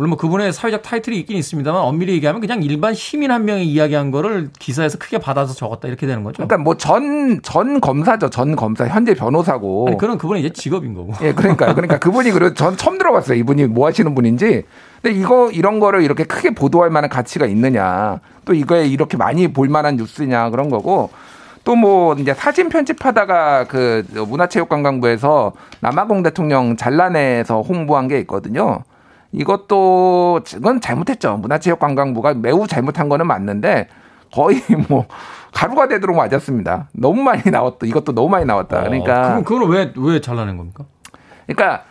물론 0.00 0.08
뭐 0.08 0.16
그분의 0.16 0.54
사회적 0.54 0.80
타이틀이 0.82 1.18
있긴 1.18 1.36
있습니다만 1.36 1.82
엄밀히 1.82 2.14
얘기하면 2.14 2.40
그냥 2.40 2.62
일반 2.62 2.94
시민 2.94 3.30
한 3.30 3.44
명이 3.44 3.66
이야기한 3.66 4.10
거를 4.10 4.48
기사에서 4.58 4.96
크게 4.96 5.18
받아서 5.18 5.52
적었다 5.52 5.88
이렇게 5.88 6.06
되는 6.06 6.24
거죠. 6.24 6.36
그러니까 6.36 6.56
뭐 6.56 6.74
전 6.74 7.40
전 7.42 7.82
검사죠. 7.82 8.30
전 8.30 8.56
검사 8.56 8.86
현재 8.88 9.12
변호사고. 9.12 9.88
아니, 9.88 9.98
그런 9.98 10.16
그분이 10.16 10.40
이제 10.40 10.48
직업인 10.48 10.94
거고. 10.94 11.12
예, 11.20 11.34
그러니까 11.34 11.74
그러니까 11.74 11.98
그분이 11.98 12.30
그래 12.30 12.54
전 12.54 12.78
처음 12.78 12.96
들어봤어요. 12.96 13.36
이분이 13.36 13.66
뭐 13.66 13.86
하시는 13.86 14.14
분인지. 14.14 14.62
근데 15.02 15.18
이거 15.18 15.50
이런 15.50 15.80
거를 15.80 16.02
이렇게 16.02 16.24
크게 16.24 16.54
보도할 16.54 16.88
만한 16.88 17.10
가치가 17.10 17.44
있느냐. 17.44 18.20
또 18.46 18.54
이거에 18.54 18.86
이렇게 18.86 19.18
많이 19.18 19.48
볼 19.52 19.68
만한 19.68 19.96
뉴스냐 19.96 20.48
그런 20.48 20.70
거고. 20.70 21.10
또뭐 21.64 22.14
이제 22.14 22.32
사진 22.32 22.70
편집하다가 22.70 23.64
그 23.68 24.02
문화체육관광부에서 24.14 25.52
남아공 25.80 26.22
대통령 26.22 26.74
잘라내서 26.78 27.60
홍보한 27.60 28.08
게 28.08 28.18
있거든요. 28.20 28.82
이것도 29.32 30.40
그건 30.44 30.80
잘못했죠. 30.80 31.36
문화체육관광부가 31.38 32.34
매우 32.34 32.66
잘못한 32.66 33.08
거는 33.08 33.26
맞는데 33.26 33.88
거의 34.32 34.62
뭐 34.88 35.06
가루가 35.52 35.88
되도록 35.88 36.16
맞았습니다. 36.16 36.88
너무 36.92 37.22
많이 37.22 37.42
나왔다. 37.50 37.86
이것도 37.86 38.12
너무 38.12 38.28
많이 38.28 38.44
나왔다. 38.44 38.78
어, 38.80 38.82
그러니까 38.84 39.18
어, 39.20 39.28
그럼 39.28 39.44
그걸 39.44 39.68
왜 39.70 39.92
왜 39.96 40.20
잘라낸 40.20 40.56
겁니까? 40.56 40.84
그러니까 41.46 41.84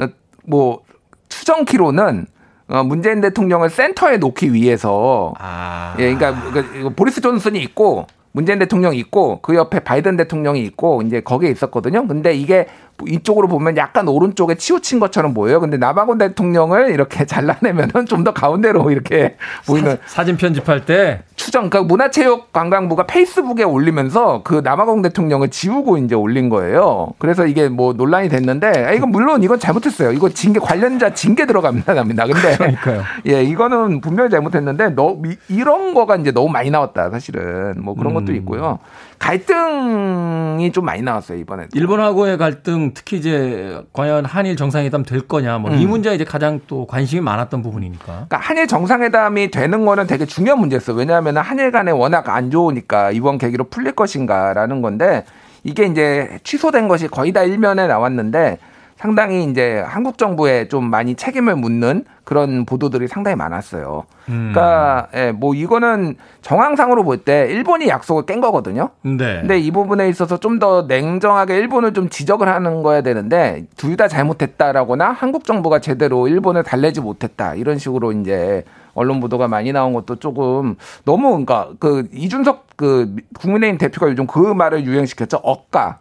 어, 0.00 0.06
뭐 0.46 0.82
추정 1.28 1.64
키로는 1.64 2.26
어, 2.68 2.82
문재인 2.82 3.20
대통령을 3.20 3.70
센터에 3.70 4.16
놓기 4.18 4.52
위해서 4.52 5.32
아. 5.38 5.94
예, 5.98 6.14
그러니까 6.14 6.50
그, 6.50 6.90
보리스 6.94 7.20
존슨이 7.20 7.60
있고 7.62 8.06
문재인 8.36 8.58
대통령이 8.58 8.98
있고 8.98 9.38
그 9.40 9.54
옆에 9.54 9.80
바이든 9.80 10.18
대통령이 10.18 10.62
있고 10.64 11.00
이제 11.00 11.20
거기에 11.22 11.50
있었거든요. 11.50 12.06
근데 12.06 12.34
이게 12.34 12.66
이쪽으로 13.06 13.48
보면 13.48 13.76
약간 13.76 14.08
오른쪽에 14.08 14.56
치우친 14.56 15.00
것처럼 15.00 15.32
보여요. 15.32 15.60
근데 15.60 15.78
남아공 15.78 16.18
대통령을 16.18 16.90
이렇게 16.90 17.24
잘라내면은 17.26 18.04
좀 18.06 18.26
더 18.26 18.32
가운데로 18.32 18.90
이렇게 18.90 19.36
보이는 19.68 19.98
사, 20.06 20.24
진 20.24 20.36
편집할 20.36 20.84
때 20.84 21.20
추정 21.36 21.70
그러니까 21.70 21.86
문화체육관광부가 21.86 23.06
페이스북에 23.06 23.62
올리면서 23.62 24.40
그 24.42 24.62
남아공 24.64 25.02
대통령을 25.02 25.50
지우고 25.50 25.96
이제 25.98 26.16
올린 26.16 26.48
거예요. 26.48 27.12
그래서 27.18 27.46
이게 27.46 27.68
뭐 27.68 27.92
논란이 27.92 28.28
됐는데 28.28 28.66
아, 28.84 28.92
이건 28.92 29.10
물론 29.10 29.44
이건 29.44 29.60
잘못했어요. 29.60 30.10
이거 30.10 30.28
징계 30.28 30.58
관련자 30.58 31.14
징계 31.14 31.46
들어갑니다. 31.46 31.94
근데 31.94 32.56
그러니까요. 32.56 33.02
예, 33.28 33.44
이거는 33.44 34.00
분명히 34.00 34.28
잘못했는데 34.28 34.90
너 34.90 35.16
이런 35.48 35.94
거가 35.94 36.16
이제 36.16 36.32
너무 36.32 36.48
많이 36.48 36.70
나왔다. 36.70 37.10
사실은 37.10 37.74
뭐 37.78 37.94
그런 37.94 38.12
것도 38.26 38.32
음. 38.32 38.36
있고요. 38.36 38.78
갈등이 39.18 40.72
좀 40.72 40.84
많이 40.84 41.02
나왔어요 41.02 41.38
이번에. 41.38 41.68
일본하고의 41.72 42.36
갈등 42.36 42.92
특히 42.92 43.16
이제 43.16 43.82
과연 43.92 44.24
한일 44.24 44.56
정상회담 44.56 45.04
될 45.04 45.22
거냐 45.22 45.58
뭐이 45.58 45.84
음. 45.84 45.90
문제 45.90 46.14
이제 46.14 46.24
가장 46.24 46.60
또 46.66 46.86
관심이 46.86 47.22
많았던 47.22 47.62
부분이니까. 47.62 48.04
그러니까 48.04 48.36
한일 48.36 48.66
정상회담이 48.66 49.50
되는 49.50 49.84
거는 49.86 50.06
되게 50.06 50.26
중요한 50.26 50.60
문제였어요. 50.60 50.96
왜냐하면 50.96 51.38
한일 51.38 51.70
간에 51.70 51.92
워낙 51.92 52.28
안 52.28 52.50
좋으니까 52.50 53.12
이번 53.12 53.38
계기로 53.38 53.64
풀릴 53.64 53.92
것인가라는 53.92 54.82
건데 54.82 55.24
이게 55.64 55.86
이제 55.86 56.38
취소된 56.44 56.88
것이 56.88 57.08
거의 57.08 57.32
다 57.32 57.42
일면에 57.42 57.86
나왔는데 57.86 58.58
상당히 58.96 59.44
이제 59.44 59.82
한국 59.86 60.16
정부에 60.18 60.68
좀 60.68 60.88
많이 60.88 61.14
책임을 61.14 61.54
묻는 61.56 62.04
그런 62.24 62.64
보도들이 62.64 63.06
상당히 63.08 63.36
많았어요. 63.36 64.04
음. 64.30 64.50
그러니까 64.52 65.06
예, 65.14 65.32
뭐 65.32 65.54
이거는 65.54 66.16
정황상으로 66.42 67.04
볼 67.04 67.18
때 67.24 67.46
일본이 67.50 67.88
약속을 67.88 68.24
깬 68.26 68.40
거거든요. 68.40 68.90
네. 69.02 69.40
근데 69.40 69.58
이 69.58 69.70
부분에 69.70 70.08
있어서 70.08 70.38
좀 70.38 70.58
더 70.58 70.82
냉정하게 70.88 71.56
일본을 71.56 71.92
좀 71.92 72.08
지적을 72.08 72.48
하는 72.48 72.82
거야 72.82 73.02
되는데 73.02 73.66
둘 73.76 73.96
다 73.96 74.08
잘못했다라거나 74.08 75.10
한국 75.12 75.44
정부가 75.44 75.78
제대로 75.80 76.28
일본을 76.28 76.62
달래지 76.62 77.00
못했다 77.02 77.54
이런 77.54 77.78
식으로 77.78 78.12
이제 78.12 78.64
언론 78.94 79.20
보도가 79.20 79.46
많이 79.48 79.72
나온 79.72 79.92
것도 79.92 80.16
조금 80.16 80.76
너무 81.04 81.28
그러니까 81.30 81.68
그 81.78 82.08
이준석 82.12 82.66
그 82.76 83.14
국민의힘 83.38 83.76
대표가 83.78 84.08
요즘 84.10 84.26
그 84.26 84.38
말을 84.40 84.84
유행시켰죠. 84.84 85.38
억까 85.42 85.98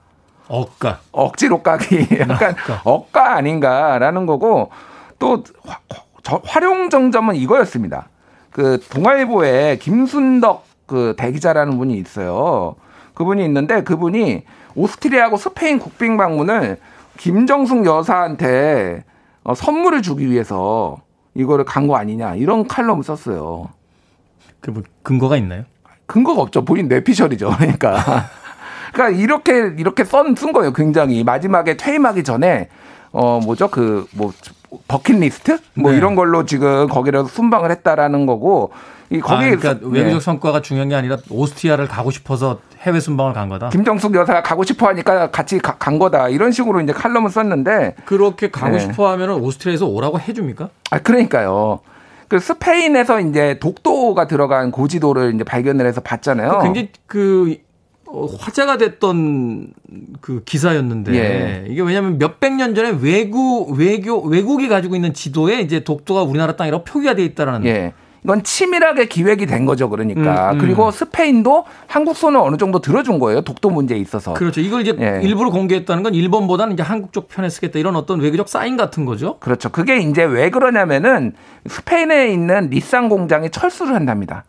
억가. 0.47 0.99
억지로 1.11 1.61
까기. 1.63 2.07
약간 2.19 2.55
억가 2.83 3.35
아닌가라는 3.35 4.25
거고 4.25 4.69
또 5.19 5.43
화, 5.65 5.79
활용 6.45 6.89
정점은 6.89 7.35
이거였습니다. 7.35 8.09
그 8.51 8.79
동아일보에 8.89 9.77
김순덕 9.77 10.65
그 10.85 11.15
대기자라는 11.17 11.77
분이 11.77 11.95
있어요. 11.97 12.75
그분이 13.15 13.43
있는데 13.45 13.83
그분이 13.83 14.43
오스트리아하고 14.75 15.37
스페인 15.37 15.79
국빈 15.79 16.17
방문을 16.17 16.77
김정숙 17.17 17.85
여사한테 17.85 19.03
어, 19.43 19.55
선물을 19.55 20.01
주기 20.01 20.29
위해서 20.29 20.97
이거를 21.33 21.65
간 21.65 21.87
거 21.87 21.95
아니냐 21.97 22.35
이런 22.35 22.67
칼럼을 22.67 23.03
썼어요. 23.03 23.69
그 24.61 24.71
뭐 24.71 24.83
근거가 25.03 25.37
있나요? 25.37 25.63
근거가 26.07 26.41
없죠. 26.41 26.65
본인 26.65 26.87
뇌피셜이죠. 26.87 27.51
그러니까. 27.57 28.25
그러니까 28.95 29.09
이렇게 29.21 29.73
이렇게 29.77 30.05
썬쓴 30.05 30.53
거예요. 30.53 30.71
굉장히 30.71 31.23
마지막에 31.25 31.75
퇴임하기 31.75 32.23
전에 32.23 32.69
어 33.11 33.41
뭐죠 33.43 33.67
그뭐 33.67 34.31
버킷리스트 34.87 35.57
뭐 35.73 35.91
네. 35.91 35.97
이런 35.97 36.15
걸로 36.15 36.45
지금 36.45 36.87
거기를 36.87 37.25
순방을 37.25 37.71
했다라는 37.71 38.25
거고 38.25 38.71
이 39.09 39.19
거기 39.19 39.45
아, 39.45 39.55
그러니까 39.55 39.87
외교적 39.87 40.19
네. 40.19 40.19
성과가 40.19 40.61
중요한 40.61 40.89
게 40.89 40.95
아니라 40.95 41.17
오스트리아를 41.29 41.87
가고 41.87 42.09
싶어서 42.09 42.59
해외 42.79 42.99
순방을 42.99 43.33
간 43.33 43.49
거다. 43.49 43.69
김정숙 43.69 44.15
여사가 44.15 44.41
가고 44.41 44.63
싶어 44.63 44.87
하니까 44.87 45.29
같이 45.29 45.59
가, 45.59 45.75
간 45.75 45.99
거다. 45.99 46.29
이런 46.29 46.51
식으로 46.51 46.79
이제 46.79 46.93
칼럼을 46.93 47.29
썼는데 47.29 47.95
그렇게 48.05 48.49
가고 48.49 48.73
네. 48.73 48.79
싶어 48.79 49.11
하면은 49.11 49.35
오스트리아에서 49.35 49.85
오라고 49.85 50.19
해 50.19 50.33
줍니까? 50.33 50.69
아, 50.89 50.99
그러니까요. 50.99 51.81
그 52.27 52.39
스페인에서 52.39 53.19
이제 53.21 53.59
독도가 53.59 54.27
들어간 54.27 54.71
고지도를 54.71 55.35
이제 55.35 55.43
발견을 55.43 55.85
해서 55.85 56.01
봤잖아요. 56.01 56.59
굉장히 56.63 56.89
그 57.05 57.57
어, 57.59 57.64
화제가 58.39 58.77
됐던 58.77 59.73
그 60.21 60.43
기사였는데 60.43 61.13
예. 61.13 61.65
이게 61.67 61.81
왜냐하면 61.81 62.17
몇백 62.17 62.53
년 62.53 62.75
전에 62.75 62.97
외국 63.01 63.71
외교 63.77 64.21
외국이 64.21 64.67
가지고 64.67 64.95
있는 64.95 65.13
지도에 65.13 65.61
이제 65.61 65.83
독도가 65.83 66.23
우리나라 66.23 66.55
땅이라고 66.55 66.83
표기가 66.83 67.15
돼 67.15 67.23
있다라는 67.25 67.65
예. 67.67 67.93
이건 68.25 68.41
치밀하게 68.41 69.05
기획이 69.05 69.45
된 69.45 69.65
거죠, 69.65 69.87
그러니까. 69.87 70.49
음, 70.49 70.55
음. 70.55 70.57
그리고 70.57 70.89
스페인도 70.89 71.65
한국 71.85 72.17
손을 72.17 72.39
어느 72.39 72.57
정도 72.57 72.79
들어준 72.79 73.19
거예요, 73.19 73.41
독도 73.41 73.69
문제에 73.69 73.99
있어서. 73.99 74.33
그렇죠. 74.33 74.61
이걸 74.61 74.81
이제 74.81 74.95
예. 74.99 75.21
일부러 75.23 75.51
공개했다는 75.51 76.01
건 76.01 76.15
일본보다는 76.15 76.73
이제 76.73 76.81
한국 76.81 77.13
쪽 77.13 77.27
편에 77.29 77.49
쓰겠다 77.49 77.77
이런 77.77 77.95
어떤 77.95 78.19
외교적 78.19 78.49
사인 78.49 78.77
같은 78.77 79.05
거죠. 79.05 79.37
그렇죠. 79.39 79.69
그게 79.69 79.99
이제 79.99 80.23
왜 80.23 80.49
그러냐면은 80.49 81.33
스페인에 81.67 82.31
있는 82.31 82.71
리쌍 82.71 83.09
공장이 83.09 83.51
철수를 83.51 83.93
한답니다. 83.93 84.43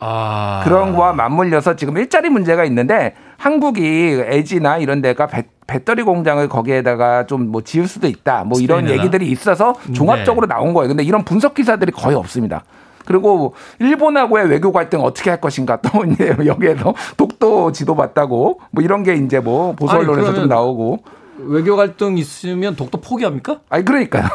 아. 0.00 0.62
그런 0.64 0.94
거와 0.94 1.12
맞물려서 1.12 1.76
지금 1.76 1.96
일자리 1.98 2.30
문제가 2.30 2.64
있는데 2.64 3.14
한국이 3.36 4.22
LG나 4.26 4.78
이런 4.78 5.00
데가 5.02 5.26
배, 5.26 5.44
배터리 5.66 6.02
공장을 6.02 6.46
거기에다가 6.48 7.26
좀 7.26 7.50
뭐 7.50 7.62
지을 7.62 7.86
수도 7.86 8.06
있다. 8.06 8.44
뭐 8.44 8.58
이런 8.60 8.80
스페인에다? 8.80 9.02
얘기들이 9.02 9.30
있어서 9.30 9.74
종합적으로 9.94 10.46
네. 10.46 10.54
나온 10.54 10.72
거예요. 10.72 10.88
근데 10.88 11.02
이런 11.02 11.24
분석 11.24 11.54
기사들이 11.54 11.92
거의 11.92 12.16
없습니다. 12.16 12.64
그리고 13.06 13.54
일본하고의 13.80 14.48
외교 14.48 14.70
갈등 14.72 15.00
어떻게 15.00 15.30
할 15.30 15.40
것인가 15.40 15.78
또 15.80 16.04
이제 16.10 16.36
여기에서 16.46 16.94
독도 17.16 17.72
지도 17.72 17.96
봤다고 17.96 18.60
뭐 18.70 18.84
이런 18.84 19.02
게 19.02 19.14
이제 19.14 19.40
뭐 19.40 19.72
보수 19.74 19.96
언론에서 19.96 20.32
좀 20.34 20.48
나오고 20.48 20.98
외교 21.38 21.74
갈등 21.76 22.18
있으면 22.18 22.76
독도 22.76 23.00
포기합니까? 23.00 23.60
아니 23.70 23.84
그러니까요. 23.84 24.28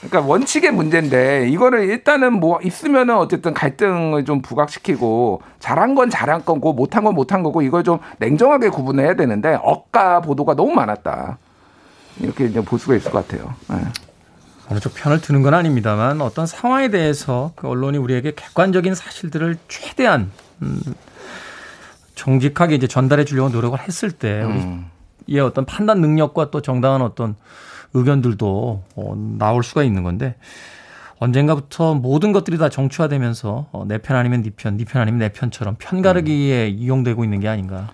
그러니까 0.00 0.20
원칙의 0.20 0.70
문제인데 0.70 1.48
이거를 1.48 1.88
일단은 1.88 2.34
뭐 2.34 2.60
있으면은 2.62 3.16
어쨌든 3.16 3.52
갈등을 3.52 4.24
좀 4.24 4.42
부각시키고 4.42 5.42
잘한 5.58 5.94
건 5.94 6.08
잘한 6.08 6.44
거고 6.44 6.72
못한 6.72 7.02
건 7.02 7.14
못한 7.14 7.42
거고 7.42 7.62
이걸 7.62 7.82
좀 7.82 7.98
냉정하게 8.18 8.68
구분해야 8.68 9.14
되는데 9.14 9.58
억가 9.60 10.20
보도가 10.20 10.54
너무 10.54 10.72
많았다. 10.72 11.38
이렇게 12.20 12.46
이제 12.46 12.60
볼 12.60 12.78
수가 12.78 12.94
있을 12.94 13.10
것 13.10 13.26
같아요. 13.26 13.54
네. 13.68 13.76
어느 14.70 14.80
쪽 14.80 14.94
편을 14.94 15.20
드는 15.20 15.42
건 15.42 15.54
아닙니다만 15.54 16.20
어떤 16.20 16.46
상황에 16.46 16.88
대해서 16.88 17.52
그 17.56 17.68
언론이 17.68 17.98
우리에게 17.98 18.34
객관적인 18.36 18.94
사실들을 18.94 19.56
최대한 19.66 20.30
음, 20.62 20.80
정직하게 22.14 22.74
이제 22.74 22.86
전달해 22.86 23.24
주려고 23.24 23.48
노력을 23.48 23.78
했을 23.80 24.12
때 24.12 24.42
음. 24.42 24.90
우리의 25.26 25.40
어떤 25.40 25.64
판단 25.64 26.00
능력과 26.00 26.50
또 26.50 26.60
정당한 26.60 27.02
어떤 27.02 27.34
의견들도 27.94 28.82
어, 28.96 29.34
나올 29.38 29.62
수가 29.62 29.82
있는 29.82 30.02
건데 30.02 30.34
언젠가부터 31.18 31.94
모든 31.94 32.32
것들이 32.32 32.58
다 32.58 32.68
정치화되면서 32.68 33.66
어, 33.72 33.84
내편 33.86 34.16
아니면 34.16 34.42
네 34.42 34.50
편, 34.56 34.76
네 34.76 34.84
편 34.84 35.02
아니면 35.02 35.18
내 35.18 35.28
편처럼 35.30 35.76
편가르기에 35.78 36.68
음. 36.68 36.74
이용되고 36.78 37.24
있는 37.24 37.40
게 37.40 37.48
아닌가 37.48 37.88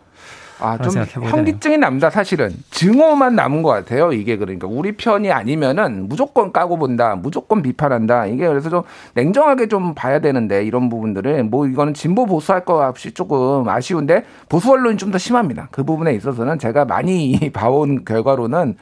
아, 0.61 0.79
좀 0.79 0.95
현기증이 0.95 1.79
납니다, 1.79 2.09
사실은. 2.11 2.51
증오만 2.71 3.35
남은 3.35 3.63
것 3.63 3.71
같아요, 3.71 4.13
이게 4.13 4.37
그러니까. 4.37 4.69
우리 4.69 4.93
편이 4.93 5.31
아니면은 5.31 6.09
무조건 6.09 6.53
까고 6.53 6.79
본다, 6.79 7.17
무조건 7.17 7.61
비판한다. 7.61 8.27
이게 8.27 8.47
그래서 8.47 8.71
좀 8.71 8.83
냉정하게 9.15 9.67
좀 9.67 9.95
봐야 9.95 10.21
되는데, 10.21 10.65
이런 10.65 10.89
부분들을. 10.89 11.43
뭐 11.45 11.67
이거는 11.67 11.93
진보 11.93 12.25
보수할 12.25 12.65
것 12.65 12.81
없이 12.81 13.13
조금 13.13 13.69
아쉬운데, 13.69 14.25
보수 14.49 14.71
언론이 14.71 14.97
좀 14.97 15.11
더 15.11 15.19
심합니다. 15.19 15.69
그 15.73 15.83
부분에 15.83 16.15
있어서는 16.15 16.59
제가 16.61 16.85
많이 16.85 17.39
봐온 17.53 18.05
결과로는 18.05 18.77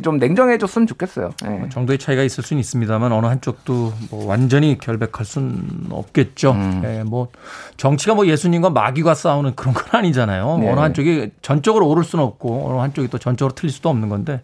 좀 0.00 0.18
냉정해졌으면 0.18 0.86
좋겠어요. 0.86 1.30
네. 1.42 1.68
정도의 1.70 1.98
차이가 1.98 2.22
있을 2.22 2.42
수는 2.44 2.60
있습니다만 2.60 3.12
어느 3.12 3.26
한쪽도 3.26 3.92
뭐 4.10 4.26
완전히 4.26 4.78
결백할 4.78 5.24
수는 5.24 5.88
없겠죠. 5.90 6.52
음. 6.52 6.80
네, 6.82 7.02
뭐 7.04 7.28
정치가 7.76 8.14
뭐 8.14 8.26
예수님과 8.26 8.70
마귀가 8.70 9.14
싸우는 9.14 9.54
그런 9.54 9.74
건 9.74 9.84
아니잖아요. 9.92 10.58
네. 10.58 10.70
어느 10.70 10.80
한쪽이 10.80 11.30
전적으로 11.42 11.88
오를 11.88 12.04
수는 12.04 12.24
없고 12.24 12.70
어느 12.70 12.78
한쪽이 12.78 13.08
또 13.08 13.18
전적으로 13.18 13.54
틀릴 13.54 13.72
수도 13.72 13.88
없는 13.88 14.08
건데 14.08 14.40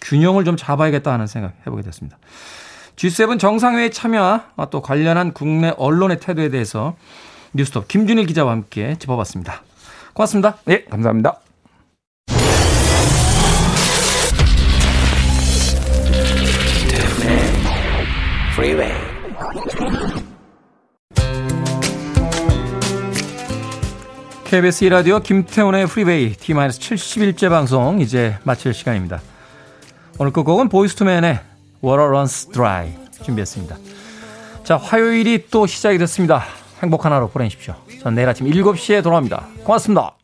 균형을 0.00 0.44
좀 0.44 0.56
잡아야겠다 0.56 1.12
하는 1.12 1.26
생각 1.26 1.54
해보게 1.66 1.82
됐습니다. 1.82 2.18
G7 2.96 3.38
정상회의 3.38 3.90
참여와 3.90 4.68
또 4.70 4.80
관련한 4.80 5.32
국내 5.32 5.72
언론의 5.76 6.20
태도에 6.20 6.48
대해서 6.48 6.96
뉴스톱 7.54 7.88
김준일 7.88 8.26
기자와 8.26 8.52
함께 8.52 8.96
짚어봤습니다. 8.98 9.62
고맙습니다. 10.12 10.56
네, 10.64 10.84
감사합니다. 10.84 11.43
Freeway. 18.54 18.92
KBS 24.44 24.84
2라디오 24.84 25.20
김태훈의 25.20 25.88
프리웨이 25.88 26.34
T-71째 26.34 27.48
방송 27.50 28.00
이제 28.00 28.38
마칠 28.44 28.72
시간입니다. 28.72 29.20
오늘 30.20 30.32
끝곡은 30.32 30.68
보이스투맨의 30.68 31.40
Water 31.82 32.08
Runs 32.08 32.50
Dry 32.52 32.92
준비했습니다. 33.24 33.76
자, 34.62 34.76
화요일이 34.76 35.46
또 35.50 35.66
시작이 35.66 35.98
됐습니다. 35.98 36.44
행복한 36.80 37.12
하루 37.12 37.28
보내십시오. 37.28 37.74
전 38.02 38.14
내일 38.14 38.28
아침 38.28 38.46
7시에 38.46 39.02
돌아옵니다. 39.02 39.48
고맙습니다. 39.64 40.14